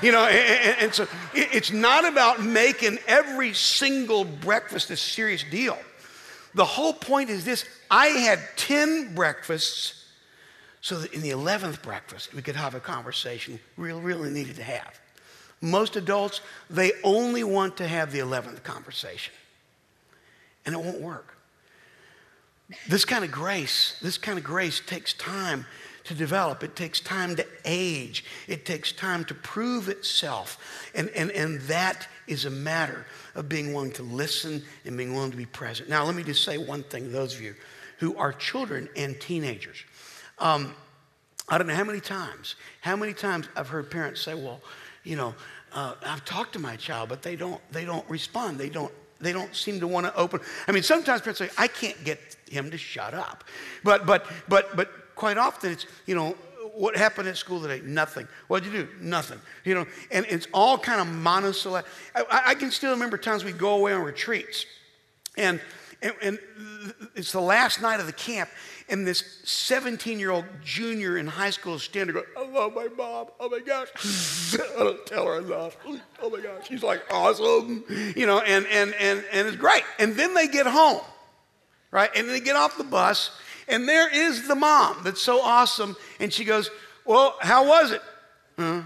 you 0.00 0.12
know 0.12 0.24
and, 0.24 0.76
and, 0.78 0.94
so 0.94 1.04
it's 1.34 1.72
not 1.72 2.06
about 2.06 2.40
making 2.40 2.96
every 3.08 3.52
single 3.52 4.24
breakfast 4.24 4.88
a 4.90 4.96
serious 4.96 5.42
deal 5.50 5.76
the 6.54 6.64
whole 6.64 6.92
point 6.92 7.30
is 7.30 7.44
this 7.44 7.64
I 7.90 8.08
had 8.08 8.40
10 8.56 9.14
breakfasts 9.14 10.06
so 10.80 10.98
that 10.98 11.12
in 11.12 11.22
the 11.22 11.30
11th 11.30 11.82
breakfast 11.82 12.34
we 12.34 12.42
could 12.42 12.56
have 12.56 12.74
a 12.74 12.80
conversation 12.80 13.58
we 13.76 13.92
really 13.92 14.30
needed 14.30 14.56
to 14.56 14.62
have. 14.62 15.00
Most 15.62 15.96
adults, 15.96 16.40
they 16.68 16.92
only 17.04 17.44
want 17.44 17.78
to 17.78 17.86
have 17.86 18.12
the 18.12 18.18
11th 18.18 18.62
conversation, 18.64 19.32
and 20.66 20.74
it 20.74 20.78
won't 20.78 21.00
work. 21.00 21.38
This 22.88 23.04
kind 23.04 23.24
of 23.24 23.30
grace, 23.30 23.96
this 24.02 24.18
kind 24.18 24.38
of 24.38 24.44
grace 24.44 24.80
takes 24.84 25.14
time 25.14 25.66
to 26.04 26.14
develop. 26.14 26.62
It 26.62 26.74
takes 26.74 27.00
time 27.00 27.36
to 27.36 27.46
age. 27.64 28.24
It 28.48 28.64
takes 28.64 28.92
time 28.92 29.24
to 29.26 29.34
prove 29.34 29.88
itself. 29.88 30.90
And, 30.94 31.08
and, 31.10 31.30
and 31.30 31.60
that 31.62 32.08
is 32.26 32.44
a 32.44 32.50
matter 32.50 33.06
of 33.34 33.48
being 33.48 33.72
willing 33.72 33.92
to 33.92 34.02
listen 34.02 34.62
and 34.84 34.96
being 34.96 35.14
willing 35.14 35.30
to 35.30 35.36
be 35.36 35.46
present. 35.46 35.88
Now, 35.88 36.04
let 36.04 36.14
me 36.14 36.22
just 36.22 36.44
say 36.44 36.58
one 36.58 36.82
thing 36.82 37.04
to 37.04 37.10
those 37.10 37.34
of 37.34 37.40
you 37.40 37.54
who 37.98 38.16
are 38.16 38.32
children 38.32 38.88
and 38.96 39.20
teenagers. 39.20 39.84
Um, 40.38 40.74
I 41.48 41.58
don't 41.58 41.66
know 41.66 41.74
how 41.74 41.84
many 41.84 42.00
times, 42.00 42.56
how 42.80 42.96
many 42.96 43.12
times 43.12 43.48
I've 43.54 43.68
heard 43.68 43.90
parents 43.90 44.22
say, 44.22 44.34
well, 44.34 44.60
you 45.04 45.16
know, 45.16 45.34
uh, 45.74 45.94
I've 46.04 46.24
talked 46.24 46.52
to 46.54 46.58
my 46.58 46.76
child, 46.76 47.08
but 47.08 47.22
they 47.22 47.36
don't, 47.36 47.60
they 47.72 47.84
don't 47.84 48.08
respond. 48.08 48.58
They 48.58 48.68
don't, 48.68 48.92
they 49.20 49.32
don't 49.32 49.54
seem 49.54 49.80
to 49.80 49.86
want 49.86 50.06
to 50.06 50.14
open. 50.16 50.40
I 50.66 50.72
mean, 50.72 50.82
sometimes 50.82 51.22
parents 51.22 51.38
say, 51.38 51.50
I 51.56 51.68
can't 51.68 52.02
get 52.04 52.36
him 52.50 52.70
to 52.70 52.78
shut 52.78 53.14
up. 53.14 53.44
But, 53.84 54.04
but, 54.04 54.26
but, 54.48 54.76
but 54.76 55.14
quite 55.14 55.38
often 55.38 55.72
it's, 55.72 55.86
you 56.06 56.14
know, 56.14 56.36
what 56.74 56.96
happened 56.96 57.28
at 57.28 57.36
school 57.36 57.60
today? 57.60 57.80
Nothing. 57.84 58.26
What'd 58.48 58.70
you 58.70 58.84
do? 58.84 58.88
Nothing. 59.00 59.40
You 59.64 59.74
know, 59.74 59.86
and 60.10 60.26
it's 60.28 60.46
all 60.52 60.78
kind 60.78 61.00
of 61.00 61.06
monosyllabic. 61.06 61.90
I, 62.14 62.42
I 62.46 62.54
can 62.54 62.70
still 62.70 62.92
remember 62.92 63.18
times 63.18 63.44
we 63.44 63.52
go 63.52 63.74
away 63.74 63.92
on 63.92 64.02
retreats, 64.02 64.64
and 65.36 65.60
And, 66.02 66.14
and 66.20 66.38
it's 67.14 67.30
the 67.30 67.40
last 67.40 67.80
night 67.80 68.00
of 68.00 68.06
the 68.06 68.12
camp, 68.12 68.50
and 68.88 69.06
this 69.06 69.40
17 69.44 70.18
year 70.18 70.30
old 70.30 70.44
junior 70.64 71.16
in 71.16 71.28
high 71.28 71.50
school 71.50 71.76
is 71.76 71.84
standing 71.84 72.14
going, 72.14 72.26
I 72.36 72.44
love 72.46 72.74
my 72.74 72.88
mom. 72.88 73.28
Oh 73.38 73.48
my 73.48 73.60
gosh. 73.60 73.88
I 74.76 74.78
don't 74.82 75.06
tell 75.06 75.26
her 75.26 75.38
enough. 75.38 75.76
Oh 76.20 76.28
my 76.28 76.40
gosh. 76.40 76.66
She's 76.66 76.82
like 76.82 77.02
awesome. 77.12 77.84
You 78.16 78.26
know, 78.26 78.40
and, 78.40 78.66
and, 78.66 78.94
and, 78.94 79.24
and 79.32 79.46
it's 79.48 79.56
great. 79.56 79.84
And 80.00 80.16
then 80.16 80.34
they 80.34 80.48
get 80.48 80.66
home, 80.66 81.00
right? 81.92 82.10
And 82.16 82.28
they 82.28 82.40
get 82.40 82.56
off 82.56 82.76
the 82.76 82.84
bus, 82.84 83.30
and 83.68 83.88
there 83.88 84.12
is 84.12 84.48
the 84.48 84.56
mom 84.56 84.98
that's 85.04 85.22
so 85.22 85.40
awesome. 85.40 85.96
And 86.18 86.32
she 86.32 86.44
goes, 86.44 86.68
Well, 87.04 87.36
how 87.40 87.66
was 87.68 87.92
it? 87.92 88.02
Uh, 88.58 88.82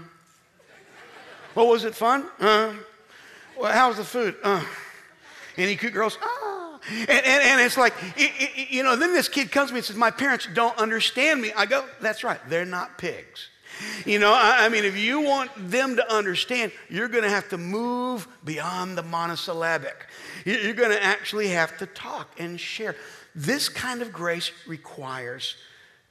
well, 1.55 1.67
was 1.67 1.83
it 1.83 1.95
fun? 1.95 2.25
Uh, 2.39 2.73
well, 3.59 3.73
how 3.73 3.87
was 3.87 3.97
the 3.97 4.03
food? 4.03 4.35
Uh, 4.43 4.63
any 5.57 5.75
cute 5.75 5.93
girls? 5.93 6.19
Ah. 6.21 6.46
And, 6.89 7.09
and, 7.09 7.43
and 7.43 7.61
it's 7.61 7.77
like, 7.77 7.93
it, 8.15 8.31
it, 8.37 8.69
you 8.69 8.83
know, 8.83 8.95
then 8.95 9.13
this 9.13 9.27
kid 9.27 9.51
comes 9.51 9.69
to 9.69 9.73
me 9.73 9.79
and 9.79 9.85
says, 9.85 9.95
My 9.95 10.11
parents 10.11 10.47
don't 10.53 10.77
understand 10.77 11.41
me. 11.41 11.51
I 11.53 11.65
go, 11.65 11.85
That's 12.01 12.23
right, 12.23 12.39
they're 12.49 12.65
not 12.65 12.97
pigs. 12.97 13.49
You 14.05 14.19
know, 14.19 14.31
I, 14.33 14.65
I 14.65 14.69
mean, 14.69 14.85
if 14.85 14.97
you 14.97 15.21
want 15.21 15.51
them 15.69 15.95
to 15.97 16.13
understand, 16.13 16.71
you're 16.89 17.07
going 17.07 17.23
to 17.23 17.29
have 17.29 17.49
to 17.49 17.57
move 17.57 18.27
beyond 18.43 18.97
the 18.97 19.03
monosyllabic. 19.03 20.07
You're 20.45 20.73
going 20.73 20.91
to 20.91 21.03
actually 21.03 21.49
have 21.49 21.77
to 21.77 21.85
talk 21.85 22.29
and 22.39 22.59
share. 22.59 22.95
This 23.35 23.69
kind 23.69 24.01
of 24.01 24.11
grace 24.11 24.51
requires 24.65 25.55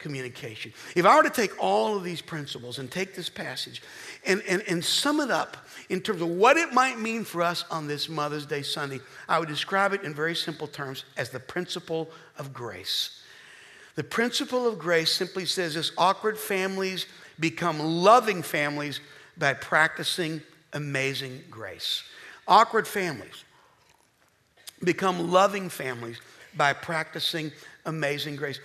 communication. 0.07 0.73
If 0.95 1.05
I 1.05 1.17
were 1.17 1.25
to 1.25 1.31
take 1.31 1.61
all 1.61 1.97
of 1.97 2.05
these 2.05 2.23
principles 2.23 2.79
and 2.79 2.89
take 2.89 3.17
this 3.17 3.29
passage 3.29 3.83
and, 4.25 4.41
and, 4.49 4.63
and 4.69 4.85
sum 4.85 5.19
it 5.19 5.33
up 5.33 5.57
in 5.89 6.01
terms 6.01 6.23
of 6.23 6.29
what 6.29 6.57
it 6.57 6.73
might 6.73 7.01
mean 7.01 7.25
for 7.25 7.43
us 7.43 7.65
on 7.73 7.89
this 7.89 8.09
Mother's 8.09 8.47
Day 8.47 8.63
Sunday, 8.63 9.01
I 9.29 9.41
would 9.41 9.49
describe 9.49 9.93
it 9.95 10.05
in 10.05 10.15
very 10.15 10.37
simple 10.37 10.69
terms 10.69 11.03
as 11.17 11.31
the 11.31 11.41
principle 11.41 12.09
of 12.39 12.53
grace. 12.53 13.21
The 13.97 14.05
principle 14.05 14.69
of 14.69 14.79
grace 14.79 15.11
simply 15.11 15.45
says 15.45 15.75
this 15.75 15.91
awkward 15.99 16.39
families 16.39 17.07
become 17.41 17.81
loving 17.81 18.43
families 18.43 19.01
by 19.37 19.55
practicing 19.55 20.41
amazing 20.73 21.43
grace. 21.51 22.05
Awkward 22.47 22.87
families 22.87 23.43
become 24.85 25.33
loving 25.33 25.69
families 25.69 26.21
by 26.57 26.75
practicing 26.75 27.51
amazing 27.87 28.37
grace. 28.37 28.61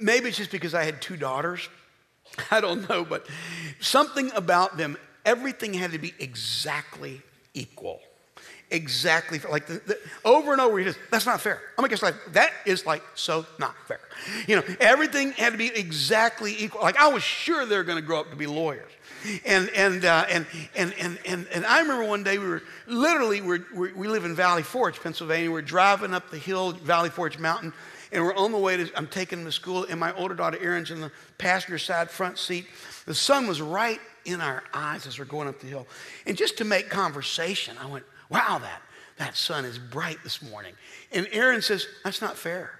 Maybe 0.00 0.28
it's 0.28 0.38
just 0.38 0.50
because 0.50 0.74
I 0.74 0.84
had 0.84 1.00
two 1.00 1.16
daughters. 1.16 1.68
I 2.50 2.60
don't 2.60 2.88
know, 2.88 3.04
but 3.04 3.26
something 3.80 4.30
about 4.34 4.76
them, 4.76 4.96
everything 5.24 5.74
had 5.74 5.92
to 5.92 5.98
be 5.98 6.14
exactly 6.18 7.22
equal. 7.54 8.00
Exactly 8.70 9.38
like 9.50 9.66
the, 9.66 9.80
the, 9.86 9.98
over 10.26 10.52
and 10.52 10.60
over. 10.60 10.78
He 10.78 10.84
says, 10.84 10.98
"That's 11.10 11.24
not 11.24 11.40
fair." 11.40 11.58
I'm 11.78 11.82
like, 11.82 12.02
like 12.02 12.14
that 12.32 12.52
is 12.66 12.84
like 12.84 13.02
so 13.14 13.46
not 13.58 13.74
fair. 13.86 14.00
You 14.46 14.56
know, 14.56 14.62
everything 14.78 15.32
had 15.32 15.52
to 15.52 15.58
be 15.58 15.68
exactly 15.68 16.54
equal. 16.58 16.82
Like 16.82 16.98
I 16.98 17.08
was 17.08 17.22
sure 17.22 17.64
they 17.64 17.78
were 17.78 17.84
going 17.84 17.96
to 17.96 18.06
grow 18.06 18.20
up 18.20 18.28
to 18.28 18.36
be 18.36 18.46
lawyers. 18.46 18.92
And 19.46 19.70
and, 19.70 20.04
uh, 20.04 20.26
and 20.28 20.46
and 20.76 20.94
and 21.00 21.18
and 21.24 21.46
and 21.48 21.64
I 21.64 21.80
remember 21.80 22.04
one 22.04 22.22
day 22.22 22.36
we 22.36 22.46
were 22.46 22.62
literally 22.86 23.40
we're, 23.40 23.64
we 23.74 23.92
we 23.92 24.06
live 24.06 24.26
in 24.26 24.34
Valley 24.34 24.62
Forge, 24.62 25.00
Pennsylvania. 25.00 25.50
We're 25.50 25.62
driving 25.62 26.12
up 26.12 26.30
the 26.30 26.38
hill, 26.38 26.72
Valley 26.72 27.08
Forge 27.08 27.38
Mountain, 27.38 27.72
and 28.12 28.24
we're 28.24 28.34
on 28.34 28.52
the 28.52 28.58
way 28.58 28.76
to, 28.76 28.90
I'm 28.96 29.06
taking 29.06 29.38
them 29.38 29.46
to 29.46 29.52
school, 29.52 29.86
and 29.88 29.98
my 29.98 30.14
older 30.14 30.34
daughter 30.34 30.58
Erin's 30.60 30.90
in 30.90 31.00
the 31.00 31.10
passenger 31.36 31.78
side 31.78 32.10
front 32.10 32.38
seat. 32.38 32.66
The 33.06 33.14
sun 33.14 33.46
was 33.46 33.60
right 33.60 34.00
in 34.24 34.40
our 34.40 34.62
eyes 34.72 35.06
as 35.06 35.18
we're 35.18 35.24
going 35.24 35.48
up 35.48 35.60
the 35.60 35.66
hill. 35.66 35.86
And 36.26 36.36
just 36.36 36.58
to 36.58 36.64
make 36.64 36.90
conversation, 36.90 37.76
I 37.80 37.86
went, 37.86 38.04
wow, 38.30 38.58
that, 38.58 38.82
that 39.18 39.36
sun 39.36 39.64
is 39.64 39.78
bright 39.78 40.18
this 40.24 40.42
morning. 40.42 40.74
And 41.12 41.26
Erin 41.32 41.62
says, 41.62 41.86
that's 42.04 42.20
not 42.20 42.36
fair. 42.36 42.78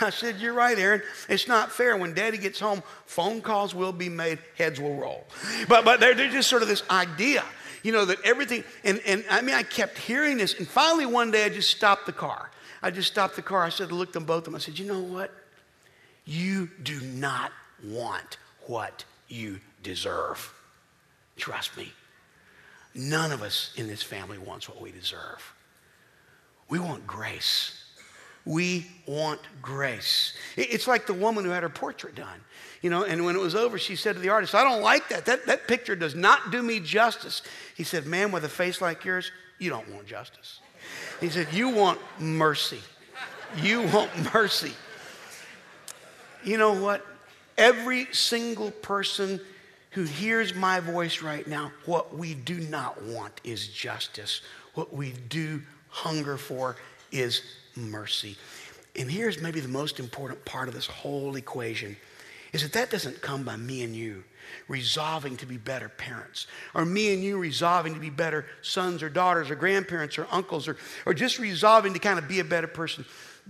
I 0.00 0.10
said, 0.10 0.40
You're 0.40 0.54
right, 0.54 0.76
Erin. 0.76 1.02
It's 1.28 1.46
not 1.46 1.70
fair. 1.70 1.96
When 1.96 2.14
daddy 2.14 2.38
gets 2.38 2.58
home, 2.58 2.82
phone 3.06 3.40
calls 3.40 3.74
will 3.74 3.92
be 3.92 4.08
made, 4.08 4.38
heads 4.56 4.80
will 4.80 4.96
roll. 4.96 5.24
But, 5.68 5.84
but 5.84 6.00
they're, 6.00 6.14
they're 6.14 6.30
just 6.30 6.50
sort 6.50 6.62
of 6.62 6.68
this 6.68 6.82
idea 6.90 7.44
you 7.84 7.92
know, 7.92 8.06
that 8.06 8.18
everything, 8.24 8.64
and, 8.82 9.00
and 9.06 9.24
I 9.30 9.42
mean, 9.42 9.54
I 9.54 9.62
kept 9.62 9.98
hearing 9.98 10.38
this. 10.38 10.58
And 10.58 10.66
finally, 10.66 11.06
one 11.06 11.30
day, 11.30 11.44
I 11.44 11.50
just 11.50 11.70
stopped 11.70 12.06
the 12.06 12.12
car. 12.12 12.50
I 12.82 12.90
just 12.90 13.12
stopped 13.12 13.36
the 13.36 13.42
car. 13.42 13.62
I 13.62 13.68
said, 13.68 13.90
I 13.90 13.94
looked 13.94 14.14
them 14.14 14.24
both 14.24 14.38
of 14.38 14.44
them. 14.44 14.54
I 14.56 14.58
said, 14.58 14.78
you 14.78 14.86
know 14.86 15.00
what? 15.00 15.30
You 16.24 16.70
do 16.82 16.98
not 17.02 17.52
want 17.84 18.38
what 18.66 19.04
you 19.28 19.60
deserve. 19.82 20.52
Trust 21.36 21.76
me. 21.76 21.92
None 22.94 23.32
of 23.32 23.42
us 23.42 23.72
in 23.76 23.86
this 23.86 24.02
family 24.02 24.38
wants 24.38 24.68
what 24.68 24.80
we 24.80 24.90
deserve. 24.90 25.54
We 26.70 26.78
want 26.78 27.06
grace. 27.06 27.83
We 28.46 28.86
want 29.06 29.40
grace. 29.62 30.34
It's 30.56 30.86
like 30.86 31.06
the 31.06 31.14
woman 31.14 31.44
who 31.44 31.50
had 31.50 31.62
her 31.62 31.68
portrait 31.68 32.14
done. 32.14 32.40
You 32.82 32.90
know, 32.90 33.04
and 33.04 33.24
when 33.24 33.34
it 33.34 33.40
was 33.40 33.54
over, 33.54 33.78
she 33.78 33.96
said 33.96 34.16
to 34.16 34.20
the 34.20 34.28
artist, 34.28 34.54
I 34.54 34.62
don't 34.62 34.82
like 34.82 35.08
that. 35.08 35.24
That, 35.24 35.46
that 35.46 35.66
picture 35.66 35.96
does 35.96 36.14
not 36.14 36.50
do 36.50 36.62
me 36.62 36.80
justice. 36.80 37.40
He 37.74 37.82
said, 37.82 38.04
Man, 38.04 38.30
with 38.30 38.44
a 38.44 38.48
face 38.48 38.82
like 38.82 39.04
yours, 39.04 39.30
you 39.58 39.70
don't 39.70 39.88
want 39.90 40.06
justice. 40.06 40.60
He 41.20 41.30
said, 41.30 41.48
You 41.52 41.70
want 41.70 41.98
mercy. 42.18 42.80
You 43.56 43.82
want 43.88 44.34
mercy. 44.34 44.72
You 46.44 46.58
know 46.58 46.74
what? 46.74 47.06
Every 47.56 48.06
single 48.12 48.70
person 48.70 49.40
who 49.92 50.02
hears 50.02 50.54
my 50.54 50.80
voice 50.80 51.22
right 51.22 51.46
now, 51.46 51.72
what 51.86 52.14
we 52.14 52.34
do 52.34 52.58
not 52.58 53.00
want 53.04 53.40
is 53.44 53.68
justice. 53.68 54.42
What 54.74 54.92
we 54.92 55.12
do 55.28 55.62
hunger 55.88 56.36
for 56.36 56.76
is 57.12 57.42
mercy. 57.76 58.36
And 58.96 59.10
here's 59.10 59.40
maybe 59.40 59.60
the 59.60 59.68
most 59.68 59.98
important 59.98 60.44
part 60.44 60.68
of 60.68 60.74
this 60.74 60.86
whole 60.86 61.36
equation 61.36 61.96
is 62.52 62.62
that 62.62 62.72
that 62.72 62.90
doesn't 62.90 63.20
come 63.20 63.42
by 63.42 63.56
me 63.56 63.82
and 63.82 63.94
you 63.96 64.22
resolving 64.68 65.36
to 65.38 65.46
be 65.46 65.56
better 65.56 65.88
parents, 65.88 66.46
or 66.74 66.84
me 66.84 67.12
and 67.12 67.22
you 67.22 67.36
resolving 67.38 67.94
to 67.94 68.00
be 68.00 68.10
better 68.10 68.46
sons 68.62 69.02
or 69.02 69.08
daughters 69.08 69.50
or 69.50 69.56
grandparents 69.56 70.18
or 70.18 70.26
uncles, 70.30 70.68
or, 70.68 70.76
or 71.06 71.14
just 71.14 71.38
resolving 71.38 71.92
to 71.92 71.98
kind 71.98 72.18
of 72.18 72.28
be 72.28 72.40
a 72.40 72.44
better 72.44 72.68
person. 72.68 73.04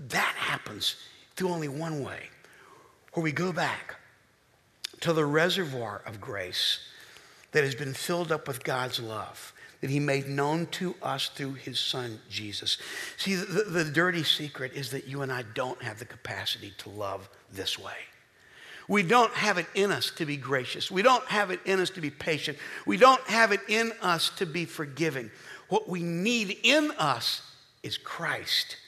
That 0.09 0.35
happens 0.37 0.97
through 1.37 1.51
only 1.51 1.69
one 1.69 2.03
way, 2.03 2.31
where 3.13 3.23
we 3.23 3.33
go 3.33 3.53
back 3.53 3.97
to 5.01 5.13
the 5.13 5.27
reservoir 5.27 6.01
of 6.07 6.21
grace 6.21 6.79
that 7.53 7.65
has 7.65 7.75
been 7.75 7.93
filled 7.93 8.33
up 8.33 8.49
with 8.49 8.65
God's 8.65 8.99
love 9.01 9.53
that 9.85 9.91
he 9.91 10.01
made 10.01 10.27
known 10.27 10.65
to 10.65 10.95
us 11.03 11.29
through 11.29 11.53
his 11.53 11.79
son 11.79 12.19
Jesus. 12.31 12.79
See, 13.19 13.35
the, 13.35 13.65
the, 13.65 13.85
dirty 13.85 14.23
secret 14.23 14.73
is 14.73 14.91
that 14.93 15.07
you 15.07 15.21
and 15.21 15.31
I 15.31 15.43
don't 15.53 15.83
have 15.83 15.99
the 15.99 16.07
capacity 16.07 16.73
to 16.79 16.89
love 16.89 17.29
this 17.53 17.79
way. 17.79 17.93
We 18.89 19.03
don't 19.03 19.35
have 19.35 19.59
it 19.59 19.67
in 19.75 19.93
us 19.93 20.11
to 20.13 20.25
be 20.25 20.39
gracious. 20.39 20.91
We 20.91 21.03
don't 21.03 21.27
have 21.27 21.51
it 21.51 21.61
in 21.67 21.81
us 21.81 21.91
to 21.91 22.01
be 22.01 22.09
patient. 22.09 22.57
We 22.87 22.97
don't 22.97 23.21
have 23.25 23.53
it 23.53 23.61
in 23.69 23.93
us 24.01 24.31
to 24.37 24.47
be 24.47 24.65
forgiving. 24.65 25.31
What 25.69 25.87
we 25.87 26.03
need 26.03 26.57
in 26.63 26.91
us 26.99 27.43
is 27.83 27.99
Christ 27.99 28.79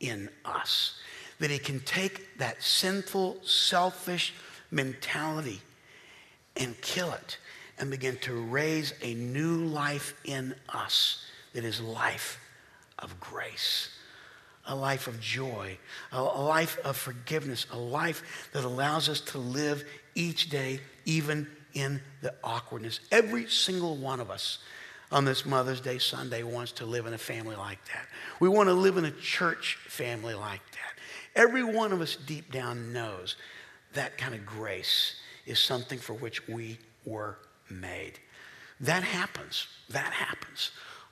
in 0.00 0.30
us. 0.46 0.98
That 1.40 1.50
He 1.50 1.58
can 1.58 1.80
take 1.80 2.38
that 2.38 2.62
sinful, 2.62 3.44
selfish 3.44 4.32
mentality 4.70 5.60
and 6.56 6.80
kill 6.80 7.12
it 7.12 7.36
and 7.78 7.90
begin 7.90 8.16
to 8.18 8.34
raise 8.34 8.94
a 9.02 9.14
new 9.14 9.64
life 9.64 10.14
in 10.24 10.54
us 10.68 11.24
that 11.54 11.64
is 11.64 11.80
life 11.80 12.40
of 12.98 13.18
grace 13.20 13.90
a 14.68 14.74
life 14.74 15.06
of 15.06 15.18
joy, 15.18 15.76
a, 16.12 16.22
life 16.22 16.78
of 16.84 16.96
forgiveness, 16.96 17.66
a 17.72 17.78
life 17.78 18.50
that 18.52 18.64
allows 18.64 19.08
us 19.08 19.20
to 19.20 19.38
live 19.38 19.84
each 20.14 20.50
day, 20.50 20.78
even 21.06 21.48
in 21.74 22.00
the 22.20 22.34
awkwardness. 22.44 23.00
Every 23.10 23.48
single 23.48 23.96
one 23.96 24.20
of 24.20 24.30
us 24.30 24.58
on 25.10 25.24
this 25.24 25.46
Mother's 25.46 25.80
Day 25.80 25.98
Sunday 25.98 26.42
wants 26.42 26.72
to 26.72 26.86
live 26.86 27.06
in 27.06 27.14
a 27.14 27.18
family 27.18 27.56
like 27.56 27.78
that. 27.86 28.06
We 28.40 28.48
want 28.48 28.68
to 28.68 28.74
live 28.74 28.98
in 28.98 29.06
a 29.06 29.10
church 29.10 29.78
family 29.86 30.34
like 30.34 30.60
that. 30.72 31.40
Every 31.40 31.64
one 31.64 31.92
of 31.92 32.00
us 32.02 32.16
deep 32.16 32.52
down 32.52 32.92
knows 32.92 33.36
that 33.94 34.18
kind 34.18 34.34
of 34.34 34.44
grace 34.44 35.14
is 35.46 35.58
something 35.58 35.98
for 35.98 36.12
which 36.12 36.46
we 36.46 36.78
were 37.06 37.38
made. 37.70 38.18
That 38.80 39.02
happens. 39.02 39.66
That 39.90 40.12
happens 40.12 40.70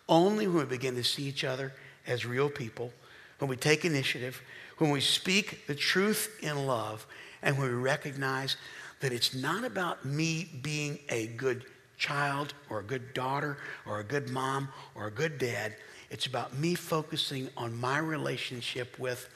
only 0.09 0.47
when 0.47 0.59
we 0.59 0.65
begin 0.65 0.95
to 0.97 1.05
see 1.05 1.25
each 1.25 1.45
other 1.45 1.73
as 2.07 2.25
real 2.25 2.49
people 2.49 2.93
when 3.39 3.51
we 3.51 3.57
take 3.57 3.85
initiative, 3.85 4.41
when 4.79 4.91
we 4.91 5.01
speak 5.01 5.67
the 5.67 5.75
truth 5.75 6.39
in 6.43 6.67
love, 6.67 7.07
and 7.43 7.59
when 7.59 7.69
we 7.69 7.75
recognize 7.75 8.57
that 9.01 9.13
it's 9.13 9.35
not 9.35 9.65
about 9.65 10.05
me 10.05 10.49
being 10.63 10.99
a 11.11 11.27
good 11.29 11.65
child 11.99 12.55
or 12.71 12.81
a 12.81 12.83
good 12.83 13.13
daughter 13.15 13.59
or 13.87 14.01
a 14.01 14.05
good 14.05 14.31
mom 14.31 14.69
or 14.95 15.07
a 15.07 15.11
good 15.11 15.39
dad. 15.39 15.75
It's 16.11 16.27
about 16.27 16.57
me 16.57 16.75
focusing 16.75 17.51
on 17.57 17.77
my 17.77 17.99
relationship 17.99 18.99
with 18.99 19.29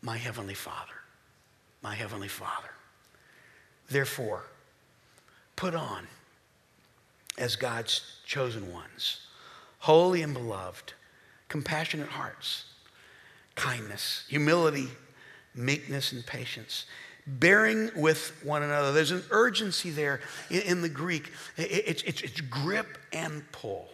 my 0.00 0.16
Heavenly 0.16 0.54
Father. 0.54 0.92
My 1.82 1.94
Heavenly 1.94 2.28
Father. 2.28 2.70
Therefore, 3.90 4.44
put 5.60 5.74
on 5.74 6.06
as 7.36 7.54
God's 7.54 8.16
chosen 8.24 8.72
ones 8.72 9.20
holy 9.80 10.22
and 10.22 10.32
beloved, 10.32 10.94
compassionate 11.48 12.08
hearts, 12.08 12.64
kindness, 13.56 14.24
humility, 14.28 14.88
meekness, 15.54 16.12
and 16.12 16.24
patience 16.24 16.86
bearing 17.26 17.90
with 17.94 18.32
one 18.42 18.62
another. 18.62 18.92
There's 18.92 19.10
an 19.10 19.22
urgency 19.30 19.90
there 19.90 20.20
in, 20.50 20.80
the 20.80 20.88
Greek. 20.88 21.30
It's, 21.58 22.02
it's, 22.02 22.22
it's 22.22 22.40
grip 22.40 22.98
and 23.12 23.42
pull. 23.52 23.88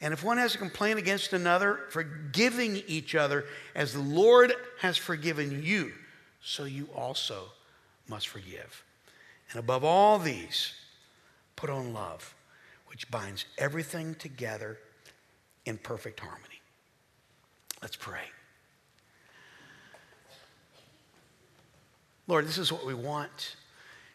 And 0.00 0.12
if 0.12 0.24
one 0.24 0.38
has 0.38 0.56
a 0.56 0.58
complaint 0.58 0.98
against 0.98 1.32
another, 1.32 1.80
forgiving 1.90 2.82
each 2.88 3.14
other 3.14 3.44
as 3.76 3.92
the 3.92 4.00
Lord 4.00 4.52
has 4.80 4.96
forgiven 4.96 5.62
you, 5.62 5.92
so 6.42 6.64
you 6.64 6.88
also 6.94 7.44
must 8.08 8.26
forgive. 8.28 8.84
And 9.50 9.60
above 9.60 9.84
all 9.84 10.18
these, 10.18 10.72
put 11.54 11.70
on 11.70 11.92
love, 11.92 12.34
which 12.88 13.10
binds 13.10 13.44
everything 13.58 14.14
together 14.14 14.78
in 15.64 15.78
perfect 15.78 16.20
harmony. 16.20 16.60
Let's 17.82 17.96
pray. 17.96 18.20
Lord, 22.26 22.46
this 22.46 22.58
is 22.58 22.72
what 22.72 22.84
we 22.84 22.94
want. 22.94 23.56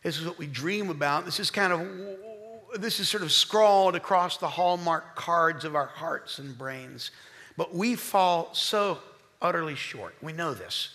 This 0.03 0.19
is 0.19 0.25
what 0.25 0.37
we 0.37 0.47
dream 0.47 0.89
about. 0.89 1.25
This 1.25 1.39
is 1.39 1.51
kind 1.51 1.71
of, 1.71 2.81
this 2.81 2.99
is 2.99 3.07
sort 3.07 3.23
of 3.23 3.31
scrawled 3.31 3.95
across 3.95 4.37
the 4.37 4.47
hallmark 4.47 5.15
cards 5.15 5.63
of 5.63 5.75
our 5.75 5.85
hearts 5.85 6.39
and 6.39 6.57
brains. 6.57 7.11
But 7.55 7.73
we 7.73 7.95
fall 7.95 8.49
so 8.53 8.97
utterly 9.41 9.75
short. 9.75 10.15
We 10.21 10.33
know 10.33 10.53
this. 10.53 10.89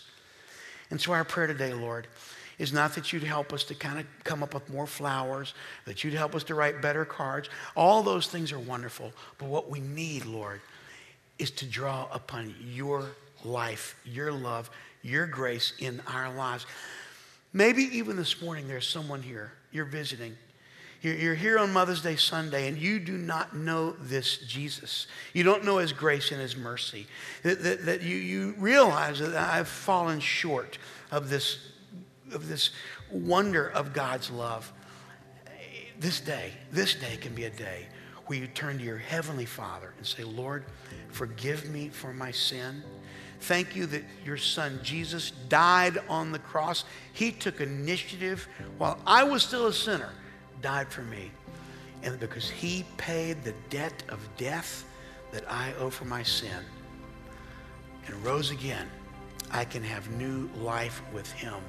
And 0.91 1.01
so 1.01 1.13
our 1.13 1.25
prayer 1.25 1.47
today, 1.47 1.73
Lord, 1.73 2.07
is 2.59 2.73
not 2.73 2.95
that 2.95 3.13
you'd 3.13 3.23
help 3.23 3.53
us 3.53 3.65
to 3.65 3.75
kind 3.75 3.99
of 3.99 4.07
come 4.25 4.43
up 4.43 4.55
with 4.55 4.69
more 4.71 4.87
flowers, 4.87 5.55
that 5.85 6.03
you'd 6.03 6.15
help 6.15 6.35
us 6.35 6.45
to 6.45 6.55
write 6.55 6.81
better 6.81 7.05
cards. 7.05 7.49
All 7.75 8.03
those 8.03 8.27
things 8.27 8.53
are 8.53 8.59
wonderful. 8.59 9.13
But 9.39 9.49
what 9.49 9.69
we 9.69 9.81
need, 9.81 10.25
Lord, 10.25 10.61
is 11.39 11.51
to 11.53 11.67
draw 11.67 12.09
upon 12.13 12.55
your 12.65 13.07
life, 13.45 13.97
your 14.05 14.33
love, 14.33 14.71
your 15.03 15.27
grace 15.27 15.73
in 15.79 16.01
our 16.07 16.33
lives. 16.35 16.67
Maybe 17.53 17.85
even 17.97 18.17
this 18.17 18.43
morning 18.43 18.69
there's 18.69 18.89
someone 18.89 19.23
here, 19.23 19.53
you're 19.71 19.85
visiting. 19.85 20.37
You're 21.03 21.35
here 21.35 21.59
on 21.59 21.73
Mother's 21.73 22.03
Day 22.03 22.17
Sunday 22.17 22.69
and 22.69 22.77
you 22.77 22.99
do 22.99 23.17
not 23.17 23.55
know 23.55 23.93
this 24.01 24.39
Jesus. 24.39 25.07
You 25.35 25.45
don't 25.45 25.65
know 25.65 25.79
his 25.79 25.93
grace 25.93 26.33
and 26.33 26.41
his 26.41 26.57
mercy. 26.57 27.07
That, 27.43 27.63
that, 27.63 27.87
that 27.87 28.03
you, 28.03 28.17
you 28.17 28.55
realize 28.59 29.21
that 29.21 29.35
I've 29.35 29.69
fallen 29.69 30.21
short 30.21 30.79
of 31.13 31.29
this, 31.29 31.59
of 32.33 32.49
this 32.49 32.71
wonder 33.11 33.69
of 33.69 33.93
God's 33.93 34.31
love. 34.31 34.73
This 35.99 36.21
day, 36.21 36.53
this 36.73 36.95
day 36.95 37.17
can 37.17 37.35
be 37.35 37.45
a 37.45 37.51
day 37.51 37.87
where 38.27 38.39
you 38.39 38.47
turn 38.49 38.79
to 38.79 38.85
your 38.85 38.99
Heavenly 38.99 39.47
Father 39.47 39.95
and 39.97 40.07
say, 40.07 40.25
Lord, 40.25 40.65
forgive 41.09 41.69
me 41.71 41.89
for 41.89 42.13
my 42.13 42.31
sin. 42.31 42.83
Thank 43.41 43.77
you 43.77 43.87
that 43.87 44.03
your 44.25 44.37
son 44.37 44.81
Jesus 44.83 45.31
died 45.49 45.99
on 46.09 46.33
the 46.33 46.39
cross. 46.39 46.85
He 47.13 47.31
took 47.31 47.61
initiative 47.61 48.49
while 48.79 48.99
I 49.07 49.23
was 49.25 49.43
still 49.43 49.67
a 49.67 49.73
sinner, 49.73 50.11
died 50.61 50.89
for 50.91 51.03
me. 51.03 51.31
And 52.03 52.19
because 52.19 52.51
he 52.51 52.85
paid 52.97 53.43
the 53.43 53.55
debt 53.71 54.03
of 54.09 54.21
death 54.37 54.85
that 55.33 55.51
I 55.51 55.73
owe 55.75 55.91
for 55.91 56.05
my 56.05 56.23
sin 56.23 56.65
and 58.07 58.25
rose 58.25 58.51
again, 58.51 58.89
I 59.51 59.65
can 59.65 59.83
have 59.83 60.11
new 60.13 60.51
life 60.57 61.03
with 61.13 61.31
him. 61.33 61.61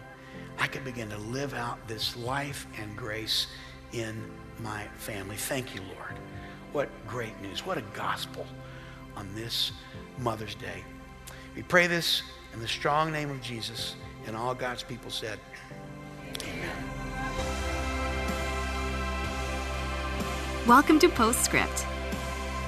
I 0.60 0.68
can 0.68 0.84
begin 0.84 1.10
to 1.10 1.18
live 1.18 1.54
out 1.54 1.78
this 1.88 2.18
life 2.18 2.68
and 2.80 2.96
grace 2.98 3.48
in 3.94 4.24
my 4.60 4.86
family. 4.98 5.36
Thank 5.36 5.76
you, 5.76 5.82
Lord. 5.82 6.16
What 6.72 6.90
great 7.08 7.40
news. 7.42 7.66
What 7.66 7.78
a 7.78 7.84
gospel 7.94 8.46
on 9.16 9.34
this 9.36 9.72
Mother's 10.18 10.56
Day. 10.56 10.84
We 11.56 11.64
pray 11.64 11.88
this 11.88 12.24
in 12.54 12.60
the 12.60 12.68
strong 12.68 13.12
name 13.12 13.30
of 13.30 13.42
Jesus, 13.42 13.96
and 14.26 14.36
all 14.36 14.54
God's 14.56 14.84
people 14.84 15.12
said, 15.12 15.40
Amen. 16.42 16.76
Welcome 20.68 21.00
to 21.00 21.10
Postscript. 21.10 21.86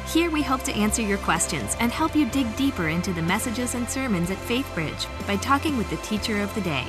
Here 0.08 0.32
we 0.32 0.42
hope 0.42 0.64
to 0.64 0.74
answer 0.74 1.02
your 1.02 1.18
questions 1.20 1.76
and 1.80 1.92
help 1.92 2.16
you 2.16 2.26
dig 2.30 2.56
deeper 2.56 2.88
into 2.88 3.14
the 3.14 3.22
messages 3.22 3.76
and 3.76 3.88
sermons 3.90 4.32
at 4.32 4.38
FaithBridge 4.38 5.06
by 5.28 5.36
talking 5.36 5.78
with 5.78 5.90
the 5.90 5.98
teacher 5.98 6.42
of 6.42 6.54
the 6.56 6.62
day. 6.62 6.86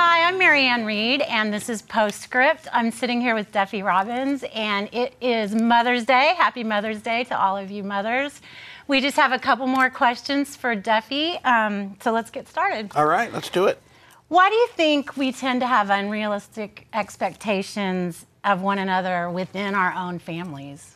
I'm 0.00 0.38
Marianne 0.38 0.84
Reed, 0.84 1.22
and 1.22 1.52
this 1.52 1.68
is 1.68 1.82
Postscript. 1.82 2.68
I'm 2.72 2.92
sitting 2.92 3.20
here 3.20 3.34
with 3.34 3.50
Duffy 3.50 3.82
Robbins, 3.82 4.44
and 4.54 4.88
it 4.92 5.14
is 5.20 5.54
Mother's 5.54 6.04
Day. 6.04 6.34
Happy 6.36 6.62
Mother's 6.62 7.02
Day 7.02 7.24
to 7.24 7.36
all 7.36 7.56
of 7.56 7.70
you 7.72 7.82
mothers. 7.82 8.40
We 8.86 9.00
just 9.00 9.16
have 9.16 9.32
a 9.32 9.40
couple 9.40 9.66
more 9.66 9.90
questions 9.90 10.54
for 10.54 10.76
Duffy, 10.76 11.38
um, 11.38 11.96
so 12.00 12.12
let's 12.12 12.30
get 12.30 12.46
started. 12.46 12.92
All 12.94 13.06
right, 13.06 13.32
let's 13.32 13.48
do 13.48 13.66
it. 13.66 13.82
Why 14.28 14.48
do 14.50 14.54
you 14.54 14.68
think 14.68 15.16
we 15.16 15.32
tend 15.32 15.62
to 15.62 15.66
have 15.66 15.90
unrealistic 15.90 16.86
expectations 16.92 18.24
of 18.44 18.62
one 18.62 18.78
another 18.78 19.28
within 19.30 19.74
our 19.74 19.92
own 19.94 20.20
families? 20.20 20.94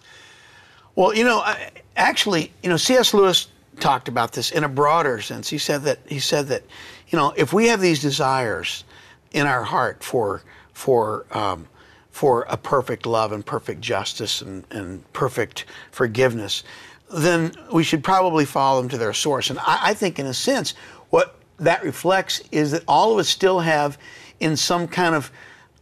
Well, 0.95 1.13
you 1.13 1.25
know, 1.25 1.41
I, 1.41 1.71
actually, 1.97 2.53
you 2.63 2.69
know, 2.69 2.77
C.S. 2.77 3.15
Lewis 3.15 3.49
talked 3.81 4.07
about 4.07 4.33
this 4.33 4.53
in 4.53 4.63
a 4.63 4.69
broader 4.69 5.21
sense. 5.21 5.49
He 5.49 5.59
said 5.59 5.83
that 5.83 5.99
he 6.07 6.21
said 6.21 6.49
that, 6.49 6.63
you 7.09 7.19
know, 7.19 7.33
if 7.37 7.53
we 7.53 7.67
have 7.69 7.81
these 7.81 8.01
desires 8.01 8.85
in 9.33 9.47
our 9.47 9.65
heart 9.65 10.03
for 10.05 10.43
for 10.73 11.27
um, 11.31 11.67
for 12.11 12.43
a 12.49 12.57
perfect 12.57 13.07
love 13.07 13.33
and 13.33 13.45
perfect 13.45 13.81
justice 13.81 14.43
and, 14.43 14.65
and 14.71 15.11
perfect 15.15 15.65
forgiveness, 15.91 16.63
then 17.11 17.53
we 17.73 17.83
should 17.83 18.05
probably 18.05 18.45
follow 18.45 18.81
them 18.81 18.91
to 18.91 18.99
their 18.99 19.15
source. 19.15 19.51
And 19.51 19.59
I, 19.61 19.79
I 19.83 19.95
think, 19.95 20.19
in 20.19 20.27
a 20.27 20.35
sense, 20.35 20.75
what 21.11 21.37
that 21.59 21.83
reflects 21.83 22.43
is 22.53 22.71
that 22.73 22.83
all 22.87 23.13
of 23.13 23.19
us 23.19 23.29
still 23.29 23.61
have, 23.61 23.99
in 24.41 24.57
some 24.57 24.87
kind 24.87 25.15
of, 25.15 25.33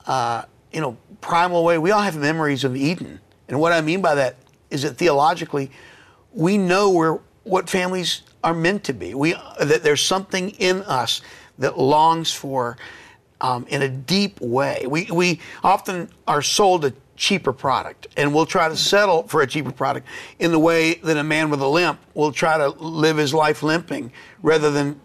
uh, 0.07 0.45
you 0.73 0.81
know, 0.81 0.97
primal 1.21 1.65
way, 1.65 1.79
we 1.79 1.91
all 1.91 2.03
have 2.03 2.17
memories 2.17 2.65
of 2.65 2.77
Eden. 2.77 3.21
And 3.49 3.61
what 3.61 3.73
I 3.73 3.81
mean 3.81 4.01
by 4.01 4.15
that 4.15 4.37
is 4.71 4.83
that 4.83 4.97
theologically, 4.97 5.71
we 6.33 6.59
know 6.59 6.91
where 6.91 7.19
what 7.43 7.69
families 7.69 8.23
are 8.45 8.55
meant 8.55 8.85
to 8.85 8.93
be. 8.93 9.15
We 9.15 9.35
that 9.61 9.83
there's 9.83 10.05
something 10.05 10.51
in 10.51 10.83
us 10.83 11.23
that 11.59 11.79
longs 11.79 12.33
for 12.33 12.77
um, 13.41 13.67
in 13.69 13.83
a 13.83 13.89
deep 13.89 14.41
way. 14.41 14.85
We, 14.89 15.09
we 15.11 15.41
often 15.63 16.09
are 16.27 16.43
sold 16.43 16.85
a 16.85 16.93
cheaper 17.17 17.53
product, 17.53 18.09
and 18.17 18.35
we'll 18.35 18.47
try 18.47 18.69
to 18.69 18.77
settle 18.77 19.25
for 19.29 19.43
a 19.43 19.47
cheaper 19.47 19.73
product 19.73 20.07
in 20.39 20.53
the 20.53 20.59
way 20.59 20.95
that 20.95 21.17
a 21.17 21.23
man 21.23 21.51
with 21.51 21.61
a 21.61 21.69
limp 21.69 22.01
will 22.15 22.33
try 22.33 22.57
to 22.57 22.69
live 22.69 23.19
his 23.19 23.35
life 23.35 23.63
limping 23.63 24.13
rather 24.43 24.71
than 24.71 24.99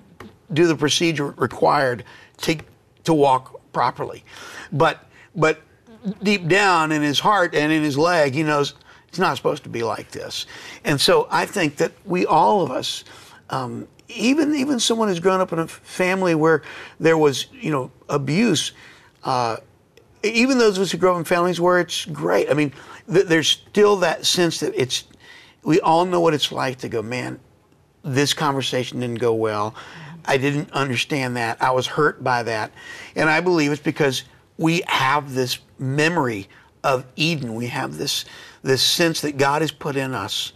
do 0.54 0.68
the 0.68 0.76
procedure 0.76 1.32
required 1.32 2.04
to, 2.38 2.58
to 3.04 3.14
walk 3.14 3.60
properly. 3.74 4.24
But, 4.72 5.06
but 5.36 5.62
deep 6.24 6.48
down 6.48 6.92
in 6.92 7.02
his 7.02 7.20
heart 7.20 7.54
and 7.54 7.72
in 7.72 7.84
his 7.84 7.98
leg, 7.98 8.34
he 8.34 8.44
knows 8.44 8.76
it's 9.10 9.20
not 9.20 9.38
supposed 9.38 9.64
to 9.64 9.70
be 9.70 9.84
like 9.84 10.12
this. 10.12 10.46
And 10.84 11.00
so 11.00 11.28
I 11.32 11.46
think 11.46 11.78
that 11.78 11.92
we, 12.06 12.26
all 12.26 12.62
of 12.62 12.72
us, 12.72 13.04
um, 13.50 13.88
even 14.08 14.56
even 14.56 14.80
someone 14.80 15.08
who's 15.08 15.20
grown 15.20 15.42
up 15.42 15.52
in 15.54 15.60
a 15.60 15.68
family 15.68 16.36
where 16.36 16.62
there 17.00 17.18
was 17.18 17.48
you 17.52 17.72
know 17.72 17.92
abuse, 18.10 18.72
uh, 19.24 19.58
even 20.24 20.58
those 20.58 20.78
of 20.78 20.84
us 20.84 20.92
who 20.92 20.98
grow 20.98 21.14
up 21.14 21.20
in 21.20 21.24
families 21.24 21.60
where 21.60 21.80
it's 21.80 22.06
great. 22.06 22.50
I 22.50 22.54
mean, 22.54 22.74
th- 23.12 23.26
there's 23.26 23.48
still 23.48 23.98
that 23.98 24.26
sense 24.26 24.60
that 24.60 24.74
it's. 24.76 25.06
We 25.64 25.80
all 25.80 26.06
know 26.06 26.22
what 26.22 26.36
it's 26.36 26.52
like 26.52 26.80
to 26.80 26.90
go, 26.90 27.02
man. 27.02 27.40
This 28.04 28.36
conversation 28.36 29.00
didn't 29.00 29.20
go 29.20 29.34
well. 29.34 29.74
I 30.24 30.38
didn't 30.38 30.72
understand 30.72 31.38
that. 31.38 31.62
I 31.62 31.72
was 31.72 31.88
hurt 31.88 32.24
by 32.24 32.44
that, 32.44 32.72
and 33.16 33.30
I 33.30 33.42
believe 33.42 33.72
it's 33.72 33.82
because 33.82 34.24
we 34.58 34.84
have 34.88 35.34
this 35.34 35.60
memory 35.80 36.48
of 36.84 37.06
Eden. 37.16 37.56
We 37.56 37.68
have 37.68 37.98
this 37.98 38.26
this 38.62 38.84
sense 38.84 39.22
that 39.22 39.38
God 39.38 39.62
has 39.62 39.72
put 39.72 39.96
in 39.96 40.14
us 40.14 40.54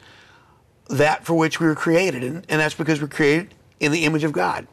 that 0.89 1.25
for 1.25 1.35
which 1.35 1.59
we 1.59 1.67
were 1.67 1.75
created. 1.75 2.23
And, 2.23 2.45
and 2.49 2.59
that's 2.59 2.75
because 2.75 3.01
we're 3.01 3.07
created 3.07 3.53
in 3.79 3.91
the 3.91 4.05
image 4.05 4.23
of 4.23 4.31
God. 4.31 4.67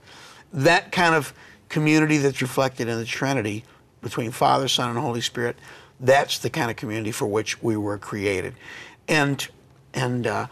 That 0.52 0.90
kind 0.90 1.14
of 1.14 1.32
community 1.68 2.18
that's 2.18 2.42
reflected 2.42 2.88
in 2.88 2.98
the 2.98 3.04
Trinity 3.04 3.64
between 4.02 4.30
Father, 4.30 4.68
Son, 4.68 4.90
and 4.90 4.98
Holy 4.98 5.20
Spirit, 5.20 5.56
that's 6.00 6.38
the 6.38 6.50
kind 6.50 6.70
of 6.70 6.76
community 6.76 7.12
for 7.12 7.26
which 7.26 7.62
we 7.62 7.76
were 7.76 7.98
created. 7.98 8.54
And, 9.08 9.46
and 9.94 10.26
uh, 10.26 10.46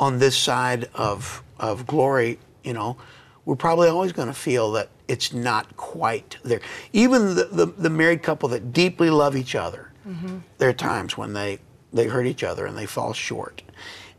on 0.00 0.18
this 0.18 0.36
side 0.36 0.88
of, 0.94 1.42
of 1.58 1.86
glory, 1.86 2.38
you 2.62 2.72
know, 2.72 2.96
we're 3.44 3.56
probably 3.56 3.88
always 3.88 4.12
going 4.12 4.28
to 4.28 4.34
feel 4.34 4.72
that 4.72 4.90
it's 5.06 5.32
not 5.32 5.76
quite 5.76 6.36
there. 6.44 6.60
Even 6.92 7.34
the, 7.34 7.44
the, 7.44 7.66
the 7.66 7.90
married 7.90 8.22
couple 8.22 8.48
that 8.50 8.72
deeply 8.72 9.08
love 9.08 9.36
each 9.36 9.54
other, 9.54 9.90
mm-hmm. 10.06 10.38
there 10.58 10.68
are 10.68 10.74
times 10.74 11.16
when 11.16 11.32
they, 11.32 11.58
they 11.92 12.06
hurt 12.06 12.26
each 12.26 12.44
other 12.44 12.66
and 12.66 12.76
they 12.76 12.86
fall 12.86 13.14
short. 13.14 13.62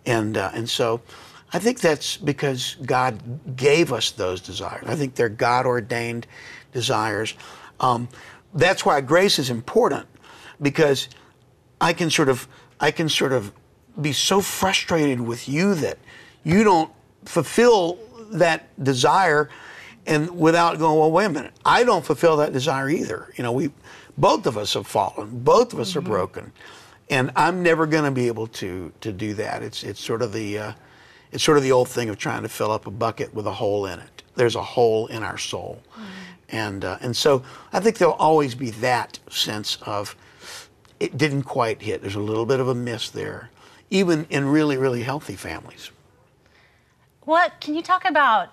And, 0.06 0.38
uh, 0.38 0.52
and 0.54 0.70
so 0.70 1.02
I 1.52 1.60
think 1.60 1.80
that's 1.80 2.18
because 2.18 2.76
God 2.86 3.56
gave 3.56 3.92
us 3.92 4.12
those 4.12 4.42
desires. 4.42 4.86
I 4.88 4.96
think 4.96 5.16
they're 5.16 5.30
God 5.30 5.66
ordained 5.66 6.28
desires. 6.74 7.34
Um, 7.80 8.08
that's 8.54 8.86
why 8.86 9.02
grace 9.02 9.40
is 9.40 9.50
important 9.50 10.06
because 10.62 11.10
I 11.82 11.94
can 11.94 12.10
sort 12.10 12.30
of 12.30 12.48
I 12.80 12.92
can 12.92 13.10
sort 13.10 13.34
of 13.34 13.52
be 14.00 14.14
so 14.14 14.42
frustrated 14.42 15.20
with 15.20 15.50
you 15.50 15.76
that 15.76 15.98
you 16.44 16.64
don't 16.64 16.92
fulfill 17.26 18.00
that 18.32 18.68
desire 18.84 19.50
and 20.06 20.30
without 20.32 20.80
going, 20.80 20.98
well, 20.98 21.12
wait 21.12 21.26
a 21.26 21.30
minute, 21.30 21.54
I 21.66 21.84
don't 21.84 22.06
fulfill 22.06 22.38
that 22.38 22.54
desire 22.54 22.90
either. 22.90 23.34
You 23.36 23.44
know, 23.44 23.52
we 23.52 23.72
both 24.18 24.46
of 24.48 24.58
us 24.58 24.74
have 24.74 24.88
fallen, 24.88 25.40
both 25.40 25.74
of 25.74 25.80
us 25.80 25.90
mm-hmm. 25.90 26.00
are 26.00 26.02
broken. 26.02 26.52
And 27.10 27.32
I'm 27.36 27.64
never 27.64 27.88
going 27.88 28.04
to 28.04 28.12
be 28.12 28.28
able 28.28 28.48
to 28.48 28.92
to 29.02 29.12
do 29.12 29.34
that. 29.36 29.64
It's 29.64 29.84
it's 29.84 30.00
sort 30.00 30.22
of 30.22 30.32
the 30.34 30.58
uh, 30.58 30.74
it's 31.32 31.44
sort 31.44 31.58
of 31.58 31.64
the 31.64 31.72
old 31.72 31.90
thing 31.90 32.10
of 32.10 32.18
trying 32.18 32.44
to 32.44 32.50
fill 32.50 32.72
up 32.72 32.88
a 32.88 32.92
bucket 32.92 33.34
with 33.34 33.48
a 33.48 33.54
hole 33.54 33.86
in 33.86 34.00
it. 34.00 34.24
There's 34.36 34.56
a 34.56 34.64
hole 34.64 35.08
in 35.08 35.24
our 35.24 35.38
soul, 35.38 35.82
mm-hmm. 35.94 36.04
and 36.50 36.86
uh, 36.86 36.98
and 37.02 37.16
so 37.16 37.44
I 37.74 37.80
think 37.80 37.98
there'll 37.98 38.14
always 38.14 38.56
be 38.56 38.72
that 38.72 39.20
sense 39.30 39.78
of 39.86 40.16
it 41.00 41.18
didn't 41.18 41.44
quite 41.44 41.82
hit. 41.82 42.02
There's 42.02 42.16
a 42.16 42.20
little 42.22 42.46
bit 42.46 42.60
of 42.60 42.68
a 42.68 42.76
miss 42.76 43.10
there, 43.10 43.50
even 43.90 44.28
in 44.30 44.48
really 44.48 44.78
really 44.78 45.04
healthy 45.04 45.36
families. 45.36 45.92
What 47.22 47.60
can 47.60 47.76
you 47.76 47.82
talk 47.82 48.06
about? 48.06 48.50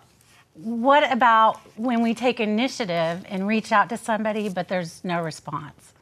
What 0.54 1.10
about 1.12 1.60
when 1.76 2.02
we 2.02 2.14
take 2.14 2.40
initiative 2.40 3.24
and 3.28 3.46
reach 3.46 3.72
out 3.72 3.90
to 3.90 3.96
somebody, 3.98 4.48
but 4.48 4.68
there's 4.68 5.04
no 5.04 5.22
response? 5.22 5.92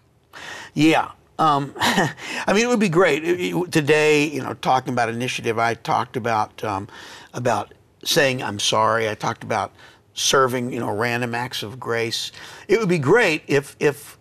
Yeah. 0.75 1.11
Um, 1.39 1.74
I 1.78 2.53
mean, 2.53 2.64
it 2.64 2.68
would 2.68 2.80
be 2.80 2.89
great 2.89 3.22
today. 3.70 4.26
You 4.28 4.43
know, 4.43 4.55
talking 4.55 4.93
about 4.93 5.09
initiative, 5.09 5.59
I 5.59 5.74
talked 5.74 6.16
about 6.16 6.62
um, 6.64 6.89
about 7.32 7.74
saying 8.05 8.43
I'm 8.43 8.59
sorry. 8.59 9.09
I 9.09 9.14
talked 9.14 9.43
about 9.43 9.72
serving. 10.14 10.72
You 10.72 10.80
know, 10.80 10.95
random 10.95 11.35
acts 11.35 11.62
of 11.62 11.80
grace. 11.80 12.32
It 12.68 12.78
would 12.78 12.89
be 12.89 12.99
great 12.99 13.43
if 13.47 13.76
if 13.80 14.18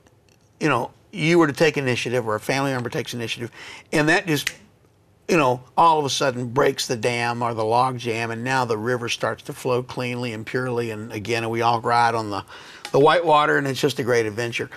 you 0.59 0.69
know 0.69 0.91
you 1.11 1.37
were 1.37 1.47
to 1.47 1.53
take 1.53 1.77
initiative 1.77 2.27
or 2.27 2.35
a 2.35 2.39
family 2.39 2.71
member 2.71 2.89
takes 2.89 3.13
initiative, 3.13 3.51
and 3.91 4.09
that 4.09 4.25
just 4.25 4.51
you 5.27 5.37
know, 5.37 5.61
all 5.77 5.99
of 5.99 6.05
a 6.05 6.09
sudden 6.09 6.47
breaks 6.47 6.87
the 6.87 6.97
dam 6.97 7.41
or 7.41 7.53
the 7.53 7.63
log 7.63 7.97
jam, 7.97 8.29
and 8.31 8.43
now 8.43 8.65
the 8.65 8.77
river 8.77 9.07
starts 9.07 9.43
to 9.43 9.53
flow 9.53 9.81
cleanly 9.81 10.33
and 10.33 10.45
purely. 10.45 10.91
And 10.91 11.11
again, 11.11 11.49
we 11.49 11.61
all 11.61 11.79
ride 11.79 12.13
on 12.13 12.29
the, 12.29 12.43
the 12.93 12.99
white 12.99 13.25
water, 13.25 13.57
and 13.57 13.67
it's 13.67 13.81
just 13.81 13.97
a 13.97 14.03
great 14.03 14.27
adventure. 14.27 14.69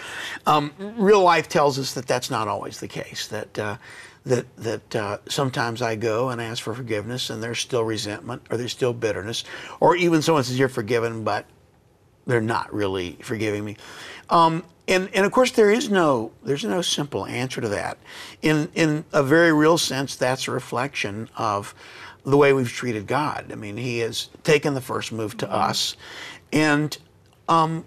Um, 0.47 0.73
real 0.97 1.23
life 1.23 1.49
tells 1.49 1.79
us 1.79 1.93
that 1.95 2.07
that's 2.07 2.31
not 2.31 2.49
always 2.49 2.81
the 2.81 2.89
case. 2.89 3.29
That 3.29 3.59
uh, 3.59 3.77
that 4.25 4.57
that 4.57 4.97
uh, 4.97 5.19
sometimes 5.29 5.83
I 5.83 5.97
go 5.97 6.31
and 6.31 6.41
ask 6.41 6.62
for 6.62 6.75
forgiveness, 6.75 7.29
and 7.29 7.43
there's 7.43 7.61
still 7.61 7.85
resentment, 7.85 8.43
or 8.51 8.57
there's 8.57 8.73
still 8.73 8.95
bitterness, 8.95 9.45
or 9.81 9.97
even 9.97 10.23
someone 10.23 10.45
says 10.45 10.59
you're 10.59 10.71
forgiven, 10.71 11.25
but 11.25 11.45
they're 12.27 12.41
not 12.41 12.73
really 12.73 13.19
forgiving 13.23 13.64
me. 13.64 13.77
Um, 14.31 14.64
and, 14.89 15.11
and 15.12 15.27
of 15.27 15.33
course, 15.33 15.51
there 15.51 15.71
is 15.71 15.91
no 15.91 16.33
there's 16.43 16.64
no 16.64 16.81
simple 16.81 17.27
answer 17.27 17.61
to 17.61 17.69
that. 17.69 17.99
In 18.41 18.71
in 18.75 19.05
a 19.12 19.23
very 19.23 19.53
real 19.53 19.77
sense, 19.77 20.17
that's 20.17 20.49
a 20.49 20.53
reflection 20.53 21.29
of 21.37 21.75
the 22.25 22.39
way 22.39 22.55
we've 22.55 22.73
treated 22.73 23.07
God. 23.07 23.51
I 23.53 23.57
mean, 23.57 23.77
He 23.77 23.99
has 23.99 24.31
taken 24.43 24.73
the 24.73 24.81
first 24.81 25.12
move 25.12 25.37
to 25.37 25.53
us, 25.53 25.99
and 26.51 26.97
um, 27.47 27.85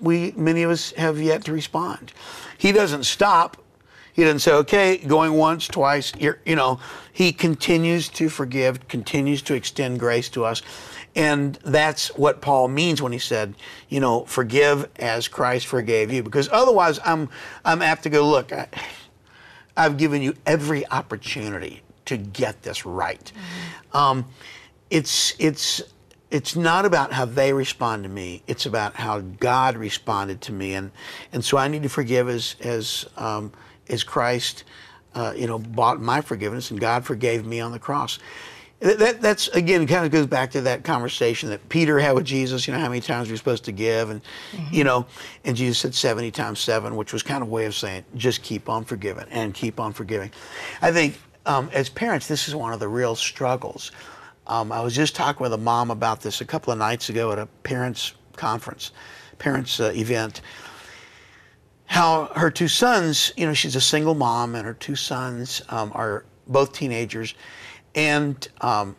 we 0.00 0.32
many 0.36 0.62
of 0.62 0.70
us 0.70 0.92
have 0.92 1.20
yet 1.20 1.44
to 1.44 1.52
respond. 1.52 2.12
He 2.56 2.72
doesn't 2.72 3.04
stop. 3.04 3.56
He 4.12 4.24
doesn't 4.24 4.40
say, 4.40 4.52
"Okay, 4.52 4.96
going 4.98 5.34
once, 5.34 5.68
twice." 5.68 6.12
you 6.18 6.56
know, 6.56 6.80
He 7.12 7.32
continues 7.32 8.08
to 8.10 8.28
forgive, 8.28 8.88
continues 8.88 9.42
to 9.42 9.54
extend 9.54 10.00
grace 10.00 10.28
to 10.30 10.44
us. 10.44 10.62
And 11.18 11.58
that's 11.64 12.16
what 12.16 12.40
Paul 12.40 12.68
means 12.68 13.02
when 13.02 13.10
he 13.10 13.18
said, 13.18 13.54
you 13.88 13.98
know, 13.98 14.24
forgive 14.26 14.88
as 15.00 15.26
Christ 15.26 15.66
forgave 15.66 16.12
you. 16.12 16.22
Because 16.22 16.48
otherwise, 16.52 17.00
I'm, 17.04 17.28
I'm 17.64 17.82
apt 17.82 18.04
to 18.04 18.10
go, 18.10 18.28
look, 18.28 18.52
I, 18.52 18.68
have 19.76 19.96
given 19.96 20.22
you 20.22 20.34
every 20.46 20.86
opportunity 20.88 21.82
to 22.04 22.16
get 22.16 22.62
this 22.62 22.86
right. 22.86 23.32
Mm-hmm. 23.34 23.96
Um, 23.96 24.26
it's, 24.90 25.34
it's, 25.40 25.82
it's 26.30 26.56
not 26.56 26.84
about 26.84 27.12
how 27.12 27.24
they 27.24 27.52
respond 27.52 28.02
to 28.02 28.08
me. 28.08 28.42
It's 28.46 28.66
about 28.66 28.94
how 28.94 29.20
God 29.20 29.76
responded 29.76 30.40
to 30.42 30.52
me. 30.52 30.74
And, 30.74 30.90
and 31.32 31.44
so 31.44 31.56
I 31.56 31.68
need 31.68 31.82
to 31.84 31.88
forgive 31.88 32.28
as, 32.28 32.56
as, 32.60 33.06
um, 33.16 33.52
as 33.88 34.04
Christ, 34.04 34.64
uh, 35.14 35.32
you 35.36 35.46
know, 35.46 35.58
bought 35.58 36.00
my 36.00 36.20
forgiveness 36.20 36.70
and 36.70 36.78
God 36.78 37.04
forgave 37.04 37.46
me 37.46 37.60
on 37.60 37.72
the 37.72 37.78
cross. 37.78 38.18
That, 38.80 39.20
that's 39.20 39.48
again 39.48 39.88
kind 39.88 40.06
of 40.06 40.12
goes 40.12 40.26
back 40.26 40.52
to 40.52 40.60
that 40.60 40.84
conversation 40.84 41.48
that 41.48 41.68
Peter 41.68 41.98
had 41.98 42.12
with 42.12 42.24
Jesus. 42.24 42.68
You 42.68 42.74
know 42.74 42.78
how 42.78 42.88
many 42.88 43.00
times 43.00 43.26
are 43.26 43.30
you're 43.30 43.36
supposed 43.36 43.64
to 43.64 43.72
give, 43.72 44.10
and 44.10 44.22
mm-hmm. 44.52 44.72
you 44.72 44.84
know, 44.84 45.04
and 45.44 45.56
Jesus 45.56 45.78
said 45.78 45.96
seventy 45.96 46.30
times 46.30 46.60
seven, 46.60 46.94
which 46.94 47.12
was 47.12 47.24
kind 47.24 47.42
of 47.42 47.48
a 47.48 47.50
way 47.50 47.64
of 47.64 47.74
saying 47.74 48.04
just 48.14 48.40
keep 48.44 48.68
on 48.68 48.84
forgiving 48.84 49.26
and 49.30 49.52
keep 49.52 49.80
on 49.80 49.92
forgiving. 49.92 50.30
I 50.80 50.92
think 50.92 51.18
um, 51.44 51.68
as 51.72 51.88
parents, 51.88 52.28
this 52.28 52.46
is 52.46 52.54
one 52.54 52.72
of 52.72 52.78
the 52.78 52.86
real 52.86 53.16
struggles. 53.16 53.90
Um, 54.48 54.72
I 54.72 54.80
was 54.80 54.94
just 54.94 55.14
talking 55.14 55.42
with 55.42 55.52
a 55.52 55.58
mom 55.58 55.90
about 55.90 56.22
this 56.22 56.40
a 56.40 56.44
couple 56.44 56.72
of 56.72 56.78
nights 56.78 57.08
ago 57.10 57.32
at 57.32 57.38
a 57.38 57.46
parents 57.62 58.14
conference, 58.36 58.92
parents 59.38 59.78
uh, 59.78 59.92
event. 59.94 60.40
How 61.86 62.26
her 62.36 62.50
two 62.50 62.68
sons, 62.68 63.32
you 63.36 63.46
know, 63.46 63.54
she's 63.54 63.76
a 63.76 63.80
single 63.80 64.14
mom, 64.14 64.54
and 64.54 64.64
her 64.64 64.74
two 64.74 64.96
sons 64.96 65.62
um, 65.68 65.92
are 65.94 66.24
both 66.46 66.72
teenagers 66.72 67.34
and 67.94 68.48
um, 68.60 68.96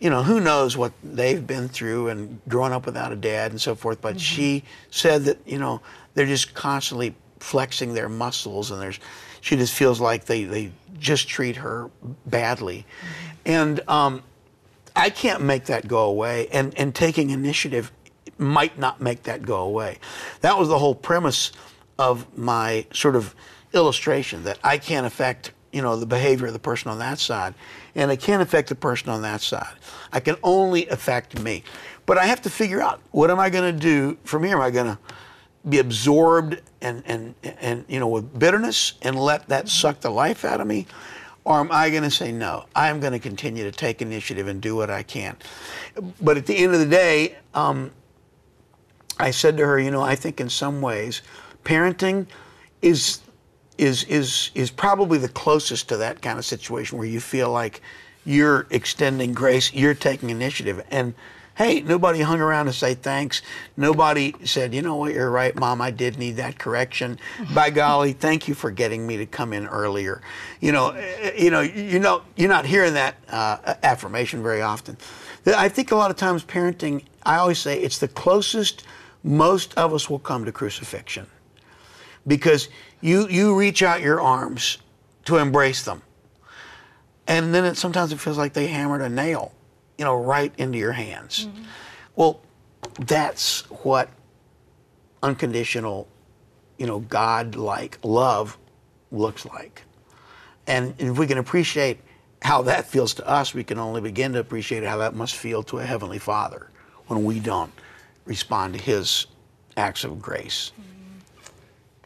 you 0.00 0.10
know 0.10 0.22
who 0.22 0.40
knows 0.40 0.76
what 0.76 0.92
they've 1.04 1.46
been 1.46 1.68
through 1.68 2.08
and 2.08 2.40
growing 2.48 2.72
up 2.72 2.86
without 2.86 3.12
a 3.12 3.16
dad 3.16 3.52
and 3.52 3.60
so 3.60 3.74
forth. 3.74 4.00
But 4.00 4.16
mm-hmm. 4.16 4.18
she 4.18 4.64
said 4.90 5.24
that 5.24 5.38
you 5.46 5.58
know 5.58 5.80
they're 6.14 6.26
just 6.26 6.54
constantly 6.54 7.14
flexing 7.38 7.94
their 7.94 8.08
muscles, 8.08 8.70
and 8.70 8.80
there's 8.80 8.98
she 9.40 9.56
just 9.56 9.74
feels 9.74 10.00
like 10.00 10.24
they 10.24 10.44
they 10.44 10.72
just 10.98 11.28
treat 11.28 11.56
her 11.56 11.90
badly, 12.26 12.78
mm-hmm. 12.78 13.36
and 13.46 13.80
um, 13.88 14.22
I 14.94 15.10
can't 15.10 15.42
make 15.42 15.66
that 15.66 15.88
go 15.88 16.04
away. 16.04 16.48
And 16.52 16.76
and 16.78 16.94
taking 16.94 17.30
initiative 17.30 17.92
might 18.38 18.78
not 18.78 19.00
make 19.00 19.24
that 19.24 19.42
go 19.42 19.62
away. 19.62 19.98
That 20.40 20.58
was 20.58 20.68
the 20.68 20.78
whole 20.78 20.94
premise 20.94 21.52
of 21.98 22.26
my 22.36 22.86
sort 22.92 23.16
of 23.16 23.34
illustration 23.72 24.44
that 24.44 24.58
I 24.62 24.78
can't 24.78 25.06
affect 25.06 25.52
you 25.72 25.80
know 25.80 25.96
the 25.96 26.06
behavior 26.06 26.46
of 26.46 26.52
the 26.52 26.58
person 26.58 26.90
on 26.90 26.98
that 26.98 27.18
side 27.18 27.54
and 27.94 28.10
I 28.10 28.16
can't 28.16 28.42
affect 28.42 28.68
the 28.68 28.74
person 28.74 29.08
on 29.10 29.22
that 29.22 29.40
side. 29.40 29.74
I 30.12 30.20
can 30.20 30.36
only 30.42 30.86
affect 30.88 31.40
me. 31.40 31.64
But 32.06 32.18
I 32.18 32.24
have 32.26 32.42
to 32.42 32.50
figure 32.50 32.82
out 32.82 33.00
what 33.10 33.30
am 33.30 33.38
I 33.38 33.50
going 33.50 33.72
to 33.72 33.78
do 33.78 34.18
from 34.24 34.44
here? 34.44 34.56
Am 34.56 34.62
I 34.62 34.70
going 34.70 34.86
to 34.86 34.98
be 35.68 35.78
absorbed 35.78 36.60
and, 36.80 37.02
and, 37.06 37.34
and, 37.60 37.84
you 37.88 38.00
know, 38.00 38.08
with 38.08 38.36
bitterness 38.38 38.94
and 39.02 39.16
let 39.16 39.48
that 39.48 39.68
suck 39.68 40.00
the 40.00 40.10
life 40.10 40.44
out 40.44 40.60
of 40.60 40.66
me? 40.66 40.86
Or 41.44 41.58
am 41.58 41.70
I 41.72 41.90
going 41.90 42.04
to 42.04 42.10
say, 42.10 42.30
no, 42.30 42.66
I'm 42.74 43.00
going 43.00 43.12
to 43.12 43.18
continue 43.18 43.64
to 43.64 43.72
take 43.72 44.00
initiative 44.00 44.46
and 44.46 44.60
do 44.60 44.76
what 44.76 44.90
I 44.90 45.02
can? 45.02 45.36
But 46.20 46.36
at 46.36 46.46
the 46.46 46.56
end 46.56 46.72
of 46.72 46.78
the 46.80 46.86
day, 46.86 47.36
um, 47.52 47.90
I 49.18 49.32
said 49.32 49.56
to 49.56 49.66
her, 49.66 49.78
you 49.78 49.90
know, 49.90 50.02
I 50.02 50.14
think 50.14 50.40
in 50.40 50.48
some 50.48 50.80
ways, 50.80 51.22
parenting 51.64 52.26
is 52.80 53.20
is 53.78 54.04
is 54.04 54.50
is 54.54 54.70
probably 54.70 55.18
the 55.18 55.28
closest 55.28 55.88
to 55.88 55.96
that 55.96 56.22
kind 56.22 56.38
of 56.38 56.44
situation 56.44 56.98
where 56.98 57.06
you 57.06 57.20
feel 57.20 57.50
like 57.50 57.80
you're 58.24 58.66
extending 58.70 59.32
grace, 59.32 59.72
you're 59.72 59.94
taking 59.94 60.30
initiative, 60.30 60.84
and 60.90 61.14
hey, 61.54 61.80
nobody 61.80 62.20
hung 62.20 62.40
around 62.40 62.66
to 62.66 62.72
say 62.72 62.94
thanks. 62.94 63.42
Nobody 63.76 64.34
said, 64.44 64.74
you 64.74 64.82
know 64.82 64.96
what, 64.96 65.12
you're 65.12 65.30
right, 65.30 65.54
mom, 65.54 65.80
I 65.80 65.90
did 65.90 66.18
need 66.18 66.36
that 66.36 66.58
correction. 66.58 67.18
By 67.54 67.70
golly, 67.70 68.12
thank 68.12 68.48
you 68.48 68.54
for 68.54 68.70
getting 68.70 69.06
me 69.06 69.16
to 69.18 69.26
come 69.26 69.52
in 69.52 69.66
earlier. 69.66 70.22
You 70.60 70.72
know, 70.72 70.94
you 71.36 71.50
know, 71.50 71.60
you 71.60 71.98
know, 71.98 72.22
you're 72.36 72.48
not 72.48 72.66
hearing 72.66 72.94
that 72.94 73.16
uh, 73.28 73.74
affirmation 73.82 74.42
very 74.42 74.62
often. 74.62 74.96
I 75.46 75.68
think 75.68 75.90
a 75.90 75.96
lot 75.96 76.10
of 76.10 76.16
times 76.16 76.44
parenting, 76.44 77.04
I 77.24 77.36
always 77.36 77.58
say 77.58 77.80
it's 77.80 77.98
the 77.98 78.08
closest 78.08 78.84
most 79.24 79.76
of 79.76 79.94
us 79.94 80.10
will 80.10 80.18
come 80.18 80.44
to 80.44 80.52
crucifixion 80.52 81.26
because 82.26 82.68
you 83.00 83.28
you 83.28 83.56
reach 83.56 83.82
out 83.82 84.00
your 84.00 84.20
arms 84.20 84.78
to 85.24 85.36
embrace 85.38 85.84
them 85.84 86.02
and 87.26 87.54
then 87.54 87.64
it, 87.64 87.76
sometimes 87.76 88.12
it 88.12 88.18
feels 88.18 88.38
like 88.38 88.52
they 88.52 88.66
hammered 88.66 89.00
a 89.00 89.08
nail 89.08 89.52
you 90.02 90.06
know 90.06 90.16
right 90.16 90.52
into 90.58 90.78
your 90.78 90.90
hands 90.90 91.46
mm-hmm. 91.46 91.62
well 92.16 92.40
that's 93.02 93.60
what 93.84 94.10
unconditional 95.22 96.08
you 96.76 96.86
know 96.88 96.98
god 96.98 97.54
like 97.54 97.98
love 98.02 98.58
looks 99.12 99.46
like 99.46 99.84
and 100.66 100.92
if 100.98 101.16
we 101.16 101.24
can 101.28 101.38
appreciate 101.38 102.00
how 102.42 102.62
that 102.62 102.84
feels 102.84 103.14
to 103.14 103.24
us 103.28 103.54
we 103.54 103.62
can 103.62 103.78
only 103.78 104.00
begin 104.00 104.32
to 104.32 104.40
appreciate 104.40 104.82
how 104.82 104.96
that 104.96 105.14
must 105.14 105.36
feel 105.36 105.62
to 105.62 105.78
a 105.78 105.84
heavenly 105.84 106.18
father 106.18 106.68
when 107.06 107.22
we 107.22 107.38
don't 107.38 107.72
respond 108.24 108.74
to 108.74 108.80
his 108.80 109.28
acts 109.76 110.02
of 110.02 110.20
grace 110.20 110.72
mm-hmm. 110.72 110.92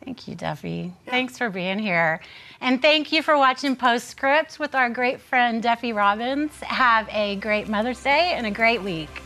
Thank 0.06 0.28
you, 0.28 0.36
Duffy. 0.36 0.92
Yeah. 1.04 1.10
Thanks 1.10 1.36
for 1.36 1.50
being 1.50 1.80
here. 1.80 2.20
And 2.60 2.82
thank 2.82 3.12
you 3.12 3.22
for 3.22 3.36
watching 3.36 3.76
Postscript 3.76 4.58
with 4.58 4.74
our 4.74 4.90
great 4.90 5.20
friend 5.20 5.62
Duffy 5.62 5.92
Robbins. 5.92 6.50
Have 6.62 7.08
a 7.10 7.36
great 7.36 7.68
Mother's 7.68 8.02
Day 8.02 8.32
and 8.34 8.44
a 8.46 8.50
great 8.50 8.82
week. 8.82 9.22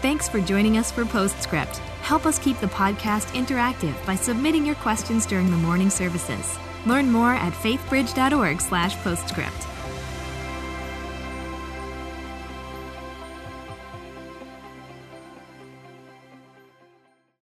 Thanks 0.00 0.28
for 0.28 0.40
joining 0.40 0.78
us 0.78 0.90
for 0.90 1.04
Postscript. 1.04 1.76
Help 2.02 2.26
us 2.26 2.38
keep 2.38 2.58
the 2.60 2.66
podcast 2.68 3.26
interactive 3.34 3.94
by 4.06 4.14
submitting 4.14 4.64
your 4.64 4.76
questions 4.76 5.26
during 5.26 5.50
the 5.50 5.56
morning 5.56 5.90
services. 5.90 6.56
Learn 6.86 7.10
more 7.10 7.34
at 7.34 7.52
faithbridge.org/postscript. 7.52 9.66